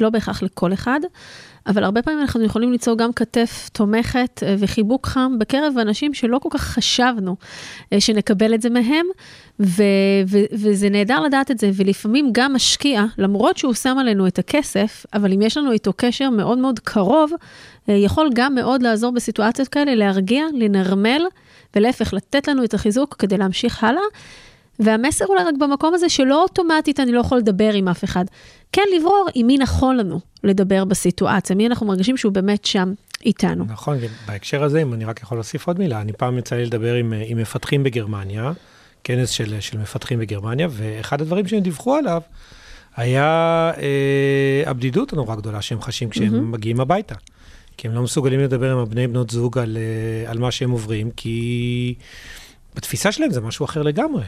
לא 0.00 0.10
בהכרח 0.10 0.42
לכל 0.42 0.72
אחד, 0.72 1.00
אבל 1.66 1.84
הרבה 1.84 2.02
פעמים 2.02 2.20
אנחנו 2.20 2.44
יכולים 2.44 2.72
ליצור 2.72 2.96
גם 2.96 3.12
כתף 3.12 3.68
תומכת 3.72 4.42
אה, 4.42 4.54
וחיבוק 4.58 5.06
חם 5.06 5.38
בקרב 5.38 5.78
אנשים 5.78 6.14
שלא 6.14 6.38
כל 6.38 6.48
כך 6.52 6.62
חשבנו 6.62 7.36
אה, 7.92 8.00
שנקבל 8.00 8.54
את 8.54 8.62
זה 8.62 8.70
מהם, 8.70 9.06
ו- 9.60 9.82
ו- 10.26 10.44
וזה 10.52 10.88
נהדר 10.90 11.20
לדעת 11.20 11.50
את 11.50 11.58
זה, 11.58 11.70
ולפעמים 11.74 12.28
גם 12.32 12.54
משקיע, 12.54 13.04
למרות 13.18 13.58
שהוא 13.58 13.74
שם 13.74 13.96
עלינו 13.98 14.26
את 14.26 14.38
הכסף, 14.38 15.06
אבל 15.14 15.32
אם 15.32 15.42
יש 15.42 15.56
לנו 15.56 15.72
איתו 15.72 15.92
קשר 15.96 16.30
מאוד 16.30 16.58
מאוד 16.58 16.78
קרוב, 16.78 17.32
אה, 17.88 17.94
יכול 17.94 18.30
גם 18.34 18.54
מאוד 18.54 18.82
לעזור 18.82 19.12
בסיטואציות 19.12 19.68
כאלה, 19.68 19.94
להרגיע, 19.94 20.44
לנרמל, 20.54 21.22
ולהפך, 21.76 22.14
לתת 22.14 22.48
לנו 22.48 22.64
את 22.64 22.74
החיזוק 22.74 23.16
כדי 23.18 23.36
להמשיך 23.36 23.84
הלאה. 23.84 24.02
והמסר 24.78 25.26
אולי 25.26 25.44
רק 25.44 25.54
במקום 25.58 25.94
הזה 25.94 26.08
שלא 26.08 26.42
אוטומטית 26.42 27.00
אני 27.00 27.12
לא 27.12 27.20
יכול 27.20 27.38
לדבר 27.38 27.72
עם 27.72 27.88
אף 27.88 28.04
אחד. 28.04 28.24
כן 28.72 28.82
לברור 28.96 29.26
עם 29.34 29.46
מי 29.46 29.58
נכון 29.58 29.96
לנו 29.96 30.20
לדבר 30.44 30.84
בסיטואציה, 30.84 31.56
מי 31.56 31.66
אנחנו 31.66 31.86
מרגישים 31.86 32.16
שהוא 32.16 32.32
באמת 32.32 32.64
שם 32.64 32.92
איתנו. 33.24 33.64
נכון, 33.68 33.96
בהקשר 34.26 34.62
הזה, 34.62 34.82
אם 34.82 34.94
אני 34.94 35.04
רק 35.04 35.22
יכול 35.22 35.38
להוסיף 35.38 35.66
עוד 35.66 35.78
מילה, 35.78 36.00
אני 36.00 36.12
פעם 36.12 36.38
יצא 36.38 36.56
לי 36.56 36.66
לדבר 36.66 36.94
עם, 36.94 37.12
עם 37.26 37.38
מפתחים 37.38 37.82
בגרמניה, 37.82 38.52
כנס 39.04 39.30
של, 39.30 39.60
של 39.60 39.78
מפתחים 39.78 40.18
בגרמניה, 40.18 40.68
ואחד 40.70 41.20
הדברים 41.20 41.48
שהם 41.48 41.60
דיווחו 41.60 41.96
עליו 41.96 42.22
היה 42.96 43.70
אה, 43.78 44.70
הבדידות 44.70 45.12
הנורא 45.12 45.34
גדולה 45.34 45.62
שהם 45.62 45.80
חשים 45.80 46.10
כשהם 46.10 46.34
mm-hmm. 46.34 46.52
מגיעים 46.52 46.80
הביתה. 46.80 47.14
כי 47.76 47.88
הם 47.88 47.94
לא 47.94 48.02
מסוגלים 48.02 48.40
לדבר 48.40 48.72
עם 48.72 48.78
הבני 48.78 49.06
בנות 49.06 49.30
זוג 49.30 49.58
על, 49.58 49.76
אה, 49.76 50.30
על 50.30 50.38
מה 50.38 50.50
שהם 50.50 50.70
עוברים, 50.70 51.10
כי 51.10 51.94
בתפיסה 52.74 53.12
שלהם 53.12 53.30
זה 53.30 53.40
משהו 53.40 53.64
אחר 53.64 53.82
לגמרי. 53.82 54.22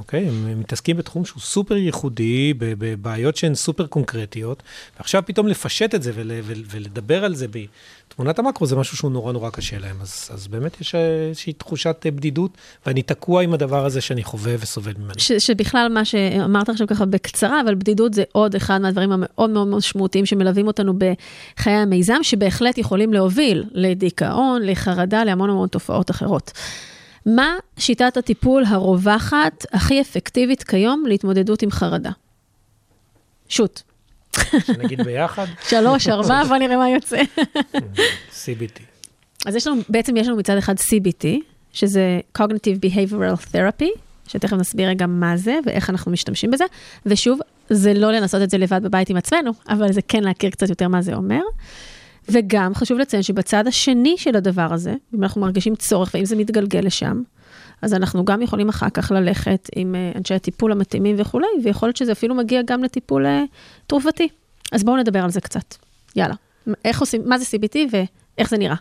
אוקיי? 0.00 0.28
הם 0.28 0.60
מתעסקים 0.60 0.96
בתחום 0.96 1.24
שהוא 1.24 1.40
סופר 1.40 1.76
ייחודי, 1.76 2.54
בבעיות 2.58 3.36
שהן 3.36 3.54
סופר 3.54 3.86
קונקרטיות, 3.86 4.62
ועכשיו 4.96 5.22
פתאום 5.26 5.46
לפשט 5.46 5.94
את 5.94 6.02
זה 6.02 6.12
ול, 6.14 6.30
ולדבר 6.70 7.24
על 7.24 7.34
זה 7.34 7.46
בתמונת 7.48 8.38
המקרו, 8.38 8.66
זה 8.66 8.76
משהו 8.76 8.96
שהוא 8.96 9.10
נורא 9.10 9.32
נורא 9.32 9.50
קשה 9.50 9.78
להם. 9.78 9.96
אז, 10.00 10.30
אז 10.32 10.48
באמת 10.48 10.80
יש 10.80 10.94
איזושהי 10.94 11.52
תחושת 11.52 12.06
בדידות, 12.14 12.50
ואני 12.86 13.02
תקוע 13.02 13.42
עם 13.42 13.54
הדבר 13.54 13.86
הזה 13.86 14.00
שאני 14.00 14.24
חווה 14.24 14.54
וסובל 14.60 14.92
ממנו. 14.98 15.14
ש, 15.18 15.32
שבכלל 15.32 15.88
מה 15.94 16.04
שאמרת 16.04 16.68
עכשיו 16.68 16.86
ככה 16.86 17.04
בקצרה, 17.04 17.60
אבל 17.60 17.74
בדידות 17.74 18.14
זה 18.14 18.22
עוד 18.32 18.54
אחד 18.54 18.78
מהדברים 18.80 19.12
המאוד 19.12 19.50
מאוד 19.50 19.68
משמעותיים 19.68 20.26
שמלווים 20.26 20.66
אותנו 20.66 20.94
בחיי 20.98 21.72
המיזם, 21.72 22.18
שבהחלט 22.22 22.78
יכולים 22.78 23.12
להוביל 23.12 23.64
לדיכאון, 23.72 24.62
לחרדה, 24.62 25.24
להמון 25.24 25.50
המון 25.50 25.68
תופעות 25.68 26.10
אחרות. 26.10 26.52
מה 27.26 27.56
שיטת 27.78 28.16
הטיפול 28.16 28.64
הרווחת 28.66 29.66
הכי 29.72 30.00
אפקטיבית 30.00 30.62
כיום 30.62 31.04
להתמודדות 31.06 31.62
עם 31.62 31.70
חרדה? 31.70 32.10
שוט. 33.48 33.82
שנגיד 34.66 35.02
ביחד. 35.02 35.46
שלוש, 35.70 36.08
ארבע, 36.08 36.44
בוא 36.48 36.56
נראה 36.56 36.76
מה 36.76 36.90
יוצא. 36.90 37.22
CBT. 38.30 38.80
אז 39.46 39.54
יש 39.56 39.66
לנו, 39.66 39.82
בעצם 39.88 40.16
יש 40.16 40.26
לנו 40.26 40.36
מצד 40.36 40.56
אחד 40.56 40.74
CBT, 40.78 41.26
שזה 41.72 42.20
Cognitive 42.38 42.86
Behavioral 42.86 43.54
Therapy, 43.54 43.98
שתכף 44.26 44.52
נסביר 44.52 44.88
רגע 44.88 45.06
מה 45.06 45.36
זה 45.36 45.58
ואיך 45.66 45.90
אנחנו 45.90 46.12
משתמשים 46.12 46.50
בזה. 46.50 46.64
ושוב, 47.06 47.40
זה 47.70 47.94
לא 47.94 48.12
לנסות 48.12 48.42
את 48.42 48.50
זה 48.50 48.58
לבד 48.58 48.82
בבית 48.82 49.10
עם 49.10 49.16
עצמנו, 49.16 49.52
אבל 49.68 49.92
זה 49.92 50.00
כן 50.08 50.24
להכיר 50.24 50.50
קצת 50.50 50.68
יותר 50.68 50.88
מה 50.88 51.02
זה 51.02 51.14
אומר. 51.14 51.40
וגם 52.32 52.74
חשוב 52.74 52.98
לציין 52.98 53.22
שבצד 53.22 53.66
השני 53.66 54.14
של 54.18 54.36
הדבר 54.36 54.68
הזה, 54.72 54.94
אם 55.14 55.22
אנחנו 55.22 55.40
מרגישים 55.40 55.76
צורך 55.76 56.10
ואם 56.14 56.24
זה 56.24 56.36
מתגלגל 56.36 56.80
לשם, 56.80 57.22
אז 57.82 57.94
אנחנו 57.94 58.24
גם 58.24 58.42
יכולים 58.42 58.68
אחר 58.68 58.90
כך 58.90 59.10
ללכת 59.10 59.68
עם 59.76 59.94
אה, 59.94 60.12
אנשי 60.14 60.34
הטיפול 60.34 60.72
המתאימים 60.72 61.16
וכולי, 61.18 61.46
ויכול 61.64 61.88
להיות 61.88 61.96
שזה 61.96 62.12
אפילו 62.12 62.34
מגיע 62.34 62.62
גם 62.62 62.84
לטיפול 62.84 63.26
אה, 63.26 63.42
תרופתי. 63.86 64.28
אז 64.72 64.84
בואו 64.84 64.96
נדבר 64.96 65.24
על 65.24 65.30
זה 65.30 65.40
קצת. 65.40 65.74
יאללה. 66.16 66.34
איך 66.84 67.00
עושים, 67.00 67.22
מה 67.26 67.38
זה 67.38 67.44
CBT 67.44 67.76
ואיך 67.90 68.50
זה 68.50 68.58
נראה? 68.58 68.76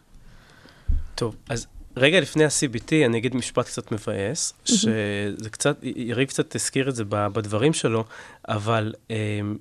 טוב, 1.15 1.35
אז 1.49 1.67
רגע 1.99 2.19
לפני 2.19 2.43
ה-CBT, 2.43 2.91
אני 3.05 3.17
אגיד 3.17 3.35
משפט 3.35 3.65
קצת 3.65 3.91
מבאס, 3.91 4.53
שזה 4.65 5.49
קצת, 5.51 5.77
יריב 5.83 6.27
קצת 6.27 6.55
הזכיר 6.55 6.89
את 6.89 6.95
זה 6.95 7.03
בדברים 7.07 7.73
שלו, 7.73 8.05
אבל 8.47 8.93
אה, 9.11 9.15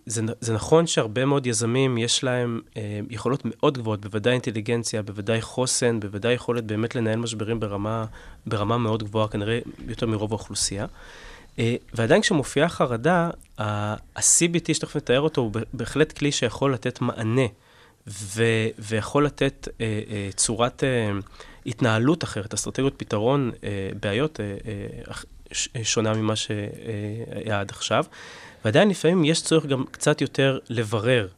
זה, 0.07 0.23
זה 0.41 0.55
נכון 0.55 0.87
שהרבה 0.87 1.25
מאוד 1.25 1.47
יזמים, 1.47 1.99
יש 1.99 2.25
להם 2.25 2.61
אה, 2.77 3.01
יכולות 3.11 3.43
מאוד 3.45 3.79
גבוהות, 3.79 4.01
בוודאי 4.01 4.33
אינטליגנציה, 4.33 5.03
בוודאי 5.03 5.43
חוסן, 5.43 6.01
בוודאי 6.01 6.33
יכולת 6.33 6.65
באמת 6.65 6.95
לנהל 6.95 7.17
משברים 7.17 7.61
ברמה, 7.61 8.05
ברמה 8.47 8.79
מאוד 8.79 9.03
גבוהה, 9.03 9.29
כנראה 9.29 9.59
יותר 9.89 10.07
מרוב 10.07 10.33
האוכלוסייה. 10.33 10.87
אה, 11.59 11.77
ועדיין 11.95 12.23
כשמופיעה 12.23 12.69
חרדה, 12.69 13.31
ה-CBT 13.59 14.75
שתכף 14.75 14.97
נתאר 14.97 15.21
אותו, 15.21 15.41
הוא 15.41 15.53
בהחלט 15.73 16.13
כלי 16.13 16.33
שיכול 16.33 16.75
לתת 16.75 17.01
מענה, 17.01 17.47
ו, 18.07 18.45
ויכול 18.79 19.27
לתת 19.27 19.69
צורת... 20.37 20.85
התנהלות 21.69 22.25
אחרת, 22.25 22.55
אסטרטגיות 22.55 22.95
פתרון 22.97 23.51
אה, 23.65 23.91
בעיות 24.03 24.41
אה, 24.41 24.57
אה, 25.77 25.85
שונה 25.85 26.15
ממה 26.15 26.37
שהיה 26.37 27.61
עד 27.61 27.71
עכשיו. 27.71 28.05
ועדיין 28.65 28.89
לפעמים 28.89 29.25
יש 29.25 29.43
צורך 29.43 29.67
גם 29.67 29.85
קצת 29.91 30.21
יותר 30.21 30.59
לברר. 30.71 31.29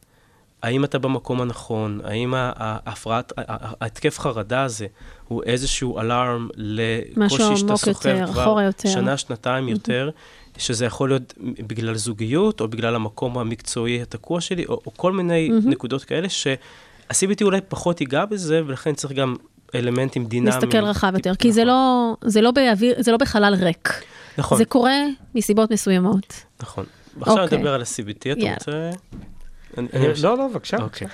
האם 0.63 0.85
אתה 0.85 0.99
במקום 0.99 1.41
הנכון? 1.41 2.01
האם 2.05 2.35
ההפרעת, 2.37 3.33
ההתקף 3.81 4.19
חרדה 4.19 4.63
הזה 4.63 4.87
הוא 5.29 5.43
איזשהו 5.43 6.01
אלארם 6.01 6.49
לקושי 6.57 7.57
שאתה 7.57 7.77
סוחר 7.77 8.27
כבר 8.33 8.61
יותר. 8.61 8.89
שנה, 8.89 9.17
שנתיים. 9.17 9.69
יותר, 9.69 10.11
שזה 10.59 10.85
יכול 10.85 11.09
להיות 11.09 11.35
בגלל 11.67 11.95
זוגיות, 11.95 12.61
או 12.61 12.69
בגלל 12.69 12.95
המקום 12.95 13.39
המקצועי 13.39 14.03
התקוע 14.03 14.41
שלי, 14.41 14.67
או, 14.67 14.81
או 14.87 14.93
כל 14.97 15.13
מיני. 15.13 15.51
נקודות 15.65 16.05
כאלה, 16.05 16.29
שה-CBT 16.29 17.43
אולי 17.43 17.61
פחות 17.69 18.01
ייגע 18.01 18.25
בזה, 18.25 18.63
ולכן 18.67 18.95
צריך 18.95 19.13
גם 19.13 19.37
אלמנטים 19.75 20.25
דינמיים. 20.25 20.59
מסתכל 20.59 20.85
רחב 20.85 21.13
יותר, 21.15 21.35
כי 21.35 21.53
זה 21.53 21.65
לא, 21.65 22.13
זה, 22.25 22.41
לא 22.41 22.51
באוויר, 22.51 22.95
זה 22.99 23.13
לא 23.13 23.17
בחלל 23.17 23.55
ריק. 23.55 24.05
נכון. 24.39 24.59
זה 24.59 24.65
קורה 24.65 24.97
מסיבות 25.35 25.71
מסוימות. 25.71 26.45
נכון. 26.61 26.85
עכשיו 27.21 27.45
אוקיי. 27.45 27.59
נדבר 27.59 27.75
על 27.75 27.81
ה-CBT, 27.81 28.33
אתה 28.33 28.41
יאללה. 28.41 28.55
רוצה... 28.55 28.91
לא, 30.23 30.39
לא, 30.39 30.49
בבקשה. 30.49 30.77
אוקיי. 30.77 31.09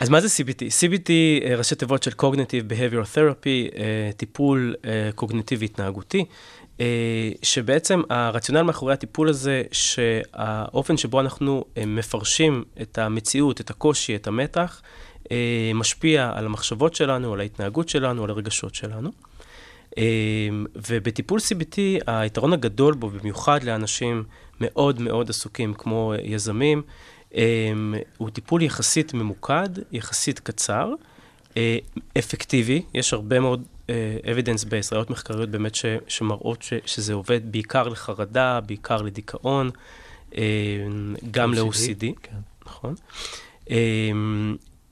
אז 0.00 0.08
מה 0.08 0.20
זה 0.20 0.28
CBT? 0.28 0.60
CBT, 0.60 1.10
אה, 1.44 1.56
ראשי 1.56 1.74
תיבות 1.74 2.02
של 2.02 2.10
Cognitive 2.10 2.70
Behavioral 2.70 3.16
Therapy, 3.16 3.76
אה, 3.78 4.10
טיפול 4.16 4.74
אה, 4.84 5.10
קוגניטיבי 5.14 5.64
התנהגותי, 5.64 6.24
שבעצם 7.42 8.02
הרציונל 8.10 8.62
מאחורי 8.62 8.92
הטיפול 8.92 9.28
הזה, 9.28 9.62
שהאופן 9.72 10.96
שבו 10.96 11.20
אנחנו 11.20 11.64
מפרשים 11.86 12.64
את 12.82 12.98
המציאות, 12.98 13.60
את 13.60 13.70
הקושי, 13.70 14.16
את 14.16 14.26
המתח, 14.26 14.82
אה, 15.30 15.70
משפיע 15.74 16.32
על 16.34 16.46
המחשבות 16.46 16.94
שלנו, 16.94 17.32
על 17.32 17.40
ההתנהגות 17.40 17.88
שלנו, 17.88 18.24
על 18.24 18.30
הרגשות 18.30 18.74
שלנו. 18.74 19.10
אה, 19.98 20.04
ובטיפול 20.88 21.38
CBT, 21.38 21.78
היתרון 22.06 22.52
הגדול 22.52 22.94
בו, 22.94 23.10
במיוחד 23.10 23.62
לאנשים 23.62 24.24
מאוד 24.60 25.00
מאוד 25.00 25.30
עסוקים 25.30 25.74
כמו 25.74 26.12
יזמים, 26.22 26.82
אה, 27.34 27.72
הוא 28.16 28.30
טיפול 28.30 28.62
יחסית 28.62 29.14
ממוקד, 29.14 29.68
יחסית 29.92 30.38
קצר, 30.38 30.92
אפקטיבי, 32.18 32.82
יש 32.94 33.12
הרבה 33.12 33.40
מאוד 33.40 33.62
evidence 34.22 34.64
based, 34.64 34.92
ראיות 34.92 35.10
מחקריות 35.10 35.50
באמת 35.50 35.74
ש, 35.74 35.84
שמראות 36.08 36.62
ש, 36.62 36.72
שזה 36.86 37.14
עובד 37.14 37.52
בעיקר 37.52 37.88
לחרדה, 37.88 38.60
בעיקר 38.60 39.02
לדיכאון, 39.02 39.70
גם 41.30 41.54
ל-OCD, 41.54 42.04
כן. 42.22 42.36
נכון. 42.66 42.94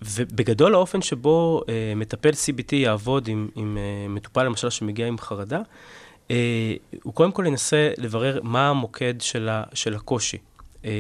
ובגדול 0.05 0.75
האופן 0.75 1.03
שבו 1.03 1.63
אה, 1.69 1.93
מטפל 1.97 2.31
CBT 2.31 2.75
יעבוד 2.75 3.29
עם, 3.29 3.49
עם 3.55 3.79
אה, 3.79 4.09
מטופל, 4.09 4.45
למשל, 4.45 4.71
שמגיע 4.71 5.07
עם 5.07 5.19
חרדה, 5.19 5.61
אה, 6.31 6.75
הוא 7.03 7.15
קודם 7.15 7.33
כל 7.33 7.45
ינסה 7.47 7.91
לברר 7.99 8.41
מה 8.43 8.69
המוקד 8.69 9.15
של, 9.21 9.49
ה, 9.49 9.63
של 9.75 9.95
הקושי. 9.95 10.39
אה, 10.85 10.91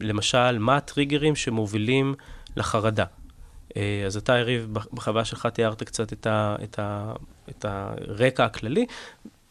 למשל, 0.00 0.58
מה 0.58 0.76
הטריגרים 0.76 1.36
שמובילים 1.36 2.14
לחרדה. 2.56 3.04
אה, 3.76 4.02
אז 4.06 4.16
אתה, 4.16 4.38
יריב, 4.38 4.68
בחוויה 4.72 5.24
שלך 5.24 5.46
תיארת 5.46 5.82
קצת 5.82 6.12
את, 6.12 6.26
ה, 6.26 6.56
את, 6.62 6.78
ה, 6.78 7.12
את 7.48 7.64
הרקע 7.64 8.44
הכללי. 8.44 8.86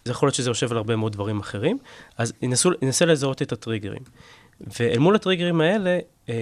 זה 0.05 0.11
יכול 0.11 0.27
להיות 0.27 0.36
שזה 0.36 0.49
יושב 0.49 0.71
על 0.71 0.77
הרבה 0.77 0.95
מאוד 0.95 1.13
דברים 1.13 1.39
אחרים, 1.39 1.77
אז 2.17 2.34
ינסו, 2.41 2.71
ינסה 2.82 3.05
לזהות 3.05 3.41
את 3.41 3.51
הטריגרים. 3.51 4.01
ואל 4.80 4.99
מול 4.99 5.16
הטריגרים 5.16 5.62
האלה, 5.62 5.99
אמ, 6.30 6.34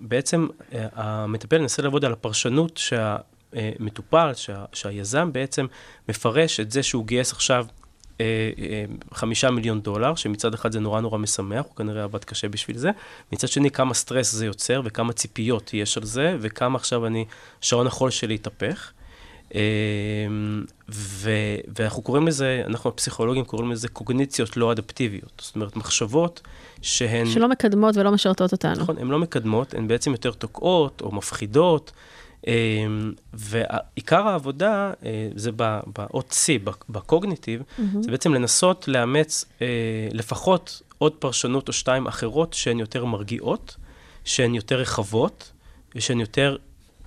בעצם 0.00 0.46
אה, 0.74 0.86
המטפל 0.92 1.58
מנסה 1.58 1.82
לעבוד 1.82 2.04
על 2.04 2.12
הפרשנות 2.12 2.76
שהמטופל, 2.76 4.32
שה, 4.34 4.64
שהיזם 4.72 5.32
בעצם 5.32 5.66
מפרש 6.08 6.60
את 6.60 6.70
זה 6.70 6.82
שהוא 6.82 7.06
גייס 7.06 7.32
עכשיו 7.32 7.66
אה, 8.20 8.50
אה, 8.58 8.84
חמישה 9.12 9.50
מיליון 9.50 9.80
דולר, 9.80 10.14
שמצד 10.14 10.54
אחד 10.54 10.72
זה 10.72 10.80
נורא 10.80 11.00
נורא 11.00 11.18
משמח, 11.18 11.64
הוא 11.64 11.76
כנראה 11.76 12.04
עבד 12.04 12.24
קשה 12.24 12.48
בשביל 12.48 12.78
זה, 12.78 12.90
מצד 13.32 13.48
שני 13.48 13.70
כמה 13.70 13.94
סטרס 13.94 14.32
זה 14.32 14.46
יוצר 14.46 14.82
וכמה 14.84 15.12
ציפיות 15.12 15.74
יש 15.74 15.96
על 15.96 16.04
זה, 16.04 16.36
וכמה 16.40 16.76
עכשיו 16.76 17.06
אני, 17.06 17.24
שעון 17.60 17.86
החול 17.86 18.10
שלי 18.10 18.34
התהפך. 18.34 18.92
אה, 19.54 19.60
ו, 20.88 21.30
ואנחנו 21.78 22.02
קוראים 22.02 22.26
לזה, 22.26 22.62
אנחנו 22.66 22.90
הפסיכולוגים 22.90 23.44
קוראים 23.44 23.70
לזה 23.70 23.88
קוגניציות 23.88 24.56
לא 24.56 24.72
אדפטיביות. 24.72 25.42
זאת 25.42 25.54
אומרת, 25.54 25.76
מחשבות 25.76 26.40
שהן... 26.82 27.26
שלא 27.26 27.48
מקדמות 27.48 27.96
ולא 27.96 28.10
משרתות 28.12 28.52
אותנו. 28.52 28.82
נכון, 28.82 28.98
הן 28.98 29.08
לא 29.08 29.18
מקדמות, 29.18 29.74
הן 29.74 29.88
בעצם 29.88 30.10
יותר 30.12 30.32
תוקעות 30.32 31.00
או 31.00 31.12
מפחידות. 31.12 31.92
אה, 32.46 32.52
ועיקר 33.32 34.28
העבודה, 34.28 34.92
אה, 35.04 35.28
זה 35.34 35.50
באות 35.96 36.30
C, 36.30 36.70
בקוגניטיב, 36.88 37.60
mm-hmm. 37.60 37.82
זה 38.00 38.10
בעצם 38.10 38.34
לנסות 38.34 38.88
לאמץ 38.88 39.44
לפחות 40.12 40.82
עוד 40.98 41.12
פרשנות 41.12 41.68
או 41.68 41.72
שתיים 41.72 42.06
אחרות 42.06 42.52
שהן 42.52 42.78
יותר 42.78 43.04
מרגיעות, 43.04 43.76
שהן 44.24 44.54
יותר 44.54 44.76
רחבות 44.76 45.52
ושהן 45.94 46.20
יותר 46.20 46.56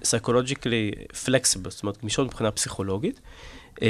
psychologically 0.06 1.14
flexible, 1.26 1.70
זאת 1.70 1.84
אומרת, 1.84 2.02
גמישות 2.02 2.28
מבחינה 2.28 2.52
פסיכולוגית, 2.52 3.22
אה, 3.82 3.88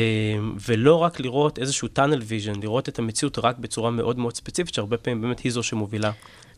ולא 0.68 0.96
רק 0.96 1.20
לראות 1.20 1.60
איזשהו 1.60 1.88
tunnel 1.98 2.22
vision, 2.30 2.60
לראות 2.62 2.90
את 2.90 3.00
המציאות 3.00 3.38
רק 3.44 3.58
בצורה 3.58 3.92
מאוד 3.92 4.20
מאוד 4.20 4.36
ספציפית, 4.36 4.74
שהרבה 4.74 4.98
פעמים 4.98 5.22
באמת 5.22 5.40
היא 5.40 5.52
זו 5.52 5.64
שמובילה. 5.64 6.12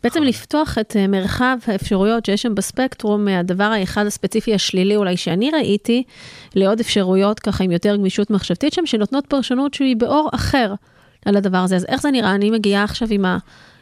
בעצם 0.04 0.20
אחרי. 0.20 0.30
לפתוח 0.30 0.78
את 0.78 0.96
אה, 0.96 1.08
מרחב 1.08 1.58
האפשרויות 1.68 2.26
שיש 2.26 2.42
שם 2.42 2.56
בספקטרום, 2.56 3.26
מהדבר 3.26 3.64
האחד 3.64 4.06
הספציפי 4.06 4.54
השלילי 4.54 4.96
אולי 4.96 5.18
שאני 5.18 5.52
ראיתי, 5.52 6.04
לעוד 6.56 6.80
אפשרויות 6.80 7.40
ככה 7.40 7.64
עם 7.64 7.72
יותר 7.72 7.96
גמישות 7.96 8.30
מחשבתית 8.30 8.74
שם, 8.74 8.86
שנותנות 8.86 9.26
פרשנות 9.28 9.74
שהיא 9.74 9.96
באור 9.96 10.30
אחר 10.34 10.74
על 11.26 11.38
הדבר 11.38 11.58
הזה. 11.58 11.76
אז 11.76 11.86
איך 11.86 12.02
זה 12.02 12.12
נראה? 12.12 12.36
אני 12.36 12.52
מגיעה 12.52 12.84
עכשיו 12.84 13.08
עם 13.12 13.26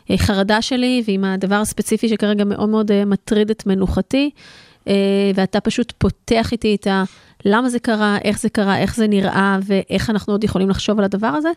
החרדה 0.09 0.61
שלי 0.61 1.03
ועם 1.07 1.23
הדבר 1.23 1.55
הספציפי 1.55 2.09
שכרגע 2.09 2.43
מאוד 2.43 2.69
מאוד 2.69 2.91
אה, 2.91 3.05
מטריד 3.05 3.49
את 3.49 3.65
מנוחתי. 3.65 4.29
אה, 4.87 4.93
ואתה 5.35 5.59
פשוט 5.59 5.93
פותח 5.97 6.51
איתי 6.51 6.75
את 6.75 6.87
ה... 6.87 7.03
למה 7.45 7.69
זה 7.69 7.79
קרה, 7.79 8.17
איך 8.23 8.39
זה 8.39 8.49
קרה, 8.49 8.77
איך 8.77 8.95
זה 8.95 9.07
נראה, 9.07 9.59
ואיך 9.65 10.09
אנחנו 10.09 10.33
עוד 10.33 10.43
יכולים 10.43 10.69
לחשוב 10.69 10.99
על 10.99 11.05
הדבר 11.05 11.27
הזה? 11.27 11.49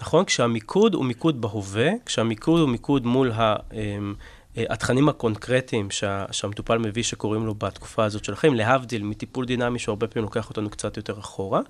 נכון, 0.00 0.24
כשהמיקוד 0.24 0.94
הוא 0.94 1.04
מיקוד 1.04 1.40
בהווה, 1.40 1.90
כשהמיקוד 2.06 2.60
הוא 2.60 2.68
מיקוד 2.68 3.06
מול 3.06 3.32
ה... 3.32 3.56
אמ, 3.72 4.14
אה, 4.58 4.64
התכנים 4.70 5.08
הקונקרטיים 5.08 5.90
שה, 5.90 6.24
שהמטופל 6.30 6.78
מביא 6.78 7.02
שקוראים 7.02 7.46
לו 7.46 7.54
בתקופה 7.54 8.04
הזאת 8.04 8.24
של 8.24 8.32
החיים, 8.32 8.54
להבדיל 8.54 9.02
מטיפול 9.02 9.46
דינמי 9.46 9.78
שהרבה 9.78 10.06
פעמים 10.06 10.24
לוקח 10.24 10.48
אותנו 10.48 10.70
קצת 10.70 10.96
יותר 10.96 11.18
אחורה. 11.18 11.60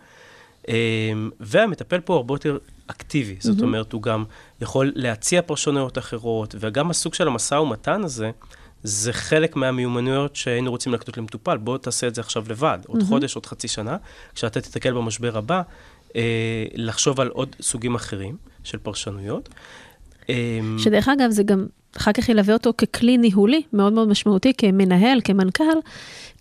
אמ, 0.69 1.31
והמטפל 1.41 2.01
פה 2.01 2.15
הרבה 2.15 2.35
יותר 2.35 2.59
אקטיבי, 2.87 3.37
זאת 3.41 3.59
mm-hmm. 3.59 3.63
אומרת, 3.63 3.93
הוא 3.93 4.03
גם 4.03 4.25
יכול 4.61 4.93
להציע 4.95 5.43
פרשנויות 5.43 5.99
אחרות, 5.99 6.55
וגם 6.59 6.91
הסוג 6.91 7.15
של 7.15 7.29
המשא 7.29 7.55
ומתן 7.55 8.05
הזה, 8.05 8.31
זה 8.83 9.13
חלק 9.13 9.57
מהמיומנויות 9.57 10.37
שהיינו 10.37 10.71
רוצים 10.71 10.93
להקטות 10.93 11.19
למטופל. 11.19 11.57
בוא 11.57 11.79
תעשה 11.79 12.07
את 12.07 12.15
זה 12.15 12.21
עכשיו 12.21 12.45
לבד, 12.49 12.79
עוד 12.87 13.01
mm-hmm. 13.01 13.05
חודש, 13.05 13.35
עוד 13.35 13.47
חצי 13.47 13.69
שנה, 13.69 13.97
כשאתה 14.35 14.61
תתקל 14.61 14.93
במשבר 14.93 15.39
הבא, 15.39 15.63
אה, 16.17 16.65
לחשוב 16.75 17.21
על 17.21 17.29
עוד 17.29 17.57
סוגים 17.61 17.95
אחרים 17.95 18.37
של 18.65 18.79
פרשנויות. 18.79 19.49
אה, 20.31 20.61
שדרך 20.79 21.09
אגב, 21.09 21.31
זה 21.31 21.43
גם 21.43 21.67
אחר 21.97 22.13
כך 22.13 22.29
ילווה 22.29 22.55
אותו 22.55 22.73
ככלי 22.79 23.17
ניהולי 23.17 23.63
מאוד 23.73 23.93
מאוד 23.93 24.09
משמעותי, 24.09 24.53
כמנהל, 24.59 25.21
כמנכ"ל, 25.25 25.79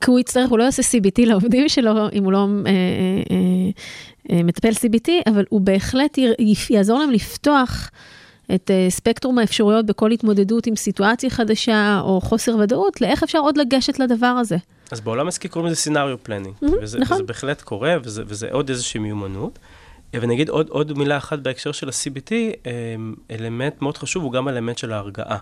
כי 0.01 0.11
הוא 0.11 0.19
יצטרך, 0.19 0.49
הוא 0.49 0.59
לא 0.59 0.63
יעשה 0.63 0.81
CBT 0.81 1.25
לעובדים 1.25 1.69
שלו, 1.69 1.91
אם 2.13 2.23
הוא 2.23 2.31
לא 2.31 2.37
אה, 2.37 2.71
אה, 2.71 2.71
אה, 4.31 4.37
אה 4.37 4.43
מטפל 4.43 4.69
CBT, 4.71 5.09
אבל 5.29 5.45
הוא 5.49 5.61
בהחלט 5.61 6.17
י, 6.17 6.53
יעזור 6.69 6.99
להם 6.99 7.11
לפתוח. 7.11 7.89
את 8.55 8.69
אה, 8.69 8.91
ספקטרום 8.91 9.37
האפשרויות 9.37 9.85
בכל 9.85 10.11
התמודדות 10.11 10.67
עם 10.67 10.75
סיטואציה 10.75 11.29
חדשה 11.29 11.99
או 12.03 12.21
חוסר 12.21 12.57
ודאות, 12.57 13.01
לאיך 13.01 13.23
אפשר 13.23 13.39
עוד 13.39 13.57
לגשת 13.57 13.99
לדבר 13.99 14.27
הזה. 14.27 14.57
אז 14.91 15.01
בעולם 15.01 15.27
עסקי 15.27 15.47
קוראים 15.47 15.71
לזה 15.71 15.81
scenario 15.81 16.17
planning, 16.23 16.55
אמ-הממ, 16.55 16.67
וזה, 16.81 16.99
נכון. 16.99 17.17
וזה 17.17 17.23
בהחלט 17.23 17.61
קורה, 17.61 17.95
וזה, 18.03 18.23
וזה 18.27 18.47
עוד 18.51 18.69
איזושהי 18.69 18.99
מיומנות. 18.99 19.59
ונגיד 20.13 20.49
עוד, 20.49 20.69
עוד 20.69 20.97
מילה 20.97 21.17
אחת 21.17 21.39
בהקשר 21.39 21.71
של 21.71 21.89
ה-CBT, 21.89 22.31
אמ, 22.31 23.15
אלמנט 23.31 23.81
מאוד 23.81 23.97
חשוב 23.97 24.23
הוא 24.23 24.31
גם 24.31 24.47
אלמנט 24.47 24.77
של 24.77 24.93
ההרגעה. 24.93 25.37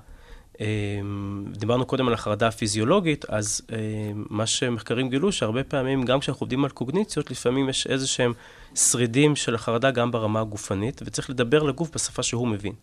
אמ, 0.62 1.46
דיברנו 1.52 1.86
קודם 1.86 2.08
על 2.08 2.14
החרדה 2.14 2.48
הפיזיולוגית, 2.48 3.26
אז 3.30 3.62
אמ, 3.72 4.26
מה 4.30 4.46
שמחקרים 4.46 5.10
גילו, 5.10 5.32
שהרבה 5.32 5.64
פעמים, 5.64 6.04
גם 6.06 6.20
כשאנחנו 6.20 6.44
עובדים 6.44 6.66
על 6.66 6.72
קוגניציות, 6.72 7.32
לפעמים 7.32 7.70
יש 7.70 7.88
איזה 7.88 8.08
שהם 8.08 8.34
שרידים 8.76 9.36
של 9.36 9.56
החרדה 9.56 9.92
גם 9.92 10.12
ברמה 10.12 10.42
הגופנית, 10.42 11.02
וצריך 11.06 11.30
לדבר 11.30 11.64
לגוף 11.64 11.90
בשפה 11.96 12.24
שהוא 12.24 12.48
מבין. 12.48 12.74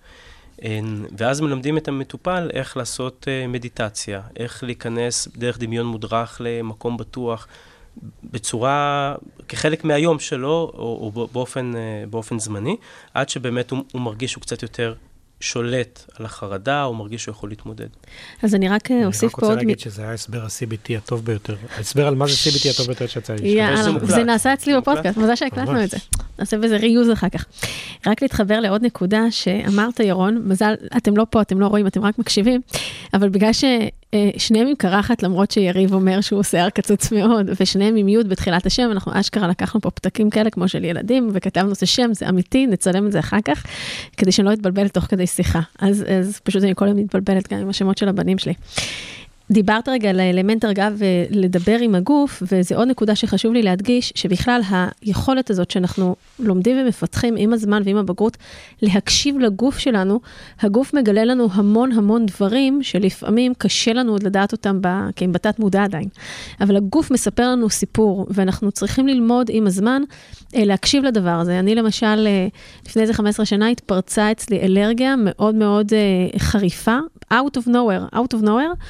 ואז 1.18 1.40
מלמדים 1.40 1.78
את 1.78 1.88
המטופל 1.88 2.50
איך 2.52 2.76
לעשות 2.76 3.26
אה, 3.28 3.46
מדיטציה, 3.46 4.22
איך 4.36 4.64
להיכנס 4.64 5.28
דרך 5.36 5.58
דמיון 5.58 5.86
מודרך 5.86 6.40
למקום 6.44 6.96
בטוח, 6.96 7.46
בצורה, 8.24 9.14
כחלק 9.48 9.84
מהיום 9.84 10.18
שלו, 10.18 10.72
או, 10.74 11.12
או 11.16 11.28
באופן, 11.32 11.76
אה, 11.76 12.04
באופן 12.10 12.38
זמני, 12.38 12.76
עד 13.14 13.28
שבאמת 13.28 13.70
הוא, 13.70 13.84
הוא 13.92 14.02
מרגיש 14.02 14.32
שהוא 14.32 14.42
קצת 14.42 14.62
יותר 14.62 14.94
שולט 15.44 16.04
על 16.18 16.26
החרדה, 16.26 16.82
הוא 16.82 16.96
מרגיש 16.96 17.22
שהוא 17.22 17.32
יכול 17.32 17.48
להתמודד. 17.48 17.86
אז 18.42 18.54
אני 18.54 18.68
רק 18.68 18.90
אה, 18.90 19.06
אוסיף 19.06 19.32
פה 19.32 19.46
עוד... 19.46 19.52
אני 19.52 19.52
רק 19.52 19.58
רוצה 19.58 19.66
להגיד 19.66 19.80
שזה 19.80 20.02
היה 20.02 20.12
הסבר 20.12 20.42
ה-CBT 20.42 20.96
הטוב 20.96 21.24
ביותר, 21.24 21.56
ההסבר 21.76 22.06
על 22.06 22.14
מה 22.14 22.26
זה 22.26 22.32
CBT 22.32 22.70
הטוב 22.70 22.86
ביותר 22.86 23.06
שיצא 23.06 23.34
לי. 23.34 23.48
יאללה, 23.48 23.82
זה 24.02 24.24
נעשה 24.24 24.54
אצלי 24.54 24.76
בפודקאסט, 24.76 25.18
מזל 25.18 25.36
שהקלטנו 25.36 25.84
את 25.84 25.90
זה. 25.90 25.96
נעשה 26.38 26.58
בזה 26.58 26.76
ריוז 26.76 27.12
אחר 27.12 27.28
כך. 27.28 27.44
רק 28.06 28.22
להתחבר 28.22 28.60
לעוד 28.60 28.84
נקודה 28.84 29.30
שאמרת, 29.30 30.00
ירון, 30.00 30.42
מזל, 30.44 30.74
אתם 30.96 31.16
לא 31.16 31.26
פה, 31.30 31.40
אתם 31.40 31.60
לא 31.60 31.66
רואים, 31.66 31.86
אתם 31.86 32.02
רק 32.04 32.18
מקשיבים, 32.18 32.60
אבל 33.14 33.28
בגלל 33.28 33.52
ששניהם 34.36 34.66
עם 34.66 34.74
קרחת, 34.74 35.22
למרות 35.22 35.50
שיריב 35.50 35.94
אומר 35.94 36.20
שהוא 36.20 36.42
שיער 36.42 36.70
קצוץ 36.70 37.12
מאוד, 37.12 37.50
ושניהם 37.60 37.96
עם 37.96 38.08
יוד 38.08 38.28
בתחילת 38.28 38.66
השם, 38.66 38.88
אנחנו 38.92 39.12
אשכרה 39.14 39.48
לקחנו 39.48 39.80
פה 39.80 39.90
פתקים 39.90 40.30
כאלה 40.30 40.50
כמו 40.50 40.68
של 40.68 40.84
ילדים, 40.84 41.30
וכתבנו 41.32 41.72
את 41.72 41.82
השם, 41.82 42.14
זה 42.14 42.28
אמיתי, 42.28 42.66
נצלם 42.66 43.06
את 43.06 43.12
זה 43.12 43.18
אחר 43.18 43.40
כך, 43.44 43.66
כדי 44.16 44.32
שאני 44.32 44.46
לא 44.46 44.52
אתבלבל 44.52 44.88
תוך 44.88 45.04
כדי 45.04 45.26
שיחה. 45.26 45.60
אז, 45.78 46.04
אז 46.18 46.40
פשוט 46.44 46.62
אני 46.62 46.72
כל 46.74 46.88
הזמן 46.88 47.00
מתבלבלת 47.00 47.52
גם 47.52 47.58
עם 47.58 47.68
השמות 47.68 47.98
של 47.98 48.08
הבנים 48.08 48.38
שלי. 48.38 48.54
דיברת 49.50 49.88
רגע 49.88 50.10
על 50.10 50.20
האלמנט 50.20 50.64
הרגעה 50.64 50.90
ולדבר 50.96 51.78
עם 51.78 51.94
הגוף, 51.94 52.42
וזו 52.52 52.74
עוד 52.74 52.88
נקודה 52.88 53.14
שחשוב 53.14 53.52
לי 53.52 53.62
להדגיש, 53.62 54.12
שבכלל 54.16 54.60
היכולת 55.02 55.50
הזאת 55.50 55.70
שאנחנו 55.70 56.16
לומדים 56.38 56.76
ומפתחים 56.80 57.34
עם 57.38 57.52
הזמן 57.52 57.82
ועם 57.84 57.96
הבגרות, 57.96 58.36
להקשיב 58.82 59.38
לגוף 59.38 59.78
שלנו, 59.78 60.20
הגוף 60.60 60.94
מגלה 60.94 61.24
לנו 61.24 61.48
המון 61.52 61.92
המון 61.92 62.26
דברים 62.26 62.82
שלפעמים 62.82 63.54
קשה 63.58 63.92
לנו 63.92 64.12
עוד 64.12 64.22
לדעת 64.22 64.52
אותם, 64.52 64.78
ב, 64.80 64.88
כי 65.16 65.24
הם 65.24 65.32
בתת 65.32 65.58
מודע 65.58 65.84
עדיין. 65.84 66.08
אבל 66.60 66.76
הגוף 66.76 67.10
מספר 67.10 67.48
לנו 67.48 67.70
סיפור, 67.70 68.26
ואנחנו 68.30 68.72
צריכים 68.72 69.08
ללמוד 69.08 69.50
עם 69.52 69.66
הזמן 69.66 70.02
אה, 70.54 70.64
להקשיב 70.64 71.04
לדבר 71.04 71.30
הזה. 71.30 71.58
אני 71.58 71.74
למשל, 71.74 72.26
אה, 72.26 72.46
לפני 72.86 73.02
איזה 73.02 73.14
15 73.14 73.46
שנה 73.46 73.68
התפרצה 73.68 74.32
אצלי 74.32 74.60
אלרגיה 74.60 75.14
מאוד 75.18 75.54
מאוד 75.54 75.92
אה, 75.92 76.38
חריפה, 76.38 76.98
out 77.32 77.58
of 77.58 77.68
nowhere, 77.68 78.14
out 78.14 78.38
of 78.38 78.42
nowhere. 78.42 78.84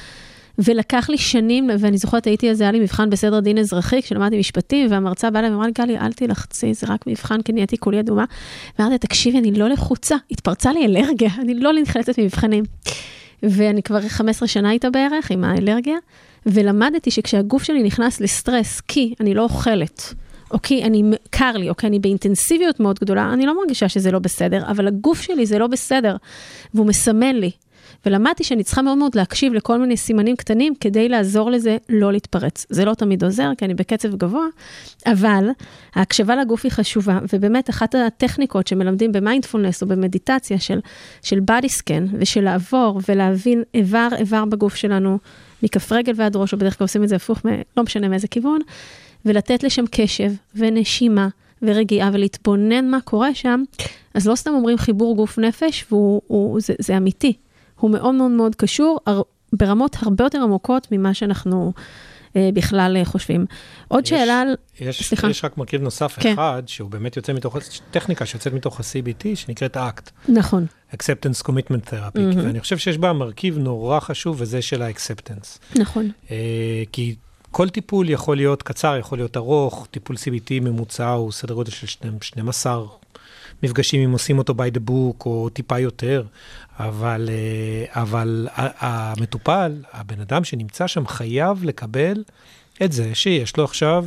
ולקח 0.57 1.09
לי 1.09 1.17
שנים, 1.17 1.69
ואני 1.79 1.97
זוכרת, 1.97 2.27
הייתי 2.27 2.51
אז, 2.51 2.61
היה 2.61 2.71
לי 2.71 2.79
מבחן 2.79 3.09
בסדר 3.09 3.39
דין 3.39 3.57
אזרחי, 3.57 4.01
כשלמדתי 4.01 4.39
משפטים, 4.39 4.91
והמרצה 4.91 5.29
באה 5.29 5.39
אליי 5.39 5.51
ואמרה 5.51 5.65
לי, 5.65 5.71
גלי, 5.77 5.99
אל 5.99 6.13
תלחצי, 6.13 6.73
זה 6.73 6.87
רק 6.89 7.07
מבחן, 7.07 7.41
כי 7.41 7.53
נהייתי 7.53 7.77
כולי 7.77 7.99
אדומה. 7.99 8.25
ואמרתי, 8.79 8.97
תקשיבי, 8.97 9.39
אני 9.39 9.51
לא 9.51 9.69
לחוצה, 9.69 10.15
התפרצה 10.31 10.73
לי 10.73 10.85
אלרגיה, 10.85 11.29
אני 11.39 11.53
לא 11.53 11.71
נחלצת 11.81 12.19
ממבחנים. 12.19 12.63
ואני 13.43 13.83
כבר 13.83 14.01
15 14.07 14.47
שנה 14.47 14.71
איתה 14.71 14.89
בערך, 14.89 15.31
עם 15.31 15.43
האלרגיה, 15.43 15.97
ולמדתי 16.45 17.11
שכשהגוף 17.11 17.63
שלי 17.63 17.83
נכנס 17.83 18.21
לסטרס, 18.21 18.81
כי 18.81 19.13
אני 19.19 19.33
לא 19.33 19.43
אוכלת, 19.43 20.13
או 20.51 20.61
כי 20.61 20.83
אני, 20.83 21.03
קר 21.29 21.51
לי, 21.51 21.69
או 21.69 21.75
כי 21.75 21.87
אני 21.87 21.99
באינטנסיביות 21.99 22.79
מאוד 22.79 22.99
גדולה, 22.99 23.33
אני 23.33 23.45
לא 23.45 23.57
מרגישה 23.57 23.89
שזה 23.89 24.11
לא 24.11 24.19
בסדר, 24.19 24.63
אבל 24.67 24.87
הגוף 24.87 25.21
שלי 25.21 25.45
זה 25.45 25.59
לא 25.59 25.67
בסדר, 25.67 26.15
והוא 26.73 26.87
מסמן 26.87 27.35
לי. 27.35 27.51
ולמדתי 28.05 28.43
שאני 28.43 28.63
צריכה 28.63 28.81
מאוד 28.81 28.97
מאוד 28.97 29.15
להקשיב 29.15 29.53
לכל 29.53 29.79
מיני 29.79 29.97
סימנים 29.97 30.35
קטנים 30.35 30.73
כדי 30.79 31.09
לעזור 31.09 31.51
לזה 31.51 31.77
לא 31.89 32.11
להתפרץ. 32.11 32.65
זה 32.69 32.85
לא 32.85 32.93
תמיד 32.93 33.23
עוזר, 33.23 33.51
כי 33.57 33.65
אני 33.65 33.73
בקצב 33.73 34.15
גבוה, 34.15 34.45
אבל 35.05 35.49
ההקשבה 35.95 36.35
לגוף 36.35 36.61
היא 36.63 36.71
חשובה, 36.71 37.19
ובאמת 37.33 37.69
אחת 37.69 37.95
הטכניקות 37.95 38.67
שמלמדים 38.67 39.11
במיינדפולנס 39.11 39.81
או 39.81 39.87
במדיטציה 39.87 40.59
של, 40.59 40.79
של 41.21 41.39
בדי 41.39 41.69
סקן, 41.69 42.05
ושל 42.13 42.41
לעבור 42.41 42.99
ולהבין 43.09 43.63
איבר 43.73 44.07
איבר 44.17 44.45
בגוף 44.45 44.75
שלנו, 44.75 45.17
מכף 45.63 45.91
רגל 45.91 46.13
ועד 46.15 46.35
ראש, 46.35 46.53
או 46.53 46.57
בדרך 46.57 46.77
כלל 46.77 46.85
עושים 46.85 47.03
את 47.03 47.09
זה 47.09 47.15
הפוך, 47.15 47.41
לא 47.77 47.83
משנה 47.83 48.07
מאיזה 48.07 48.27
כיוון, 48.27 48.59
ולתת 49.25 49.63
לשם 49.63 49.85
קשב 49.91 50.31
ונשימה. 50.55 51.27
ורגיעה 51.61 52.09
ולהתבונן 52.13 52.89
מה 52.89 53.01
קורה 53.01 53.35
שם, 53.35 53.63
אז 54.13 54.27
לא 54.27 54.35
סתם 54.35 54.51
אומרים 54.51 54.77
חיבור 54.77 55.15
גוף 55.15 55.37
נפש, 55.39 55.85
וזה 55.91 56.97
אמיתי. 56.97 57.33
הוא 57.79 57.91
מאוד 57.91 58.15
מאוד 58.15 58.31
מאוד 58.31 58.55
קשור 58.55 58.99
הר, 59.05 59.21
ברמות 59.53 59.95
הרבה 60.01 60.23
יותר 60.23 60.41
עמוקות 60.41 60.87
ממה 60.91 61.13
שאנחנו 61.13 61.73
אה, 62.35 62.49
בכלל 62.53 62.97
אה, 62.99 63.05
חושבים. 63.05 63.45
עוד 63.87 64.03
יש, 64.03 64.09
שאלה 64.09 64.41
על... 64.41 64.55
יש, 64.79 65.03
סליחה. 65.03 65.29
יש 65.29 65.45
רק 65.45 65.57
מרכיב 65.57 65.81
נוסף 65.81 66.17
כן. 66.19 66.33
אחד, 66.33 66.63
שהוא 66.65 66.89
באמת 66.89 67.17
יוצא 67.17 67.33
מתוך, 67.33 67.57
טכניקה 67.91 68.25
שיוצאת 68.25 68.53
מתוך 68.53 68.79
ה-CBT, 68.79 69.35
שנקראת 69.35 69.77
ACT. 69.77 70.31
נכון. 70.31 70.65
Acceptance 70.93 71.43
Commitment 71.43 71.89
Therapy, 71.89 72.17
mm-hmm. 72.17 72.37
ואני 72.43 72.59
חושב 72.59 72.77
שיש 72.77 72.97
בה 72.97 73.13
מרכיב 73.13 73.57
נורא 73.57 73.99
חשוב, 73.99 74.35
וזה 74.39 74.61
של 74.61 74.81
ה-acceptance. 74.81 75.79
נכון. 75.79 76.11
אה, 76.31 76.83
כי 76.91 77.15
כל 77.51 77.69
טיפול 77.69 78.09
יכול 78.09 78.37
להיות 78.37 78.63
קצר, 78.63 78.97
יכול 78.99 79.17
להיות 79.17 79.37
ארוך, 79.37 79.87
טיפול 79.91 80.15
CBT 80.15 80.61
ממוצע 80.61 81.09
הוא 81.09 81.31
סדר 81.31 81.53
גודל 81.53 81.71
של 81.71 81.87
12 82.21 82.85
מפגשים 83.63 84.01
אם 84.01 84.11
עושים 84.11 84.37
אותו 84.37 84.53
by 84.53 84.77
the 84.77 84.89
book 84.89 85.25
או 85.25 85.49
טיפה 85.49 85.79
יותר, 85.79 86.23
אבל, 86.79 87.29
אה, 87.31 88.01
אבל 88.01 88.47
המטופל, 88.53 89.83
הבן 89.93 90.21
אדם 90.21 90.43
שנמצא 90.43 90.87
שם, 90.87 91.07
חייב 91.07 91.63
לקבל 91.63 92.23
את 92.83 92.91
זה 92.91 93.15
שיש 93.15 93.57
לו 93.57 93.63
עכשיו 93.63 94.05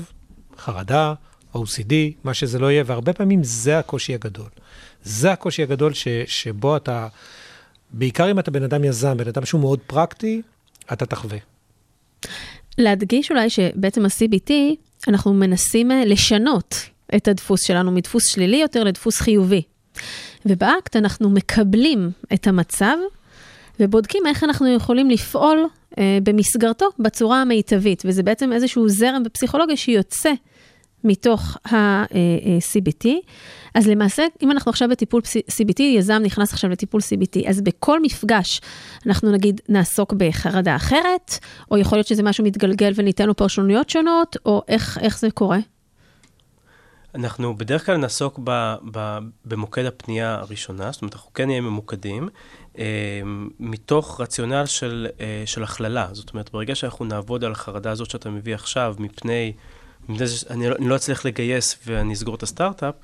חרדה, 0.58 1.14
OCD, 1.54 1.92
מה 2.24 2.34
שזה 2.34 2.58
לא 2.58 2.70
יהיה, 2.70 2.82
והרבה 2.86 3.12
פעמים 3.12 3.44
זה 3.44 3.78
הקושי 3.78 4.14
הגדול. 4.14 4.48
זה 5.02 5.32
הקושי 5.32 5.62
הגדול 5.62 5.94
ש, 5.94 6.08
שבו 6.26 6.76
אתה, 6.76 7.08
בעיקר 7.90 8.30
אם 8.30 8.38
אתה 8.38 8.50
בן 8.50 8.62
אדם 8.62 8.84
יזם, 8.84 9.16
בן 9.16 9.28
אדם 9.28 9.44
שהוא 9.44 9.60
מאוד 9.60 9.78
פרקטי, 9.86 10.42
אתה 10.92 11.06
תחווה. 11.06 11.38
להדגיש 12.78 13.30
אולי 13.30 13.50
שבעצם 13.50 14.04
ה-CBT, 14.04 14.52
אנחנו 15.08 15.34
מנסים 15.34 15.90
אה, 15.90 16.04
לשנות 16.04 16.74
את 17.16 17.28
הדפוס 17.28 17.62
שלנו 17.62 17.92
מדפוס 17.92 18.28
שלילי 18.28 18.56
יותר 18.56 18.84
לדפוס 18.84 19.20
חיובי. 19.20 19.62
ובאקט 20.46 20.96
אנחנו 20.96 21.30
מקבלים 21.30 22.10
את 22.34 22.46
המצב 22.46 22.96
ובודקים 23.80 24.22
איך 24.26 24.44
אנחנו 24.44 24.74
יכולים 24.74 25.10
לפעול 25.10 25.66
אה, 25.98 26.18
במסגרתו 26.22 26.86
בצורה 26.98 27.42
המיטבית, 27.42 28.02
וזה 28.06 28.22
בעצם 28.22 28.52
איזשהו 28.52 28.88
זרם 28.88 29.22
בפסיכולוגיה 29.22 29.76
שיוצא 29.76 30.32
מתוך 31.04 31.56
ה-CBT. 31.66 33.08
אז 33.74 33.86
למעשה, 33.88 34.22
אם 34.42 34.50
אנחנו 34.50 34.70
עכשיו 34.70 34.88
בטיפול 34.88 35.22
CBT, 35.50 35.82
יזם 35.82 36.20
נכנס 36.24 36.52
עכשיו 36.52 36.70
לטיפול 36.70 37.00
CBT, 37.00 37.48
אז 37.48 37.60
בכל 37.60 38.02
מפגש 38.02 38.60
אנחנו 39.06 39.32
נגיד 39.32 39.60
נעסוק 39.68 40.12
בחרדה 40.12 40.76
אחרת, 40.76 41.38
או 41.70 41.78
יכול 41.78 41.98
להיות 41.98 42.06
שזה 42.06 42.22
משהו 42.22 42.44
מתגלגל 42.44 42.92
וניתן 42.94 43.26
לו 43.26 43.36
פרשנויות 43.36 43.90
שונות, 43.90 44.36
או 44.46 44.62
איך, 44.68 44.98
איך 45.02 45.18
זה 45.18 45.30
קורה? 45.30 45.58
אנחנו 47.14 47.54
בדרך 47.54 47.86
כלל 47.86 47.96
נעסוק 47.96 48.40
ב, 48.44 48.74
ב, 48.92 49.18
במוקד 49.44 49.84
הפנייה 49.84 50.34
הראשונה, 50.34 50.92
זאת 50.92 51.02
אומרת, 51.02 51.14
אנחנו 51.14 51.32
כן 51.32 51.46
נהיה 51.46 51.60
ממוקדים, 51.60 52.28
אה, 52.78 53.20
מתוך 53.60 54.20
רציונל 54.20 54.66
של, 54.66 55.06
אה, 55.20 55.42
של 55.46 55.62
הכללה. 55.62 56.08
זאת 56.12 56.30
אומרת, 56.30 56.50
ברגע 56.52 56.74
שאנחנו 56.74 57.04
נעבוד 57.04 57.44
על 57.44 57.52
החרדה 57.52 57.90
הזאת 57.90 58.10
שאתה 58.10 58.30
מביא 58.30 58.54
עכשיו, 58.54 58.94
מפני, 58.98 59.52
מפני 60.08 60.26
שאני 60.26 60.68
לא, 60.68 60.76
לא 60.78 60.96
אצליח 60.96 61.24
לגייס 61.24 61.78
ואני 61.86 62.12
אסגור 62.14 62.34
את 62.34 62.42
הסטארט-אפ, 62.42 62.94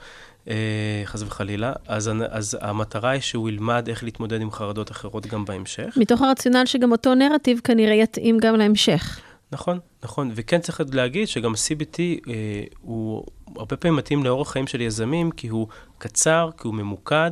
אה, 0.48 1.02
חס 1.05 1.22
וחלילה, 1.22 1.72
אז, 1.88 2.11
אז 2.28 2.59
המטרה 2.61 3.11
היא 3.11 3.20
שהוא 3.20 3.48
ילמד 3.48 3.88
איך 3.88 4.05
להתמודד 4.05 4.40
עם 4.40 4.50
חרדות 4.50 4.90
אחרות 4.90 5.26
גם 5.26 5.44
בהמשך. 5.44 5.94
מתוך 5.96 6.22
הרציונל 6.22 6.62
שגם 6.66 6.92
אותו 6.92 7.14
נרטיב 7.14 7.61
כנראה 7.64 7.94
יתאים 7.94 8.38
גם 8.38 8.57
להמשך. 8.57 9.20
נכון, 9.55 9.78
נכון, 10.02 10.30
וכן 10.34 10.61
צריך 10.61 10.80
להגיד 10.92 11.28
שגם 11.28 11.52
ה-CBT 11.52 11.98
אה, 12.28 12.64
הוא 12.80 13.24
הרבה 13.57 13.76
פעמים 13.76 13.96
מתאים 13.96 14.24
לאורח 14.24 14.50
חיים 14.50 14.66
של 14.66 14.80
יזמים, 14.80 15.30
כי 15.30 15.48
הוא 15.48 15.66
קצר, 15.98 16.50
כי 16.61 16.66
הוא 16.66 16.74
ממוקד, 16.74 17.30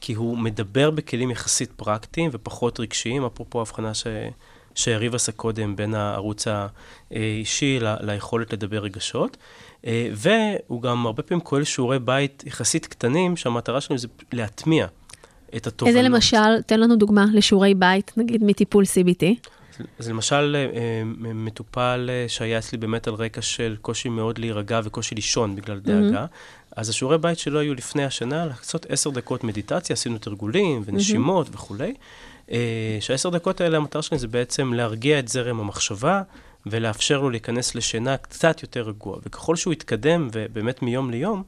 כי 0.00 0.14
הוא 0.14 0.38
מדבר 0.38 0.90
בכלים 0.90 1.30
יחסית 1.30 1.72
פרקטיים 1.72 2.30
ופחות 2.32 2.80
רגשיים, 2.80 3.24
אפרופו 3.24 3.58
ההבחנה 3.58 3.94
ש... 3.94 4.06
שיריב 4.74 5.14
עשה 5.14 5.32
קודם 5.32 5.76
בין 5.76 5.94
הערוץ 5.94 6.46
האישי 7.10 7.78
ל... 7.80 7.94
ליכולת 8.00 8.52
לדבר 8.52 8.78
רגשות. 8.78 9.36
אה, 9.86 10.10
והוא 10.14 10.82
גם 10.82 11.06
הרבה 11.06 11.22
פעמים 11.22 11.44
כולל 11.44 11.64
שיעורי 11.64 11.98
בית 11.98 12.42
יחסית 12.46 12.86
קטנים, 12.86 13.36
שהמטרה 13.36 13.80
שלהם 13.80 13.98
זה 13.98 14.08
להטמיע 14.32 14.86
את 15.56 15.66
התובנות. 15.66 15.96
איזה 15.96 16.08
למשל, 16.08 16.62
תן 16.66 16.80
לנו 16.80 16.96
דוגמה 16.96 17.24
לשיעורי 17.32 17.74
בית, 17.74 18.12
נגיד 18.16 18.44
מטיפול 18.44 18.84
CBT. 18.84 19.50
אז 19.98 20.08
למשל, 20.08 20.56
אה, 20.56 21.02
מטופל 21.34 22.10
אה, 22.12 22.28
שהיה 22.28 22.58
אצלי 22.58 22.78
באמת 22.78 23.08
על 23.08 23.14
רקע 23.14 23.42
של 23.42 23.76
קושי 23.82 24.08
מאוד 24.08 24.38
להירגע 24.38 24.80
וקושי 24.84 25.14
לישון 25.14 25.56
בגלל 25.56 25.78
דאגה, 25.78 26.24
mm-hmm. 26.24 26.74
אז 26.76 26.88
השיעורי 26.88 27.18
בית 27.18 27.38
שלו 27.38 27.60
היו 27.60 27.74
לפני 27.74 28.04
השנה, 28.04 28.46
לעשות 28.46 28.86
עשר 28.88 29.10
דקות 29.10 29.44
מדיטציה, 29.44 29.94
עשינו 29.94 30.18
תרגולים 30.18 30.82
ונשימות 30.86 31.46
mm-hmm. 31.46 31.54
וכולי. 31.54 31.94
אה, 32.50 32.98
שהעשר 33.00 33.30
דקות 33.30 33.60
האלה, 33.60 33.76
המטרה 33.76 34.02
שלהם 34.02 34.18
זה 34.18 34.28
בעצם 34.28 34.72
להרגיע 34.72 35.18
את 35.18 35.28
זרם 35.28 35.60
המחשבה 35.60 36.22
ולאפשר 36.66 37.20
לו 37.20 37.30
להיכנס 37.30 37.74
לשינה 37.74 38.16
קצת 38.16 38.62
יותר 38.62 38.82
רגוע. 38.82 39.18
וככל 39.26 39.56
שהוא 39.56 39.72
יתקדם, 39.72 40.28
ובאמת 40.32 40.82
מיום 40.82 41.10
ליום, 41.10 41.42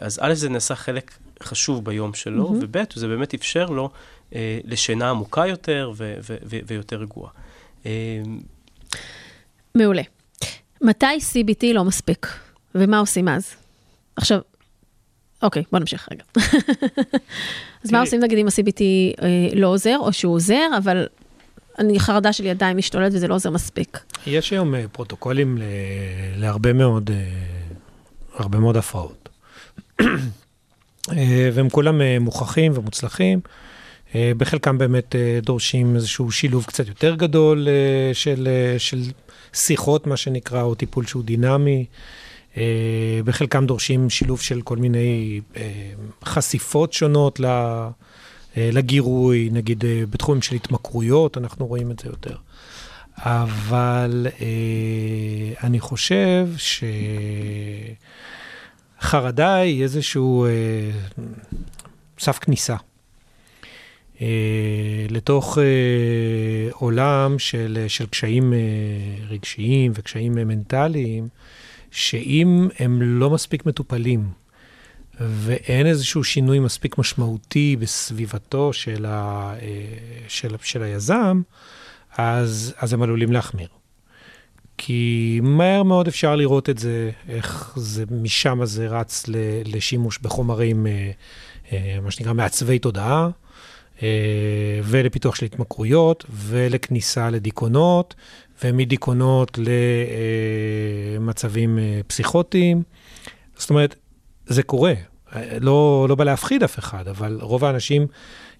אז 0.00 0.18
א', 0.22 0.34
זה 0.34 0.48
נעשה 0.48 0.74
חלק 0.74 1.10
חשוב 1.42 1.84
ביום 1.84 2.14
שלו, 2.14 2.48
mm-hmm. 2.48 2.64
וב', 2.64 2.76
זה 2.94 3.08
באמת 3.08 3.34
אפשר 3.34 3.66
לו 3.66 3.90
אה, 4.34 4.58
לשינה 4.64 5.10
עמוקה 5.10 5.46
יותר 5.46 5.92
ו- 5.96 6.14
ו- 6.20 6.36
ו- 6.44 6.58
ויותר 6.66 6.96
רגועה. 6.96 7.30
אה, 7.86 8.22
מעולה. 9.74 10.02
מתי 10.82 11.06
CBT 11.06 11.66
לא 11.74 11.84
מספיק, 11.84 12.26
ומה 12.74 12.98
עושים 12.98 13.28
אז? 13.28 13.54
עכשיו, 14.16 14.38
אוקיי, 15.42 15.62
בוא 15.72 15.78
נמשיך 15.78 16.08
רגע. 16.12 16.24
אז 17.84 17.92
מה 17.92 18.00
עושים 18.00 18.20
נגיד 18.20 18.38
אם 18.38 18.46
ה-CBT 18.46 18.80
אה, 19.22 19.26
לא 19.54 19.66
עוזר, 19.66 19.96
או 20.00 20.12
שהוא 20.12 20.34
עוזר, 20.34 20.66
אבל 20.78 21.06
אני, 21.78 22.00
חרדה 22.00 22.32
שלי 22.32 22.50
עדיין 22.50 22.76
משתוללת 22.76 23.12
וזה 23.14 23.28
לא 23.28 23.34
עוזר 23.34 23.50
מספיק. 23.50 23.98
יש 24.26 24.50
היום 24.50 24.74
אה, 24.74 24.84
פרוטוקולים 24.92 25.58
ל- 25.58 25.62
להרבה 26.36 26.72
מאוד, 26.72 27.10
אה, 27.10 27.24
הרבה 28.34 28.58
מאוד 28.58 28.76
הפרעות. 28.76 29.28
אה, 31.08 31.50
והם 31.52 31.68
כולם 31.68 32.00
מוכחים 32.20 32.72
ומוצלחים. 32.74 33.40
אה, 34.14 34.32
בחלקם 34.36 34.78
באמת 34.78 35.16
אה, 35.16 35.38
דורשים 35.42 35.96
איזשהו 35.96 36.30
שילוב 36.30 36.64
קצת 36.64 36.88
יותר 36.88 37.14
גדול 37.14 37.68
אה, 37.68 38.14
של, 38.14 38.48
של 38.78 39.02
שיחות, 39.52 40.06
מה 40.06 40.16
שנקרא, 40.16 40.62
או 40.62 40.74
טיפול 40.74 41.06
שהוא 41.06 41.24
דינמי. 41.24 41.84
בחלקם 43.24 43.66
דורשים 43.66 44.10
שילוב 44.10 44.40
של 44.40 44.62
כל 44.62 44.76
מיני 44.76 45.40
חשיפות 46.24 46.92
שונות 46.92 47.40
לגירוי, 48.56 49.48
נגיד 49.52 49.84
בתחומים 50.10 50.42
של 50.42 50.56
התמכרויות, 50.56 51.38
אנחנו 51.38 51.66
רואים 51.66 51.90
את 51.90 51.98
זה 51.98 52.08
יותר. 52.08 52.36
אבל 53.18 54.26
אני 55.62 55.80
חושב 55.80 56.48
שחרדה 59.00 59.54
היא 59.54 59.82
איזשהו 59.82 60.46
סף 62.18 62.38
כניסה. 62.38 62.76
אה, 64.20 65.06
לתוך 65.10 65.58
אה, 65.58 66.72
עולם 66.72 67.38
של, 67.38 67.84
של 67.88 68.06
קשיים 68.06 68.52
אה, 68.52 68.58
רגשיים 69.28 69.92
וקשיים 69.94 70.34
מנטליים, 70.34 71.28
שאם 71.90 72.68
הם 72.78 73.02
לא 73.02 73.30
מספיק 73.30 73.66
מטופלים, 73.66 74.28
ואין 75.20 75.86
איזשהו 75.86 76.24
שינוי 76.24 76.58
מספיק 76.58 76.98
משמעותי 76.98 77.76
בסביבתו 77.76 78.72
של, 78.72 79.06
ה, 79.08 79.54
של, 80.28 80.54
של 80.62 80.82
היזם, 80.82 81.42
אז, 82.18 82.74
אז 82.78 82.92
הם 82.92 83.02
עלולים 83.02 83.32
להחמיר. 83.32 83.68
כי 84.82 85.40
מהר 85.42 85.82
מאוד 85.82 86.08
אפשר 86.08 86.36
לראות 86.36 86.70
את 86.70 86.78
זה, 86.78 87.10
איך 87.28 87.72
זה, 87.76 88.04
משם 88.10 88.64
זה 88.64 88.88
רץ 88.88 89.24
לשימוש 89.64 90.18
בחומרים, 90.18 90.86
מה 92.02 92.10
שנקרא 92.10 92.32
מעצבי 92.32 92.78
תודעה. 92.78 93.28
אה, 94.02 94.80
ולפיתוח 94.84 95.34
של 95.34 95.46
התמכרויות, 95.46 96.24
ולכניסה 96.30 97.30
לדיכאונות, 97.30 98.14
ומדיכאונות 98.64 99.58
למצבים 101.18 101.78
אה, 101.78 102.00
פסיכוטיים. 102.06 102.82
זאת 103.56 103.70
אומרת, 103.70 103.94
זה 104.46 104.62
קורה. 104.62 104.94
לא, 105.60 106.06
לא 106.08 106.14
בא 106.14 106.24
להפחיד 106.24 106.62
אף 106.62 106.78
אחד, 106.78 107.08
אבל 107.08 107.38
רוב 107.40 107.64
האנשים, 107.64 108.06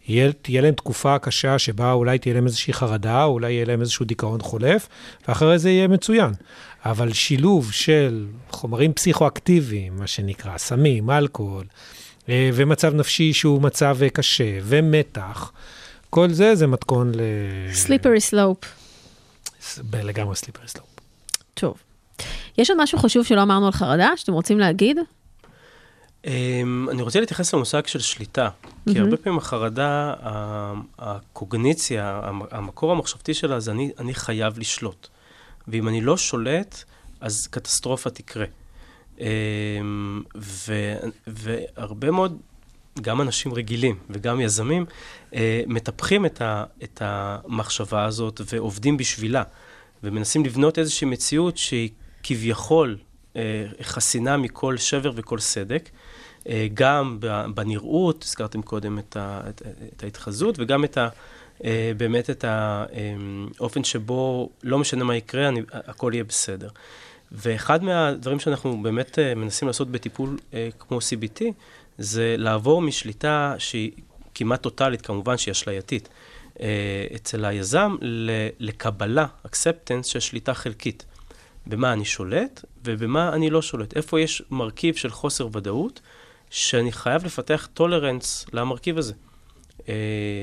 יהיה, 0.08 0.32
תהיה 0.32 0.60
להם 0.62 0.74
תקופה 0.74 1.18
קשה 1.18 1.58
שבה 1.58 1.92
אולי 1.92 2.18
תהיה 2.18 2.34
להם 2.34 2.46
איזושהי 2.46 2.72
חרדה, 2.72 3.24
או 3.24 3.32
אולי 3.32 3.52
יהיה 3.52 3.64
להם 3.64 3.80
איזשהו 3.80 4.04
דיכאון 4.04 4.40
חולף, 4.40 4.88
ואחרי 5.28 5.58
זה 5.58 5.70
יהיה 5.70 5.88
מצוין. 5.88 6.32
אבל 6.84 7.12
שילוב 7.12 7.72
של 7.72 8.26
חומרים 8.50 8.92
פסיכואקטיביים, 8.92 9.96
מה 9.96 10.06
שנקרא, 10.06 10.58
סמים, 10.58 11.10
אלכוהול, 11.10 11.64
אה, 12.28 12.50
ומצב 12.54 12.94
נפשי 12.94 13.32
שהוא 13.32 13.62
מצב 13.62 13.98
אה, 14.02 14.10
קשה, 14.10 14.58
ומתח. 14.62 15.52
כל 16.10 16.30
זה 16.30 16.54
זה 16.54 16.66
מתכון 16.66 17.12
ל... 17.14 17.20
slippery 17.72 18.20
slope. 18.20 18.58
לגמרי 19.92 20.36
slippery 20.36 20.68
slope. 20.68 20.86
טוב. 21.54 21.74
יש 22.58 22.70
עוד 22.70 22.82
משהו 22.82 22.98
חשוב 22.98 23.24
שלא 23.24 23.42
אמרנו 23.42 23.66
על 23.66 23.72
חרדה, 23.72 24.10
שאתם 24.16 24.32
רוצים 24.32 24.58
להגיד? 24.58 24.98
אמ, 26.26 26.88
אני 26.90 27.02
רוצה 27.02 27.20
להתייחס 27.20 27.54
למושג 27.54 27.86
של 27.86 27.98
שליטה, 27.98 28.48
כי 28.92 28.98
הרבה 28.98 29.16
פעמים 29.16 29.38
החרדה, 29.38 30.14
הקוגניציה, 30.98 32.20
המקור 32.50 32.92
המחשבתי 32.92 33.34
שלה 33.34 33.60
זה 33.60 33.70
אני, 33.70 33.90
אני 33.98 34.14
חייב 34.14 34.58
לשלוט. 34.58 35.08
ואם 35.68 35.88
אני 35.88 36.00
לא 36.00 36.16
שולט, 36.16 36.84
אז 37.20 37.46
קטסטרופה 37.46 38.10
תקרה. 38.10 38.44
אמ, 39.20 40.22
ו, 40.36 40.94
והרבה 41.26 42.10
מאוד, 42.10 42.38
גם 43.00 43.20
אנשים 43.20 43.54
רגילים 43.54 43.98
וגם 44.10 44.40
יזמים, 44.40 44.86
אה, 45.34 45.62
מטפחים 45.66 46.26
את, 46.26 46.42
ה, 46.42 46.64
את 46.82 47.02
המחשבה 47.04 48.04
הזאת 48.04 48.40
ועובדים 48.52 48.96
בשבילה. 48.96 49.42
ומנסים 50.02 50.44
לבנות 50.44 50.78
איזושהי 50.78 51.06
מציאות 51.06 51.56
שהיא 51.56 51.90
כביכול 52.22 52.96
אה, 53.36 53.66
חסינה 53.82 54.36
מכל 54.36 54.76
שבר 54.76 55.12
וכל 55.14 55.38
סדק. 55.38 55.90
אה, 56.48 56.66
גם 56.74 57.18
בנראות, 57.54 58.24
הזכרתם 58.24 58.62
קודם 58.62 58.98
את, 58.98 59.16
ה, 59.16 59.40
את, 59.48 59.62
את 59.96 60.04
ההתחזות, 60.04 60.54
וגם 60.58 60.84
את 60.84 60.98
ה, 60.98 61.08
אה, 61.64 61.92
באמת 61.96 62.30
את 62.30 62.44
האופן 62.48 63.84
שבו 63.84 64.50
לא 64.62 64.78
משנה 64.78 65.04
מה 65.04 65.16
יקרה, 65.16 65.48
אני, 65.48 65.60
הכל 65.72 66.10
יהיה 66.14 66.24
בסדר. 66.24 66.68
ואחד 67.32 67.84
מהדברים 67.84 68.40
שאנחנו 68.40 68.82
באמת 68.82 69.18
מנסים 69.36 69.68
לעשות 69.68 69.90
בטיפול 69.90 70.36
כמו 70.78 70.98
CBT, 70.98 71.44
זה 71.98 72.34
לעבור 72.38 72.82
משליטה 72.82 73.54
שהיא 73.58 73.90
כמעט 74.34 74.62
טוטאלית, 74.62 75.02
כמובן 75.02 75.36
שהיא 75.36 75.52
אשלייתית, 75.52 76.08
אצל 77.16 77.44
היזם 77.44 77.96
לקבלה, 78.58 79.26
acceptance 79.46 80.02
של 80.04 80.20
שליטה 80.20 80.54
חלקית. 80.54 81.04
במה 81.66 81.92
אני 81.92 82.04
שולט 82.04 82.64
ובמה 82.84 83.28
אני 83.34 83.50
לא 83.50 83.62
שולט. 83.62 83.96
איפה 83.96 84.20
יש 84.20 84.42
מרכיב 84.50 84.94
של 84.94 85.10
חוסר 85.10 85.48
ודאות, 85.52 86.00
שאני 86.50 86.92
חייב 86.92 87.24
לפתח 87.24 87.68
טולרנס 87.74 88.46
למרכיב 88.52 88.98
הזה. 88.98 89.12
אה, 89.88 89.94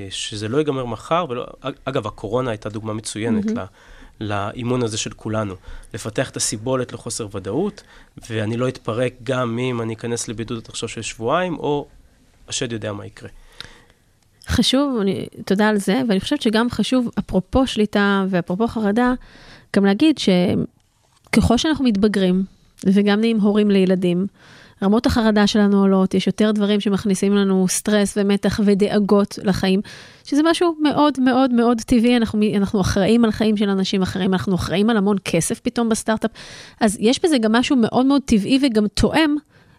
שזה 0.10 0.48
לא 0.48 0.58
ייגמר 0.58 0.86
מחר, 0.86 1.26
ולא... 1.30 1.46
אגב, 1.86 2.08
הקורונה 2.08 2.52
הייתה 2.52 2.70
דוגמה 2.70 2.94
מצוינת 2.94 3.46
mm-hmm. 3.46 3.60
לאימון 4.20 4.84
הזה 4.84 4.98
של 4.98 5.12
כולנו. 5.12 5.56
לפתח 5.94 6.30
את 6.30 6.38
הסיבולת 6.38 6.94
לחוסר 6.94 7.28
ודאות, 7.32 7.84
ואני 8.30 8.58
לא 8.58 8.68
אתפרק 8.68 9.14
גם 9.24 9.60
אם 9.60 9.82
אני 9.82 9.94
אכנס 9.94 10.28
לבידוד 10.28 10.64
עכשיו 10.70 10.90
של 10.90 11.02
שבועיים, 11.02 11.60
או 11.60 11.88
השד 12.48 12.72
יודע 12.72 12.94
מה 12.94 13.06
יקרה. 13.06 13.30
חשוב, 14.48 15.00
אני, 15.02 15.28
תודה 15.46 15.70
על 15.70 15.78
זה, 15.78 16.02
ואני 16.10 16.20
חושבת 16.20 16.42
שגם 16.42 16.70
חשוב, 16.70 17.10
אפרופו 17.20 17.68
שליטה 17.68 18.26
ואפרופו 18.30 18.68
חרדה, 18.68 19.14
גם 19.76 19.86
להגיד 19.86 20.18
שככל 20.18 21.58
שאנחנו 21.58 21.86
מתבגרים, 21.86 22.44
וגם 22.86 23.20
נהיים 23.20 23.40
הורים 23.40 23.72
לילדים, 23.72 24.28
רמות 24.84 25.06
החרדה 25.06 25.48
שלנו 25.48 25.82
עולות, 25.82 26.14
יש 26.14 26.28
יותר 26.28 26.52
דברים 26.52 26.80
שמכניסים 26.80 27.36
לנו 27.36 27.66
סטרס 27.70 28.14
ומתח 28.18 28.60
ודאגות 28.64 29.40
לחיים, 29.44 29.82
שזה 30.24 30.42
משהו 30.46 30.76
מאוד 30.82 31.20
מאוד 31.20 31.54
מאוד 31.54 31.82
טבעי, 31.82 32.18
אנחנו, 32.18 32.42
אנחנו 32.56 32.82
אחראים 32.82 33.26
על 33.26 33.32
חיים 33.32 33.58
של 33.58 33.70
אנשים 33.70 34.02
אחרים, 34.02 34.34
אנחנו 34.34 34.56
אחראים 34.56 34.90
על 34.90 34.98
המון 34.98 35.18
כסף 35.26 35.60
פתאום 35.60 35.90
בסטארט-אפ, 35.90 36.32
אז 36.82 36.98
יש 37.00 37.26
בזה 37.26 37.38
גם 37.38 37.52
משהו 37.52 37.76
מאוד 37.76 38.06
מאוד 38.06 38.22
טבעי 38.26 38.60
וגם 38.62 38.88
תואם. 38.88 39.36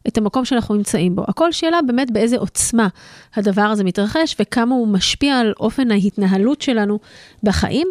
את 0.09 0.19
המקום 0.19 0.45
שאנחנו 0.45 0.75
נמצאים 0.75 1.17
בו. 1.17 1.25
הכל 1.29 1.53
שאלה 1.53 1.79
באמת 1.87 2.11
באיזה 2.11 2.37
עוצמה 2.39 2.89
הדבר 3.37 3.63
הזה 3.63 3.85
מתרחש 3.85 4.37
וכמה 4.41 4.75
הוא 4.75 4.89
משפיע 4.89 5.39
על 5.39 5.53
אופן 5.61 5.91
ההתנהלות 5.91 6.63
שלנו 6.63 6.99
בחיים, 7.43 7.89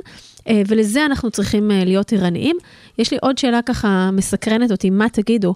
אה, 0.47 0.61
ולזה 0.67 1.05
אנחנו 1.05 1.31
צריכים 1.31 1.71
אה, 1.71 1.85
להיות 1.85 2.13
ערניים. 2.13 2.57
יש 2.97 3.11
לי 3.11 3.17
עוד 3.21 3.37
שאלה 3.37 3.61
ככה 3.61 4.09
מסקרנת 4.13 4.71
אותי, 4.71 4.89
מה 4.89 5.09
תגידו? 5.09 5.53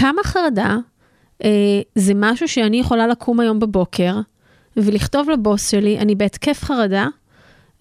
כמה 0.00 0.22
חרדה 0.24 0.76
אה, 1.44 1.80
זה 1.94 2.12
משהו 2.16 2.48
שאני 2.48 2.80
יכולה 2.80 3.06
לקום 3.06 3.40
היום 3.40 3.60
בבוקר 3.60 4.16
ולכתוב 4.76 5.30
לבוס 5.30 5.70
שלי, 5.70 5.98
אני 5.98 6.14
בהתקף 6.14 6.64
חרדה, 6.64 7.06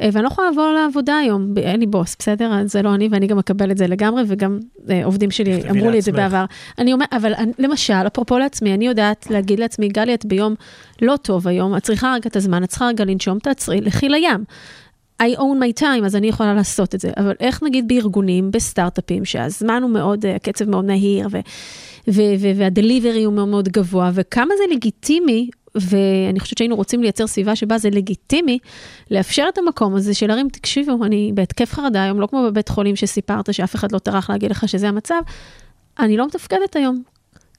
אה, 0.01 0.09
ואני 0.11 0.23
לא 0.23 0.27
יכולה 0.27 0.49
לעבור 0.49 0.71
לעבודה 0.71 1.17
היום, 1.17 1.53
אין 1.57 1.79
לי 1.79 1.85
בוס, 1.85 2.15
בסדר? 2.19 2.51
זה 2.65 2.81
לא 2.81 2.95
אני 2.95 3.07
ואני 3.11 3.27
גם 3.27 3.37
מקבל 3.37 3.71
את 3.71 3.77
זה 3.77 3.87
לגמרי, 3.87 4.23
וגם 4.27 4.59
אה, 4.89 5.05
עובדים 5.05 5.31
שלי 5.31 5.69
אמרו 5.69 5.89
לי 5.89 5.99
את 5.99 6.03
זה 6.03 6.11
בעבר. 6.11 6.45
אני 6.79 6.93
אומר, 6.93 7.05
אבל 7.11 7.33
אני, 7.33 7.51
למשל, 7.59 8.07
אפרופו 8.07 8.37
לעצמי, 8.37 8.73
אני 8.73 8.87
יודעת 8.87 9.29
להגיד 9.29 9.59
לעצמי, 9.59 9.87
גלי, 9.87 10.13
את 10.13 10.25
ביום 10.25 10.55
לא 11.01 11.15
טוב 11.21 11.47
היום, 11.47 11.77
את 11.77 11.83
צריכה 11.83 12.13
רגע 12.13 12.29
את 12.29 12.35
הזמן, 12.35 12.63
את 12.63 12.69
צריכה 12.69 12.87
רגע 12.87 13.05
לנשום, 13.05 13.39
תעצרי, 13.39 13.81
לכי 13.81 14.09
לים. 14.09 14.45
I 15.21 15.37
own 15.37 15.79
my 15.79 15.81
time, 15.81 16.05
אז 16.05 16.15
אני 16.15 16.27
יכולה 16.27 16.53
לעשות 16.53 16.95
את 16.95 16.99
זה. 16.99 17.11
אבל 17.17 17.33
איך 17.39 17.63
נגיד 17.63 17.87
בארגונים, 17.87 18.51
בסטארט-אפים, 18.51 19.25
שהזמן 19.25 19.83
הוא 19.83 19.91
מאוד, 19.91 20.25
הקצב 20.25 20.69
מאוד 20.69 20.85
מהיר. 20.85 21.27
והדליברי 22.55 23.23
הוא 23.23 23.33
מאוד 23.33 23.47
מאוד 23.47 23.69
גבוה, 23.69 24.11
וכמה 24.13 24.53
זה 24.57 24.75
לגיטימי, 24.75 25.49
ואני 25.75 26.39
חושבת 26.39 26.57
שהיינו 26.57 26.75
רוצים 26.75 27.01
לייצר 27.01 27.27
סביבה 27.27 27.55
שבה 27.55 27.77
זה 27.77 27.89
לגיטימי, 27.89 28.59
לאפשר 29.11 29.45
את 29.53 29.57
המקום 29.57 29.95
הזה 29.95 30.13
של 30.13 30.27
להרים, 30.27 30.49
תקשיבו, 30.49 31.05
אני 31.05 31.31
בהתקף 31.33 31.73
חרדה 31.73 32.03
היום, 32.03 32.21
לא 32.21 32.27
כמו 32.27 32.43
בבית 32.43 32.69
חולים 32.69 32.95
שסיפרת 32.95 33.53
שאף 33.53 33.75
אחד 33.75 33.91
לא 33.91 33.99
טרח 33.99 34.29
להגיד 34.29 34.51
לך 34.51 34.69
שזה 34.69 34.89
המצב, 34.89 35.21
אני 35.99 36.17
לא 36.17 36.25
מתפקדת 36.25 36.75
היום. 36.75 37.03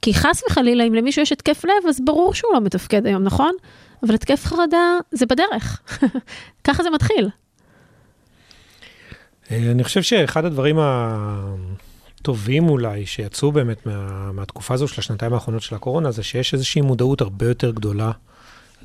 כי 0.02 0.14
חס 0.14 0.42
וחלילה, 0.50 0.84
אם 0.84 0.94
למישהו 0.94 1.22
יש 1.22 1.32
התקף 1.32 1.64
לב, 1.64 1.88
אז 1.88 2.00
ברור 2.04 2.34
שהוא 2.34 2.54
לא 2.54 2.60
מתפקד 2.60 3.06
היום, 3.06 3.22
נכון? 3.22 3.52
אבל 4.02 4.14
התקף 4.14 4.44
חרדה 4.44 4.98
זה 5.12 5.26
בדרך. 5.26 5.82
ככה 6.64 6.82
זה 6.82 6.90
מתחיל. 6.90 7.28
אה, 9.50 9.70
אני 9.70 9.84
חושב 9.84 10.02
שאחד 10.02 10.44
הדברים 10.44 10.76
הטובים 10.80 12.68
אולי, 12.68 13.06
שיצאו 13.06 13.52
באמת 13.52 13.86
מה, 13.86 14.32
מהתקופה 14.32 14.74
הזו 14.74 14.88
של 14.88 15.00
השנתיים 15.00 15.32
האחרונות 15.32 15.62
של 15.62 15.74
הקורונה, 15.74 16.10
זה 16.10 16.22
שיש 16.22 16.54
איזושהי 16.54 16.80
מודעות 16.82 17.20
הרבה 17.20 17.46
יותר 17.46 17.70
גדולה 17.70 18.12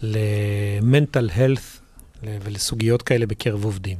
ל-mental 0.02 1.38
health 1.38 1.82
ולסוגיות 2.24 3.02
כאלה 3.02 3.26
בקרב 3.26 3.64
עובדים. 3.64 3.98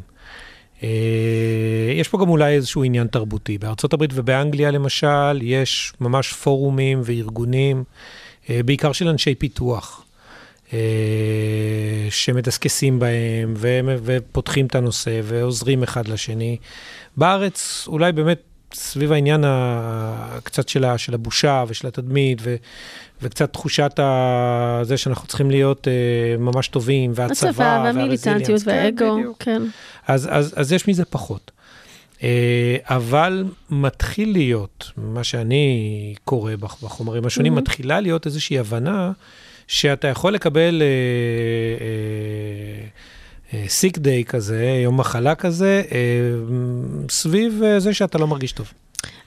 אה, 0.84 1.94
יש 2.00 2.08
פה 2.08 2.18
גם 2.18 2.30
אולי 2.30 2.54
איזשהו 2.54 2.84
עניין 2.84 3.08
תרבותי. 3.08 3.58
בארצות 3.58 3.94
הברית 3.94 4.12
ובאנגליה 4.14 4.72
למשל, 4.72 5.40
יש 5.42 5.94
ממש 6.02 6.34
פורומים 6.34 7.02
וארגונים, 7.04 7.84
אה, 8.50 8.64
בעיקר 8.66 8.92
של 8.92 9.08
אנשי 9.08 9.36
פיתוח. 9.36 10.01
שמדסקסים 12.10 13.00
בהם 13.00 13.54
ופותחים 14.04 14.66
את 14.66 14.76
הנושא 14.76 15.22
ועוזרים 15.24 15.84
אחד 15.84 16.08
לשני. 16.08 16.58
בארץ 17.18 17.86
אולי 17.88 18.12
באמת 18.12 18.42
סביב 18.74 19.12
העניין 19.12 19.44
קצת 20.44 20.70
של, 20.70 20.86
של 20.98 21.14
הבושה 21.14 21.64
ושל 21.68 21.88
התדמית, 21.88 22.40
ו, 22.42 22.56
וקצת 23.22 23.54
תחושת 23.54 24.00
זה 24.84 24.98
שאנחנו 24.98 25.28
צריכים 25.28 25.52
להיות 25.52 25.88
uh, 25.88 26.42
ממש 26.42 26.68
טובים, 26.68 27.12
והצבא, 27.16 27.50
הצבא 27.50 27.82
והמיליטנטיות 27.86 28.62
והאגו, 28.66 29.16
כן. 29.16 29.34
כן. 29.40 29.62
אז, 30.08 30.28
אז, 30.32 30.54
אז 30.58 30.72
יש 30.72 30.88
מזה 30.88 31.06
פחות. 31.06 31.52
Uh, 32.18 32.24
אבל 32.84 33.46
מתחיל 33.70 34.32
להיות, 34.32 34.92
מה 34.98 35.24
שאני 35.24 36.16
קורא 36.26 36.56
בחומרים 36.56 37.26
השונים, 37.26 37.54
mm-hmm. 37.54 37.62
מתחילה 37.62 38.00
להיות 38.00 38.26
איזושהי 38.26 38.60
הבנה 38.60 39.12
שאתה 39.72 40.08
יכול 40.08 40.34
לקבל... 40.34 40.82
Uh, 40.82 41.82
uh, 41.82 43.56
סיק 43.68 43.98
דיי 43.98 44.26
כזה, 44.26 44.80
יום 44.84 45.00
מחלה 45.00 45.36
כזה, 45.36 45.84
אה, 45.92 45.98
סביב 47.10 47.64
אה, 47.64 47.80
זה 47.80 47.94
שאתה 47.94 48.18
לא 48.18 48.28
מרגיש 48.28 48.52
טוב. 48.52 48.74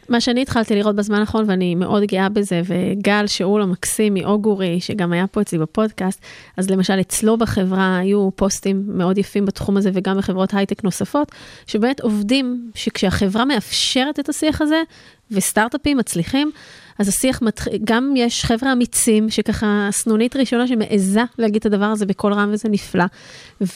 מה 0.08 0.20
שאני 0.20 0.42
התחלתי 0.42 0.74
לראות 0.74 0.96
בזמן 0.96 1.18
האחרון, 1.20 1.44
ואני 1.48 1.74
מאוד 1.74 2.02
גאה 2.02 2.28
בזה, 2.28 2.62
וגל 2.64 3.26
שאול 3.26 3.62
המקסים 3.62 4.14
מ 4.14 4.22
Augury, 4.23 4.80
שגם 4.80 5.12
היה 5.12 5.26
פה 5.26 5.40
אצלי 5.40 5.58
בפודקאסט, 5.58 6.20
אז 6.56 6.70
למשל 6.70 7.00
אצלו 7.00 7.36
בחברה 7.36 7.98
היו 7.98 8.30
פוסטים 8.36 8.84
מאוד 8.88 9.18
יפים 9.18 9.46
בתחום 9.46 9.76
הזה, 9.76 9.90
וגם 9.94 10.18
בחברות 10.18 10.54
הייטק 10.54 10.84
נוספות, 10.84 11.32
שבאמת 11.66 12.00
עובדים, 12.00 12.70
שכשהחברה 12.74 13.44
מאפשרת 13.44 14.20
את 14.20 14.28
השיח 14.28 14.60
הזה, 14.60 14.82
וסטארט-אפים 15.30 15.96
מצליחים, 15.96 16.50
אז 16.98 17.08
השיח 17.08 17.42
מתחיל, 17.42 17.72
גם 17.84 18.14
יש 18.16 18.44
חבר'ה 18.44 18.72
אמיצים, 18.72 19.30
שככה 19.30 19.88
סנונית 19.90 20.36
ראשונה 20.36 20.66
שמעיזה 20.66 21.20
להגיד 21.38 21.56
את 21.56 21.66
הדבר 21.66 21.84
הזה 21.84 22.06
בקול 22.06 22.32
רם 22.32 22.50
וזה 22.52 22.68
נפלא. 22.68 23.04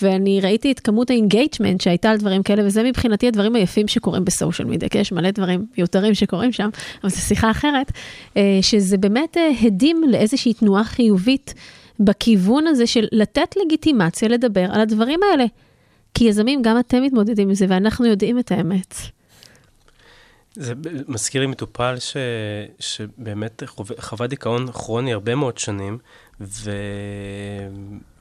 ואני 0.03 0.41
ראיתי 0.41 0.73
את 0.73 0.81
כמות 0.81 1.11
ה 1.11 1.17
engagement 1.17 1.81
שהייתה 1.81 2.11
על 2.11 2.17
דברים 2.17 2.43
כאלה, 2.43 2.67
וזה 2.67 2.83
מבחינתי 2.83 3.29
הדברים 3.29 3.55
היפים 3.55 3.89
שקורים 3.89 4.25
ב 4.25 4.31
social 4.31 4.69
media, 4.69 4.89
כי 4.89 4.99
יש 4.99 5.13
מלא 5.13 5.31
דברים 5.31 5.67
מיותרים 5.79 6.15
שקורים 6.15 6.53
שם, 6.53 6.69
אבל 7.03 7.11
זו 7.11 7.21
שיחה 7.21 7.51
אחרת, 7.51 7.93
אה, 8.37 8.59
שזה 8.63 8.97
באמת 8.97 9.37
אה, 9.37 9.51
הדים 9.63 10.03
לאיזושהי 10.11 10.55
תנועה 10.55 10.85
חיובית 10.85 11.55
בכיוון 12.01 12.67
הזה 12.67 12.87
של 12.87 13.05
לתת 13.13 13.55
לגיטימציה 13.65 14.29
לדבר 14.29 14.67
על 14.73 14.81
הדברים 14.81 15.21
האלה. 15.31 15.45
כי 16.15 16.25
יזמים, 16.25 16.63
גם 16.63 16.79
אתם 16.79 17.03
מתמודדים 17.03 17.49
עם 17.49 17.55
זה, 17.55 17.67
ואנחנו 17.69 18.07
יודעים 18.07 18.39
את 18.39 18.53
האמת. 18.53 18.95
זה 20.59 20.75
מזכיר 21.09 21.41
לי 21.41 21.47
מטופל 21.47 21.99
ש, 21.99 22.17
שבאמת 22.79 23.63
חווה 23.99 24.27
דיכאון 24.27 24.73
כרוני 24.73 25.13
הרבה 25.13 25.35
מאוד 25.35 25.59
שנים, 25.59 25.99
ו, 26.41 26.71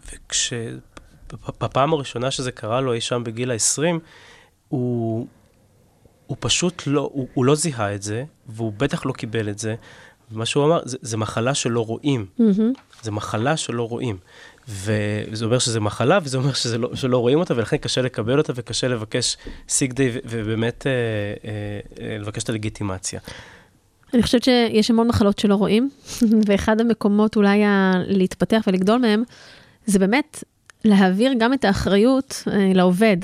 וכשבפעם 0.05 1.93
הראשונה 1.93 2.31
שזה 2.31 2.51
קרה 2.51 2.81
לו 2.81 2.93
אי 2.93 3.01
שם 3.01 3.23
בגיל 3.25 3.51
ה-20, 3.51 3.99
הוא, 4.67 5.27
הוא 6.27 6.38
פשוט 6.39 6.83
לא, 6.88 7.09
הוא, 7.13 7.27
הוא 7.33 7.45
לא 7.45 7.55
זיהה 7.55 7.95
את 7.95 8.01
זה, 8.01 8.23
והוא 8.47 8.73
בטח 8.77 9.05
לא 9.05 9.13
קיבל 9.13 9.49
את 9.49 9.59
זה. 9.59 9.75
ומה 10.31 10.45
שהוא 10.45 10.65
אמר, 10.65 10.81
זה, 10.85 10.97
זה 11.01 11.17
מחלה 11.17 11.53
שלא 11.53 11.85
רואים. 11.85 12.25
Mm-hmm. 12.39 12.79
זה 13.01 13.11
מחלה 13.11 13.57
שלא 13.57 13.88
רואים. 13.88 14.17
וזה 14.68 15.45
אומר 15.45 15.59
שזה 15.59 15.80
מחלה, 15.80 16.20
וזה 16.24 16.38
אומר 16.38 16.53
שזה 16.53 16.78
לא, 16.78 16.95
שלא 16.95 17.18
רואים 17.18 17.39
אותה, 17.39 17.53
ולכן 17.57 17.78
קשה 17.78 18.01
לקבל 18.01 18.38
אותה 18.38 18.53
וקשה 18.55 18.88
לבקש 18.88 19.38
סיק 19.70 19.93
דיי 19.93 20.11
ובאמת 20.26 20.88
אה, 20.88 20.91
אה, 20.91 22.09
אה, 22.11 22.18
לבקש 22.18 22.43
את 22.43 22.49
הלגיטימציה. 22.49 23.20
אני 24.13 24.24
חושבת 24.24 24.43
שיש 24.43 24.89
המון 24.89 25.07
מחלות 25.07 25.39
שלא 25.39 25.55
רואים, 25.55 25.89
ואחד 26.47 26.82
המקומות 26.82 27.36
אולי 27.36 27.63
ה- 27.63 27.93
להתפתח 28.07 28.63
ולגדול 28.68 28.99
מהם, 29.01 29.24
זה 29.86 29.99
באמת 29.99 30.43
להעביר 30.86 31.34
גם 31.38 31.53
את 31.53 31.65
האחריות 31.65 32.43
אה, 32.47 32.72
לעובד, 32.74 33.18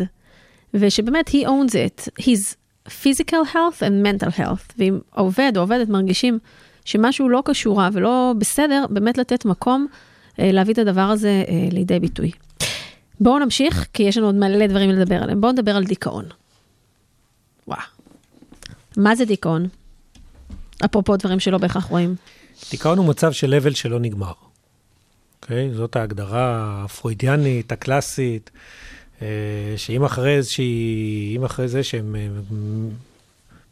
ושבאמת 0.74 1.30
he 1.30 1.48
owns 1.48 1.72
it, 1.72 2.22
he's 2.22 2.56
physical 2.88 3.54
health 3.54 3.80
and 3.80 4.08
mental 4.08 4.40
health, 4.40 4.74
ואם 4.78 5.00
העובד 5.14 5.52
או 5.56 5.62
עובדת 5.62 5.90
מרגישים 5.90 6.40
שמשהו 6.86 7.30
לא 7.30 7.42
קשורה 7.46 7.90
ולא 7.94 8.34
בסדר, 8.38 8.86
באמת 8.90 9.18
לתת 9.18 9.46
מקום 9.46 9.88
להביא 10.38 10.74
את 10.74 10.80
הדבר 10.80 11.02
הזה 11.02 11.44
אה, 11.48 11.68
לידי 11.72 12.00
ביטוי. 12.00 12.32
בואו 13.20 13.40
נמשיך, 13.40 13.88
כי 13.94 14.04
יש 14.04 14.18
לנו 14.18 14.26
עוד 14.26 14.36
מלא 14.36 14.68
דברים 14.68 14.90
לדבר 14.90 15.24
עליהם. 15.24 15.42
בואו 15.42 15.52
נדבר 15.52 15.76
על 15.76 15.84
דיכאון. 15.84 16.26
וואו. 17.68 17.80
מה 18.98 19.16
זה 19.16 19.26
דיכאון? 19.26 19.68
אפרופו 20.86 21.18
דברים 21.18 21.40
שלא 21.40 21.58
בהכרח 21.58 21.86
רואים. 21.86 22.16
דיכאון 22.72 22.98
הוא 22.98 23.06
מצב 23.06 23.32
של 23.32 23.54
אבל 23.54 23.74
שלא 23.74 24.00
נגמר. 24.00 24.32
אוקיי? 25.42 25.70
Okay? 25.72 25.76
זאת 25.76 25.96
ההגדרה 25.96 26.82
הפרוידיאנית, 26.86 27.72
הקלאסית, 27.72 28.52
אה, 29.22 29.28
שאם 29.78 30.04
אחרי 30.04 30.36
איזושהי, 30.36 31.34
אם 31.38 31.46
אחרי 31.46 31.68
זה 31.68 31.84
שהם, 31.84 32.16
אה, 32.16 32.28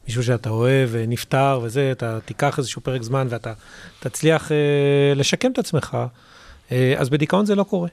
מישהו 0.07 0.23
שאתה 0.23 0.49
אוהב 0.49 0.95
אה, 0.95 1.05
נפטר 1.07 1.59
וזה, 1.63 1.91
אתה 1.91 2.19
תיקח 2.25 2.57
איזשהו 2.57 2.81
פרק 2.81 3.01
זמן 3.01 3.27
ואתה 3.29 3.53
תצליח 3.99 4.51
לשקם 5.15 5.51
את 5.51 5.59
עצמך, 5.59 5.97
אז 6.97 7.09
בדיכאון 7.09 7.45
זה 7.45 7.55
לא 7.55 7.63
קורה. 7.63 7.89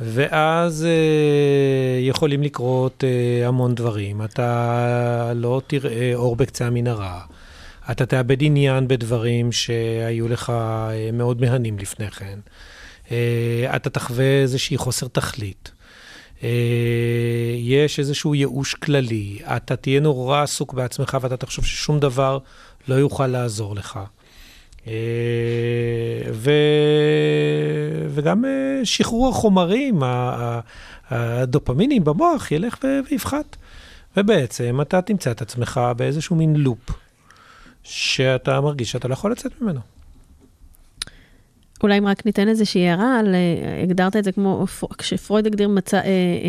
ואז 0.00 0.84
אה, 0.84 2.00
יכולים 2.00 2.42
לקרות 2.42 3.04
אה, 3.04 3.48
המון 3.48 3.74
דברים. 3.74 4.22
אתה 4.22 5.32
לא 5.34 5.62
תראה 5.66 6.14
אור 6.14 6.36
בקצה 6.36 6.66
המנהרה. 6.66 7.20
אתה 7.90 8.06
תאבד 8.06 8.36
עניין 8.40 8.88
בדברים 8.88 9.52
שהיו 9.52 10.28
לך 10.28 10.50
אה, 10.50 11.10
מאוד 11.12 11.40
מהנים 11.40 11.78
לפני 11.78 12.10
כן. 12.10 12.38
אה, 13.10 13.72
אתה 13.76 13.90
תחווה 13.90 14.42
איזושהי 14.42 14.76
חוסר 14.76 15.08
תכלית. 15.08 15.72
אה, 16.42 16.48
יש 17.56 17.98
איזשהו 17.98 18.34
ייאוש 18.34 18.74
כללי. 18.74 19.38
אתה 19.56 19.76
תהיה 19.76 20.00
נורא 20.00 20.42
עסוק 20.42 20.74
בעצמך 20.74 21.18
ואתה 21.20 21.36
תחשוב 21.36 21.64
ששום 21.64 22.00
דבר 22.00 22.38
לא 22.88 22.94
יוכל 22.94 23.26
לעזור 23.26 23.74
לך. 23.74 23.98
אה, 24.86 24.92
ו... 26.32 26.50
וגם 28.08 28.44
אה, 28.44 28.80
שחרור 28.84 29.28
החומרים, 29.28 30.00
הדופמינים 31.10 32.04
במוח 32.04 32.52
ילך 32.52 32.78
ויפחת. 33.10 33.56
ובעצם 34.16 34.80
אתה 34.80 35.02
תמצא 35.02 35.30
את 35.30 35.42
עצמך 35.42 35.80
באיזשהו 35.96 36.36
מין 36.36 36.56
לופ, 36.56 36.90
שאתה 37.82 38.60
מרגיש 38.60 38.90
שאתה 38.90 39.08
לא 39.08 39.12
יכול 39.12 39.32
לצאת 39.32 39.52
ממנו. 39.60 39.80
אולי 41.82 41.98
אם 41.98 42.06
רק 42.06 42.26
ניתן 42.26 42.48
איזושהי 42.48 42.88
הערה, 42.88 43.18
על, 43.18 43.34
אה, 43.34 43.82
הגדרת 43.82 44.16
את 44.16 44.24
זה 44.24 44.32
כמו, 44.32 44.66
כשפרויד 44.98 45.46
הגדיר 45.46 45.68
מצב, 45.68 45.98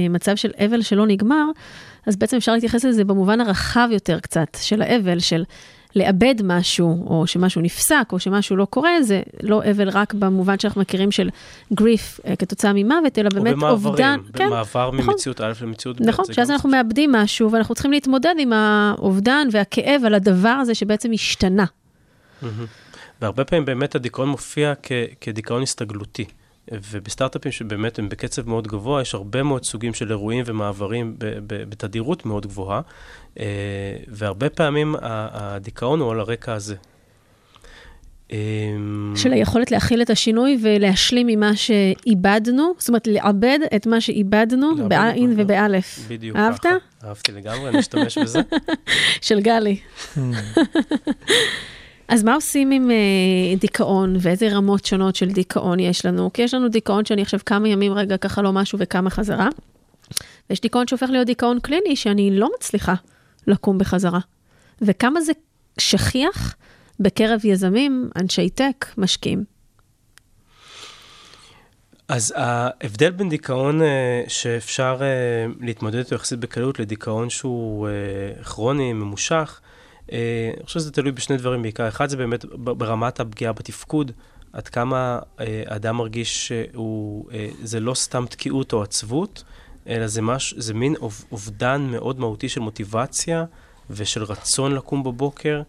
מצב 0.10 0.36
של 0.36 0.52
אבל 0.66 0.82
שלא 0.82 1.08
נגמר, 1.08 1.46
אז 2.08 2.16
בעצם 2.16 2.38
אפשר 2.38 2.54
להתייחס 2.54 2.86
לזה 2.86 3.04
במובן 3.04 3.42
הרחב 3.42 3.90
יותר 3.92 4.20
קצת, 4.20 4.58
של 4.62 4.82
האבל, 4.82 5.20
של 5.20 5.44
לאבד 5.98 6.36
משהו, 6.44 7.08
או 7.10 7.28
שמשהו 7.28 7.62
נפסק, 7.62 8.08
או 8.12 8.20
שמשהו 8.20 8.56
לא 8.56 8.66
קורה, 8.66 9.02
זה 9.02 9.22
לא 9.44 9.62
אבל 9.72 9.90
רק 9.90 10.14
במובן 10.14 10.60
שאנחנו 10.60 10.82
מכירים 10.82 11.12
של 11.12 11.30
גריף 11.74 12.20
uh, 12.24 12.36
כתוצאה 12.36 12.72
ממוות, 12.74 13.20
אלא 13.20 13.30
באמת 13.30 13.54
אובדן. 13.64 13.70
או 13.70 13.78
במעברים, 13.78 14.50
במעבר 14.50 14.92
כן, 14.92 14.98
ממציאות 14.98 15.42
א' 15.42 15.54
למציאות 15.62 16.02
ב'. 16.02 16.04
נכון, 16.04 16.26
שאז 16.34 16.52
אנחנו 16.52 16.70
מאבדים 16.70 17.12
משהו, 17.12 17.52
ואנחנו 17.52 17.76
צריכים 17.76 17.92
להתמודד 17.92 18.36
עם 18.40 18.54
האובדן 18.54 19.48
והכאב 19.52 20.02
על 20.06 20.14
הדבר 20.14 20.50
הזה 20.50 20.76
שבעצם 20.76 21.12
השתנה. 21.14 21.66
והרבה 23.22 23.44
פעמים 23.44 23.66
באמת 23.66 23.96
הדיכאון 23.96 24.30
מופיע 24.30 24.74
כ- 24.84 24.92
כדיכאון 25.22 25.62
הסתגלותי. 25.62 26.26
ובסטארט-אפים 26.72 27.52
שבאמת 27.52 28.00
הם 28.00 28.10
בקצב 28.10 28.50
מאוד 28.50 28.68
גבוה, 28.68 29.02
יש 29.02 29.16
הרבה 29.16 29.44
מאוד 29.44 29.64
סוגים 29.64 29.94
של 29.94 30.10
אירועים 30.10 30.44
ומעברים 30.48 31.16
בתדירות 31.48 32.26
מאוד 32.26 32.46
גבוהה, 32.46 32.82
אה, 33.40 33.46
והרבה 34.08 34.50
פעמים 34.50 34.96
הדיכאון 35.02 36.00
הוא 36.00 36.12
על 36.12 36.20
הרקע 36.20 36.54
הזה. 36.54 36.76
אמ, 38.32 39.14
של 39.16 39.34
היכולת 39.34 39.72
להכיל 39.72 40.02
את 40.02 40.10
השינוי 40.10 40.58
ולהשלים 40.62 41.28
ממה 41.28 41.56
שאיבדנו, 41.56 42.74
זאת 42.78 42.88
אומרת, 42.90 43.08
לעבד 43.08 43.60
את 43.76 43.88
מה 43.88 44.02
שאיבדנו 44.02 44.88
בעין 44.88 45.34
ובאלף. 45.38 46.00
בדיוק 46.08 46.38
אהבת? 46.38 46.60
ככה. 46.60 46.70
אהבתי 47.04 47.32
לגמרי, 47.32 47.70
אני 47.70 47.80
אשתמש 47.80 48.18
בזה. 48.18 48.42
של 49.22 49.40
גלי. 49.40 49.78
אז 52.08 52.24
מה 52.24 52.34
עושים 52.36 52.72
עם 52.72 52.92
אה, 52.92 53.56
דיכאון 53.60 54.16
ואיזה 54.20 54.48
רמות 54.48 54.86
שונות 54.86 55.16
של 55.16 55.32
דיכאון 55.32 55.80
יש 55.80 56.06
לנו? 56.06 56.34
כי 56.34 56.42
יש 56.42 56.54
לנו 56.54 56.70
דיכאון 56.70 57.06
שאני 57.06 57.22
עכשיו 57.22 57.40
כמה 57.46 57.70
ימים 57.70 57.94
רגע 57.94 58.18
ככה 58.18 58.42
לא 58.42 58.54
משהו 58.54 58.80
וכמה 58.82 59.10
חזרה. 59.10 59.48
ויש 60.50 60.62
דיכאון 60.62 60.88
שהופך 60.88 61.10
להיות 61.10 61.28
דיכאון 61.28 61.60
קליני 61.60 61.96
שאני 61.96 62.40
לא 62.40 62.50
מצליחה 62.58 62.94
לקום 63.48 63.78
בחזרה. 63.78 64.20
וכמה 64.82 65.22
זה 65.22 65.32
שכיח 65.78 66.56
בקרב 67.00 67.46
יזמים, 67.46 68.10
אנשי 68.16 68.50
טק, 68.50 68.86
משקיעים. 68.98 69.44
אז 72.08 72.34
ההבדל 72.38 73.12
בין 73.12 73.30
דיכאון 73.30 73.82
אה, 73.82 74.24
שאפשר 74.28 74.98
אה, 75.02 75.46
להתמודד 75.62 75.98
איתו 75.98 76.16
יחסית 76.16 76.40
בקלות 76.40 76.80
לדיכאון 76.80 77.30
שהוא 77.30 77.88
אה, 77.88 78.44
כרוני, 78.44 78.94
ממושך, 78.94 79.62
אני 80.12 80.66
חושב 80.66 80.80
שזה 80.80 80.92
תלוי 80.92 81.12
בשני 81.12 81.38
דברים 81.38 81.62
בעיקר. 81.62 81.88
אחד 81.88 82.10
זה 82.10 82.18
באמת 82.18 82.46
ברמת 82.56 83.20
הפגיעה 83.20 83.54
בתפקוד, 83.54 84.12
עד 84.54 84.68
כמה 84.68 85.20
אה, 85.40 85.64
אדם 85.66 85.98
מרגיש 85.98 86.48
שזה 86.48 87.78
אה, 87.78 87.82
לא 87.82 87.94
סתם 87.94 88.26
תקיעות 88.30 88.74
או 88.74 88.82
עצבות, 88.84 89.44
אלא 89.88 90.08
זה, 90.08 90.22
מש, 90.22 90.54
זה 90.58 90.74
מין 90.74 90.96
אובדן 91.32 91.82
מאוד 91.92 92.20
מהותי 92.20 92.50
של 92.50 92.62
מוטיבציה 92.62 93.46
ושל 93.90 94.24
רצון 94.24 94.72
לקום 94.72 95.04
בבוקר, 95.04 95.62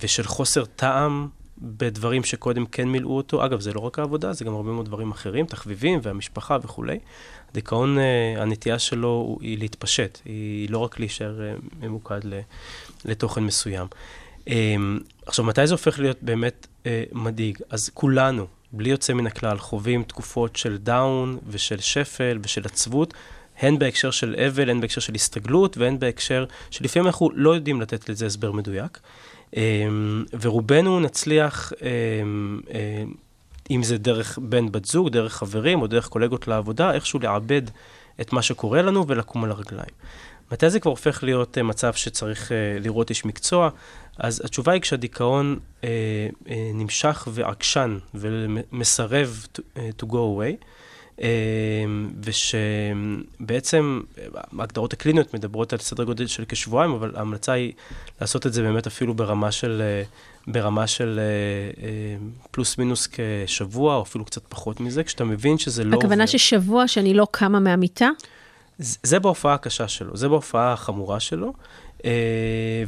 ושל 0.00 0.22
חוסר 0.22 0.64
טעם 0.64 1.28
בדברים 1.58 2.24
שקודם 2.24 2.66
כן 2.66 2.88
מילאו 2.88 3.16
אותו. 3.16 3.44
אגב, 3.44 3.60
זה 3.60 3.72
לא 3.72 3.80
רק 3.80 3.98
העבודה, 3.98 4.32
זה 4.32 4.44
גם 4.44 4.54
הרבה 4.54 4.70
מאוד 4.70 4.86
דברים 4.86 5.10
אחרים, 5.10 5.46
תחביבים 5.46 5.98
והמשפחה 6.02 6.56
וכולי. 6.62 6.98
דיכאון, 7.54 7.96
הנטייה 8.36 8.78
שלו 8.78 9.38
היא 9.40 9.58
להתפשט, 9.58 10.18
היא 10.24 10.70
לא 10.70 10.78
רק 10.78 10.98
להישאר 10.98 11.40
ממוקד 11.80 12.20
לתוכן 13.04 13.42
מסוים. 13.42 13.86
אמ, 14.48 14.98
עכשיו, 15.26 15.44
מתי 15.44 15.66
זה 15.66 15.74
הופך 15.74 15.98
להיות 15.98 16.18
באמת 16.22 16.66
אה, 16.86 17.04
מדאיג? 17.12 17.58
אז 17.70 17.90
כולנו, 17.94 18.46
בלי 18.72 18.90
יוצא 18.90 19.12
מן 19.12 19.26
הכלל, 19.26 19.58
חווים 19.58 20.02
תקופות 20.02 20.56
של 20.56 20.76
דאון 20.76 21.38
ושל 21.48 21.80
שפל 21.80 22.38
ושל 22.42 22.62
עצבות, 22.64 23.14
הן 23.58 23.78
בהקשר 23.78 24.10
של 24.10 24.34
אבל, 24.46 24.70
הן 24.70 24.80
בהקשר 24.80 25.00
של 25.00 25.14
הסתגלות, 25.14 25.78
והן 25.78 25.98
בהקשר 25.98 26.44
שלפעמים 26.70 27.06
אנחנו 27.06 27.30
לא 27.34 27.54
יודעים 27.54 27.80
לתת 27.80 28.08
לזה 28.08 28.26
הסבר 28.26 28.52
מדויק. 28.52 29.00
אמ, 29.56 30.24
ורובנו 30.40 31.00
נצליח, 31.00 31.72
אמ, 31.82 32.60
אה, 32.70 33.04
אם 33.70 33.82
זה 33.82 33.98
דרך 33.98 34.38
בן 34.42 34.72
בת 34.72 34.84
זוג, 34.84 35.08
דרך 35.08 35.32
חברים 35.34 35.82
או 35.82 35.86
דרך 35.86 36.08
קולגות 36.08 36.48
לעבודה, 36.48 36.92
איכשהו 36.92 37.18
לעבד 37.22 37.62
את 38.20 38.32
מה 38.32 38.42
שקורה 38.42 38.82
לנו 38.82 39.06
ולקום 39.08 39.44
על 39.44 39.50
הרגליים. 39.50 39.94
מתי 40.52 40.70
זה 40.70 40.80
כבר 40.80 40.90
הופך 40.90 41.22
להיות 41.22 41.58
uh, 41.58 41.62
מצב 41.62 41.92
שצריך 41.94 42.48
uh, 42.48 42.52
לראות 42.82 43.10
איש 43.10 43.24
מקצוע? 43.24 43.70
אז 44.18 44.42
התשובה 44.44 44.72
היא 44.72 44.80
כשהדיכאון 44.80 45.58
uh, 45.80 45.84
uh, 45.84 46.48
נמשך 46.74 47.28
ועקשן 47.32 47.98
ומסרב 48.14 49.46
to, 49.54 49.58
uh, 49.58 49.78
to 50.02 50.06
go 50.06 50.14
away, 50.14 50.64
uh, 51.18 51.22
ושבעצם 52.22 54.00
ההגדרות 54.58 54.92
הקליניות 54.92 55.34
מדברות 55.34 55.72
על 55.72 55.78
סדר 55.78 56.04
גודל 56.04 56.26
של 56.26 56.44
כשבועיים, 56.48 56.90
אבל 56.90 57.12
ההמלצה 57.16 57.52
היא 57.52 57.72
לעשות 58.20 58.46
את 58.46 58.52
זה 58.52 58.62
באמת 58.62 58.86
אפילו 58.86 59.14
ברמה 59.14 59.52
של, 59.52 59.82
uh, 60.04 60.50
ברמה 60.52 60.86
של 60.86 61.20
uh, 61.20 61.78
uh, 61.78 61.82
פלוס 62.50 62.78
מינוס 62.78 63.08
כשבוע, 63.12 63.96
או 63.96 64.02
אפילו 64.02 64.24
קצת 64.24 64.42
פחות 64.48 64.80
מזה, 64.80 65.04
כשאתה 65.04 65.24
מבין 65.24 65.58
שזה 65.58 65.84
לא... 65.84 65.96
הכוונה 65.98 66.26
ששבוע 66.26 66.88
שאני 66.88 67.14
לא 67.14 67.26
קמה 67.30 67.60
מהמיטה? 67.60 68.10
זה 68.78 69.20
בהופעה 69.20 69.54
הקשה 69.54 69.88
שלו, 69.88 70.16
זה 70.16 70.28
בהופעה 70.28 70.72
החמורה 70.72 71.20
שלו. 71.20 71.52
Uh, 71.98 72.02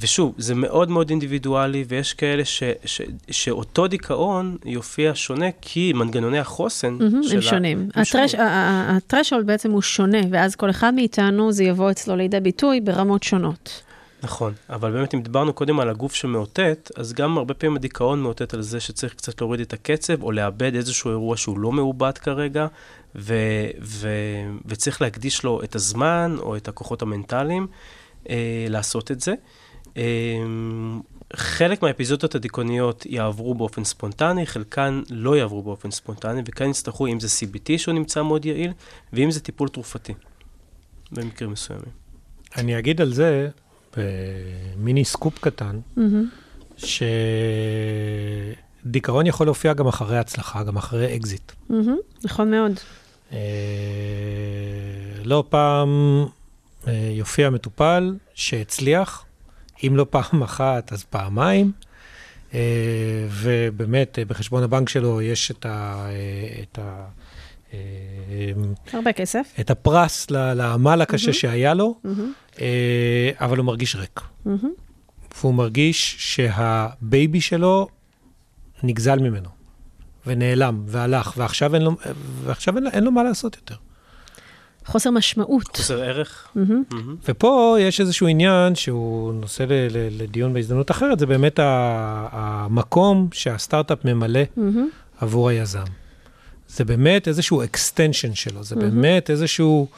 ושוב, 0.00 0.34
זה 0.38 0.54
מאוד 0.54 0.90
מאוד 0.90 1.10
אינדיבידואלי, 1.10 1.84
ויש 1.88 2.14
כאלה 2.14 2.44
ש, 2.44 2.62
ש, 2.84 3.00
שאותו 3.30 3.86
דיכאון 3.86 4.56
יופיע 4.64 5.12
שונה, 5.14 5.46
כי 5.60 5.92
מנגנוני 5.92 6.38
החוסן 6.38 6.98
mm-hmm, 7.00 7.34
הם 7.34 7.40
שונים. 7.40 7.88
הטרשולד 8.38 9.46
בעצם 9.46 9.70
הוא 9.70 9.82
שונה, 9.82 10.18
ואז 10.30 10.56
כל 10.56 10.70
אחד 10.70 10.94
מאיתנו, 10.94 11.52
זה 11.52 11.64
יבוא 11.64 11.90
אצלו 11.90 12.16
לידי 12.16 12.40
ביטוי 12.40 12.80
ברמות 12.80 13.22
שונות. 13.22 13.82
נכון, 14.22 14.52
אבל 14.70 14.92
באמת 14.92 15.14
אם 15.14 15.22
דיברנו 15.22 15.52
קודם 15.52 15.80
על 15.80 15.88
הגוף 15.88 16.14
שמאותת, 16.14 16.90
אז 16.96 17.12
גם 17.12 17.38
הרבה 17.38 17.54
פעמים 17.54 17.76
הדיכאון 17.76 18.22
מאותת 18.22 18.54
על 18.54 18.62
זה 18.62 18.80
שצריך 18.80 19.14
קצת 19.14 19.40
להוריד 19.40 19.60
את 19.60 19.72
הקצב, 19.72 20.22
או 20.22 20.32
לאבד 20.32 20.74
איזשהו 20.74 21.10
אירוע 21.10 21.36
שהוא 21.36 21.58
לא 21.58 21.72
מעובד 21.72 22.18
כרגע, 22.18 22.66
ו, 23.14 23.34
ו, 23.82 24.08
וצריך 24.66 25.02
להקדיש 25.02 25.42
לו 25.44 25.62
את 25.62 25.74
הזמן 25.74 26.36
או 26.38 26.56
את 26.56 26.68
הכוחות 26.68 27.02
המנטליים 27.02 27.66
אה, 28.28 28.66
לעשות 28.68 29.10
את 29.10 29.20
זה. 29.20 29.34
אה, 29.96 30.02
חלק 31.32 31.82
מהאפיזודות 31.82 32.34
הדיכאוניות 32.34 33.06
יעברו 33.06 33.54
באופן 33.54 33.84
ספונטני, 33.84 34.46
חלקן 34.46 35.02
לא 35.10 35.36
יעברו 35.36 35.62
באופן 35.62 35.90
ספונטני, 35.90 36.42
וכאן 36.46 36.70
יצטרכו, 36.70 37.06
אם 37.06 37.20
זה 37.20 37.28
CBT 37.28 37.78
שהוא 37.78 37.94
נמצא 37.94 38.22
מאוד 38.22 38.46
יעיל, 38.46 38.72
ואם 39.12 39.30
זה 39.30 39.40
טיפול 39.40 39.68
תרופתי, 39.68 40.14
במקרים 41.12 41.50
מסוימים. 41.50 41.90
אני 42.56 42.78
אגיד 42.78 43.00
על 43.00 43.12
זה, 43.14 43.48
ב 43.96 44.18
mini 44.18 45.04
scope 45.04 45.38
קטן, 45.38 45.80
אמ-הממ. 45.96 46.28
שדיכאון 48.84 49.26
יכול 49.26 49.46
להופיע 49.46 49.72
גם 49.72 49.86
אחרי 49.86 50.18
הצלחה, 50.18 50.62
גם 50.62 50.76
אחרי 50.76 51.16
אקזיט. 51.16 51.52
אמ-הממ. 51.68 51.96
נכון 52.24 52.50
מאוד. 52.50 52.72
אה, 53.32 53.38
לא 55.24 55.44
פעם 55.48 55.88
אה, 56.86 57.10
יופיע 57.12 57.50
מטופל 57.50 58.14
שהצליח, 58.34 59.24
אם 59.86 59.96
לא 59.96 60.06
פעם 60.10 60.42
אחת, 60.42 60.92
אז 60.92 61.04
פעמיים, 61.04 61.72
אה, 62.54 62.60
ובאמת, 63.30 64.18
אה, 64.18 64.24
בחשבון 64.24 64.62
הבנק 64.62 64.88
שלו 64.88 65.22
יש 65.22 65.50
את 65.50 65.66
ה... 65.66 66.06
אה, 66.08 66.62
את 66.62 66.78
ה 66.78 67.04
הרבה 68.92 69.12
כסף. 69.12 69.52
את 69.60 69.70
הפרס 69.70 70.30
לעמל 70.30 71.02
הקשה 71.02 71.26
אמ-הממ. 71.26 71.32
שהיה 71.32 71.74
לו. 71.74 72.00
אה, 72.60 73.30
אבל 73.40 73.56
הוא 73.56 73.66
מרגיש 73.66 73.96
ריק. 73.96 74.20
אמ-הממ. 74.44 74.70
והוא 75.40 75.54
מרגיש 75.54 76.16
שה 76.18 76.70
baby 76.70 77.40
שלו 77.40 77.88
נגזל 78.82 79.18
ממנו, 79.18 79.48
ונעלם, 80.26 80.82
והלך, 80.86 81.32
ועכשיו 81.36 81.74
אין 81.74 81.82
לו, 81.82 81.92
ועכשיו 82.44 82.76
אין, 82.76 82.84
לו- 82.84 82.90
אין 82.90 83.04
לו 83.04 83.10
מה 83.10 83.22
לעשות 83.22 83.56
יותר. 83.56 83.74
חוסר 84.86 85.10
משמעות. 85.10 85.76
חוסר 85.76 86.02
ערך. 86.02 86.48
מהמם. 86.54 86.82
מהמם. 86.92 87.16
ופה 87.28 87.76
יש 87.80 88.00
איזשהו 88.00 88.26
עניין 88.26 88.74
שהוא 88.74 89.34
נושא 89.34 89.62
ל, 89.62 89.72
ל, 89.72 90.22
לדיון 90.22 90.52
בהזדמנות 90.54 90.90
אחרת, 90.90 91.18
זה 91.18 91.26
באמת 91.26 91.58
ה, 91.58 91.64
המקום 92.32 93.28
שהסטארט-אפ 93.32 94.04
ממלא 94.04 94.40
מהמם. 94.56 94.88
עבור 95.20 95.48
היזם. 95.48 95.84
זה 96.68 96.84
באמת 96.84 97.28
איזשהו 97.28 97.62
extension 97.62 98.34
שלו, 98.34 98.64
זה 98.64 98.76
מהמם. 98.76 98.90
באמת 98.90 99.30
איזשהו 99.30 99.88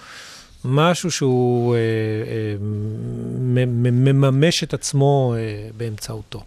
משהו 0.65 1.11
שהוא 1.11 1.75
אה, 1.75 1.79
אה, 1.79 1.83
מ- 3.41 3.83
מ- 3.83 4.05
מממש 4.05 4.65
את 4.65 4.75
עצמו 4.75 5.35
אה, 5.37 5.41
באמצעותו. 5.77 6.43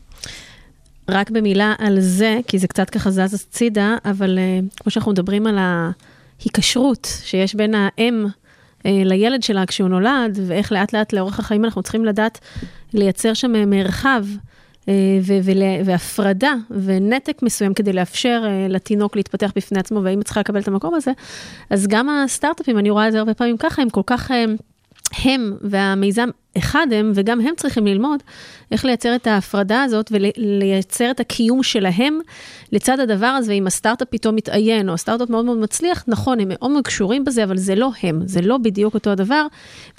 רק 1.10 1.30
במילה 1.30 1.74
על 1.78 2.00
זה, 2.00 2.40
כי 2.48 2.60
זה 2.60 2.68
קצת 2.68 2.90
ככה 2.90 3.12
זז 3.12 3.34
הצידה, 3.34 3.96
אבל 4.06 4.38
uh, 4.38 4.76
כמו 4.80 4.92
שאנחנו 4.92 5.12
מדברים 5.12 5.48
על 5.48 5.58
ההיקשרות 5.60 7.08
שיש 7.24 7.56
בין 7.56 7.76
האם 7.76 8.26
uh, 8.26 8.84
לילד 8.86 9.44
שלה 9.44 9.66
כשהוא 9.66 9.90
נולד, 9.90 10.40
ואיך 10.48 10.72
לאט 10.72 10.94
לאט 10.94 11.14
לאורך 11.14 11.40
החיים 11.40 11.66
אנחנו 11.66 11.84
צריכים 11.84 12.06
לדעת 12.06 12.40
לייצר 12.94 13.34
שם 13.34 13.70
מרחב 13.70 14.26
ו- 15.22 15.40
ול- 15.44 15.82
והפרדה 15.86 16.54
ונתק 16.70 17.42
מסוים 17.42 17.74
כדי 17.74 17.94
לאפשר 17.94 18.44
לתינוק 18.70 19.16
להתפתח 19.16 19.52
בפני 19.56 19.80
עצמו, 19.80 20.04
והאם 20.04 20.24
צריכה 20.24 20.40
לקבל 20.40 20.60
את 20.60 20.68
המקום 20.68 20.96
הזה, 20.96 21.12
אז 21.70 21.88
גם 21.88 22.10
הסטארט-אפים, 22.10 22.78
אני 22.78 22.90
רואה 22.90 23.08
את 23.08 23.12
זה 23.12 23.20
הרבה 23.20 23.34
פעמים 23.34 23.58
ככה, 23.58 23.82
הם 23.82 23.90
כל 23.90 24.02
כך... 24.06 24.32
הם 25.24 25.54
והמיזם 25.62 26.30
אחד 26.58 26.88
הם, 26.92 27.12
וגם 27.16 27.42
הם 27.42 27.54
צריכים 27.58 27.88
ללמוד 27.88 28.24
איך 28.72 28.86
לייצר 28.86 29.16
את 29.16 29.28
ההפרדה 29.28 29.84
הזאת 29.84 30.12
ולייצר 30.12 31.12
את 31.12 31.20
הקיום 31.20 31.64
שלהם 31.64 32.20
לצד 32.72 33.00
הדבר 33.00 33.28
הזה, 33.28 33.52
ואם 33.52 33.68
הסטארט-אפ 33.68 34.08
פתאום 34.10 34.36
מתעיין, 34.36 34.90
או 34.90 34.94
הסטארט-אפ 34.94 35.30
מאוד 35.30 35.46
מאוד 35.46 35.58
מצליח, 35.58 36.04
נכון, 36.08 36.40
הם 36.40 36.48
מאוד 36.50 36.72
מאוד 36.72 36.84
קשורים 36.84 37.26
בזה, 37.26 37.44
אבל 37.44 37.58
זה 37.58 37.76
לא 37.76 37.90
הם, 38.04 38.22
זה 38.26 38.42
לא 38.42 38.58
בדיוק 38.58 38.94
אותו 38.94 39.10
הדבר, 39.10 39.46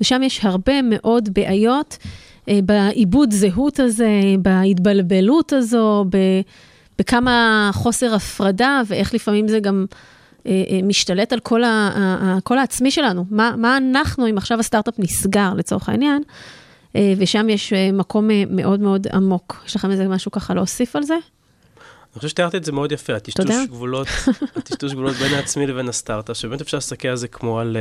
ושם 0.01 0.23
יש 0.23 0.45
הרבה 0.45 0.83
מאוד 0.83 1.29
בעיות 1.35 1.99
אה, 2.49 2.59
בעיבוד 2.65 3.33
זהות 3.33 3.81
הזה, 3.81 4.11
בהתבלבלות 4.39 5.53
הזו, 5.53 6.05
ב, 6.11 6.17
בכמה 6.99 7.71
חוסר 7.73 8.15
הפרדה, 8.15 8.83
ואיך 8.87 9.15
לפעמים 9.15 9.49
זה 9.49 9.61
גם... 9.61 9.87
אה, 10.47 10.63
אה, 10.71 10.81
משתלט 10.83 11.33
על 11.33 11.41
כל, 11.41 11.65
ה, 11.65 12.39
כל 12.45 12.59
העצמי 12.59 12.91
שלנו. 12.91 13.25
מה, 13.31 13.55
מה 13.59 13.77
אנחנו, 13.77 14.31
אם 14.31 14.39
עכשיו 14.39 14.61
הסטארט-אפ 14.61 14.95
נסגר 14.99 15.55
לצורך 15.55 15.89
העניין, 15.89 16.23
אה, 16.97 17.13
ושם 17.19 17.49
יש 17.49 17.73
מקום 17.93 18.31
מאוד 18.49 18.81
מאוד 18.81 19.07
עמוק. 19.13 19.63
יש 19.67 19.77
לכם 19.77 19.91
איזה 19.91 20.09
משהו 20.09 20.31
ככה 20.31 20.55
להוסיף 20.55 20.97
על 20.97 21.03
זה? 21.03 21.15
אני 21.15 22.19
חושב 22.19 22.29
שתיארת 22.29 22.55
את 22.55 22.65
זה 22.65 22.73
מאוד 22.73 22.93
יפה, 22.93 23.15
הטשטוש. 23.15 23.47
גבולות, 23.71 24.09
הטשטוש 24.57 24.93
גבולות 24.93 25.17
בין 25.17 25.35
העצמי 25.35 25.67
לבין 25.67 25.89
הסטארט-אפ, 25.89 26.37
שבאמת 26.37 26.61
אפשר 26.61 26.77
להסתכל 26.77 27.09
על 27.09 27.17
זה 27.17 27.29
כמו 27.29 27.61
על 27.61 27.77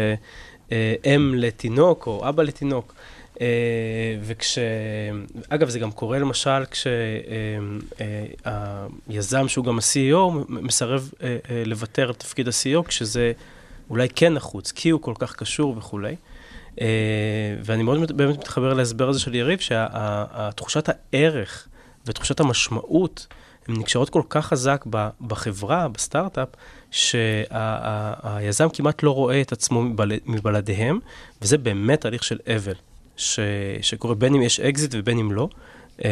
אם 1.05 1.33
לתינוק 1.35 2.07
או 2.07 2.29
אבא 2.29 2.43
לתינוק. 2.43 2.93
אה, 3.41 3.47
וכש... 4.21 4.57
אגב, 5.49 5.69
זה 5.69 5.79
גם 5.79 5.91
קורה 5.91 6.19
למשל 6.19 6.63
כשהיזם, 9.07 9.47
שהוא 9.47 9.65
גם 9.65 9.77
ה-CEO, 9.77 10.17
מסרב 10.49 11.11
אה, 11.23 11.37
אה, 11.49 11.63
לוותר 11.65 12.07
על 12.07 12.13
תפקיד 12.13 12.47
ה-CEO, 12.47 12.83
כשזה 12.87 13.31
אולי 13.89 14.07
כן 14.15 14.33
נחוץ, 14.33 14.71
כי 14.71 14.89
הוא 14.89 15.01
כל 15.01 15.13
כך 15.19 15.35
קשור 15.35 15.75
וכולי. 15.77 16.15
אה, 16.81 16.87
ואני 17.63 17.83
מאוד 17.83 17.99
מת- 17.99 18.11
באמת 18.11 18.37
מתחבר 18.37 18.73
להסבר 18.73 19.09
הזה 19.09 19.19
של 19.19 19.35
יריב, 19.35 19.59
שתחושת 19.59 20.89
הערך 20.89 21.67
ותחושת 22.05 22.39
המשמעות, 22.39 23.27
הן 23.67 23.75
נקשרות 23.75 24.09
כל 24.09 24.21
כך 24.29 24.45
חזק 24.45 24.85
בחברה, 25.21 25.87
בסטארט-אפ, 25.87 26.47
שהיזם 26.91 28.67
כמעט 28.73 29.03
לא 29.03 29.11
רואה 29.15 29.41
את 29.41 29.51
עצמו 29.51 29.81
מבל- 29.81 30.19
מבלעדיהם, 30.25 30.99
וזה 31.41 31.57
באמת 31.57 32.01
תהליך 32.01 32.23
של 32.23 32.39
אבל, 32.55 32.73
ש, 33.17 33.39
שקורה 33.81 34.15
בין 34.15 34.35
אם 34.35 34.41
יש 34.41 34.59
אקזיט 34.59 34.95
ובין 34.97 35.19
אם 35.19 35.31
לא, 35.31 35.49
אה, 36.05 36.09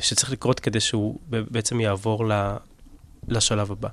שצריך 0.00 0.30
לקרות 0.32 0.60
כדי 0.60 0.80
שהוא 0.80 1.18
בעצם 1.28 1.80
יעבור 1.80 2.28
ל- 2.28 2.56
לשלב 3.28 3.72
הבא. 3.72 3.88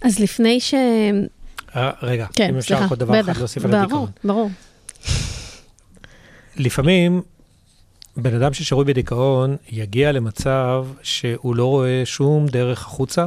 אז 0.00 0.18
לפני 0.18 0.60
ש... 0.60 0.74
אה, 1.76 1.90
רגע, 2.02 2.26
כן, 2.32 2.48
אם 2.48 2.58
אפשר 2.58 2.76
סליחה, 2.76 2.90
עוד 2.90 2.98
דבר 2.98 3.20
אחד 3.20 3.30
בטח, 3.30 3.38
להוסיף 3.38 3.64
על 3.64 3.70
ברור, 3.70 3.82
הדיכאון. 3.82 4.10
ברור. 4.24 4.50
לפעמים 6.56 7.22
בן 8.16 8.34
אדם 8.34 8.52
ששרוי 8.52 8.84
בדיכאון 8.84 9.56
יגיע 9.70 10.12
למצב 10.12 10.86
שהוא 11.02 11.56
לא 11.56 11.64
רואה 11.66 12.02
שום 12.04 12.46
דרך 12.46 12.86
החוצה, 12.86 13.26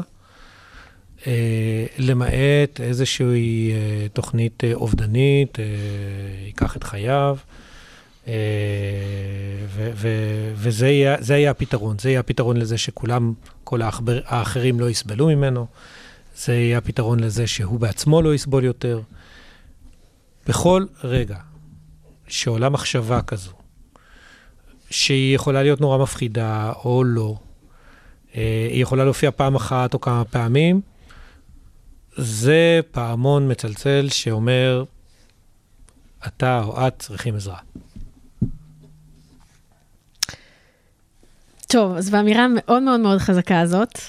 למעט 1.98 2.82
איזושהי 2.82 3.72
אה, 3.72 4.08
תוכנית 4.14 4.64
אה, 4.64 4.74
אובדנית, 4.74 5.60
אה, 5.60 5.66
ייקח 6.46 6.78
את 6.78 6.84
חייו, 6.84 7.38
אה, 8.28 8.34
ו- 9.68 10.52
וזה 10.56 10.88
יהיה, 10.88 11.16
יהיה 11.30 11.52
הפתרון. 11.52 12.00
זה 12.00 12.10
יהיה 12.10 12.20
הפתרון 12.20 12.58
לזה 12.58 12.78
שכולם, 12.78 13.34
כל 13.64 13.82
האחבר, 13.82 14.20
האחרים 14.26 14.80
לא 14.80 14.90
יסבלו 14.90 15.28
ממנו, 15.28 15.68
זה 16.36 16.54
יהיה 16.54 16.78
הפתרון 16.78 17.20
לזה 17.20 17.48
שהוא 17.48 17.80
בעצמו 17.80 18.22
לא 18.22 18.36
יסבול 18.36 18.64
יותר. 18.64 19.02
בכל 20.48 20.86
רגע 21.04 21.38
שעולה 22.28 22.70
מחשבה 22.70 23.22
כזו, 23.22 23.52
שהיא 24.90 25.36
יכולה 25.36 25.64
להיות 25.64 25.82
נורא 25.82 25.98
מפחידה 25.98 26.72
או 26.86 27.04
לא, 27.04 27.36
אה, 28.36 28.68
היא 28.72 28.82
יכולה 28.82 29.04
להופיע 29.04 29.32
פעם 29.32 29.56
אחת 29.56 29.94
או 29.94 30.02
כמה 30.02 30.26
פעמים, 30.26 30.82
זה 32.18 32.80
פעמון 32.92 33.52
מצלצל 33.52 34.08
שאומר, 34.10 34.84
אתה 36.28 36.64
או 36.64 36.88
את 36.88 37.00
צריכים 37.00 37.36
עזרה. 37.36 37.58
טוב, 41.68 41.96
אז 41.96 42.10
באמירה 42.10 42.44
המאוד 42.44 42.84
מאוד 42.84 43.00
מאוד 43.00 43.18
חזקה 43.18 43.60
הזאת, 43.60 44.00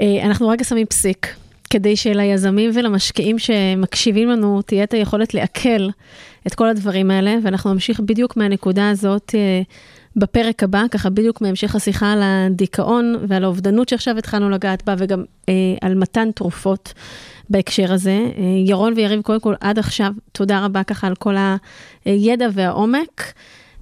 אה, 0.00 0.24
אנחנו 0.24 0.48
רגע 0.48 0.64
שמים 0.64 0.86
פסיק, 0.86 1.34
כדי 1.70 1.96
שליזמים 1.96 2.70
ולמשקיעים 2.74 3.38
שמקשיבים 3.38 4.28
לנו 4.28 4.62
תהיה 4.62 4.84
את 4.84 4.94
היכולת 4.94 5.34
לעכל 5.34 5.88
את 6.46 6.54
כל 6.54 6.68
הדברים 6.68 7.10
האלה, 7.10 7.36
ואנחנו 7.42 7.72
נמשיך 7.72 8.00
בדיוק 8.00 8.36
מהנקודה 8.36 8.90
הזאת 8.90 9.34
אה, 9.34 9.62
בפרק 10.16 10.62
הבא, 10.62 10.82
ככה 10.90 11.10
בדיוק 11.10 11.40
מהמשך 11.40 11.74
השיחה 11.74 12.12
על 12.12 12.20
הדיכאון 12.22 13.16
ועל 13.28 13.44
האובדנות 13.44 13.88
שעכשיו 13.88 14.18
התחלנו 14.18 14.50
לגעת 14.50 14.84
בה, 14.84 14.94
וגם 14.98 15.24
אה, 15.48 15.54
על 15.80 15.94
מתן 15.94 16.30
תרופות 16.30 16.92
בהקשר 17.50 17.92
הזה. 17.92 18.10
אה, 18.10 18.42
ירון 18.66 18.92
ויריב, 18.96 19.22
קודם 19.22 19.40
כל, 19.40 19.54
עד 19.60 19.78
עכשיו, 19.78 20.12
תודה 20.32 20.64
רבה 20.64 20.82
ככה 20.82 21.06
על 21.06 21.14
כל 21.14 21.34
הידע 22.04 22.48
והעומק. 22.52 23.32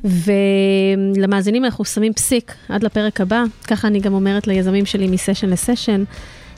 ולמאזינים 0.04 1.64
אנחנו 1.64 1.84
שמים 1.84 2.12
פסיק 2.12 2.54
עד 2.68 2.82
לפרק 2.82 3.20
הבא, 3.20 3.42
ככה 3.66 3.88
אני 3.88 4.00
גם 4.00 4.14
אומרת 4.14 4.46
ליזמים 4.46 4.86
שלי 4.86 5.06
מסשן 5.06 5.50
לסשן. 5.50 6.04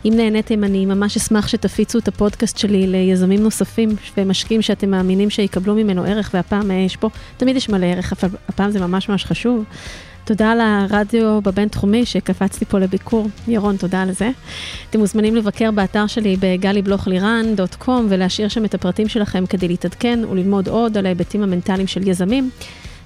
אם 0.05 0.13
נהניתם, 0.17 0.65
אני 0.65 0.87
ממש 0.87 1.17
אשמח 1.17 1.49
שתפיצו 1.49 1.99
את 1.99 2.09
הפודקאסט 2.09 2.59
שלי 2.59 2.87
ליזמים 2.87 3.43
נוספים 3.43 3.89
ומשקיעים 4.17 4.63
שאתם 4.63 4.91
מאמינים 4.91 5.31
שיקבלו 5.31 5.75
ממנו 5.75 6.05
ערך, 6.05 6.31
והפעם 6.35 6.71
אה, 6.71 6.77
יש 6.77 6.97
פה, 6.97 7.09
תמיד 7.37 7.57
יש 7.57 7.69
מלא 7.69 7.87
ערך, 7.87 8.13
אבל 8.13 8.29
הפעם 8.49 8.71
זה 8.71 8.81
ממש 8.81 9.09
ממש 9.09 9.25
חשוב. 9.25 9.65
תודה 10.25 10.55
לרדיו 10.55 11.41
בבינתחומי 11.43 12.07
שקפצתי 12.07 12.65
פה 12.65 12.79
לביקור. 12.79 13.29
ירון, 13.49 13.77
תודה 13.77 14.03
על 14.03 14.13
זה. 14.13 14.31
אתם 14.91 14.99
מוזמנים 14.99 15.37
לבקר 15.37 15.71
באתר 15.71 16.07
שלי 16.07 16.37
בגלי-בלוך-לירן.com 16.41 17.91
ולהשאיר 18.09 18.49
שם 18.49 18.65
את 18.65 18.75
הפרטים 18.75 19.09
שלכם 19.09 19.47
כדי 19.47 19.69
להתעדכן 19.69 20.21
וללמוד 20.31 20.69
עוד 20.69 20.99
על 20.99 21.07
ההיבטים 21.07 21.43
המנטליים 21.43 21.87
של 21.87 22.09
יזמים, 22.09 22.51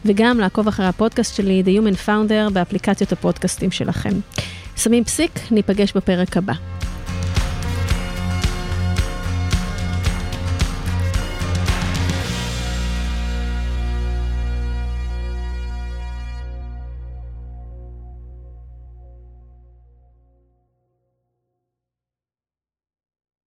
וגם 0.05 0.41
לעקוב 0.41 0.69
אחרי 0.69 0.87
הפודקאסט 0.87 1.37
שלי, 1.37 1.63
The 1.67 1.81
Human 1.81 2.09
Founder, 2.09 2.53
באפליקציות 2.53 3.13
הפודקאסטים 3.13 3.71
שלכם. 3.71 4.13
שמים 4.77 5.05
פסיק, 5.05 5.31
ניפגש 5.51 5.93
בפרק 5.93 6.37
הבא. 6.37 6.53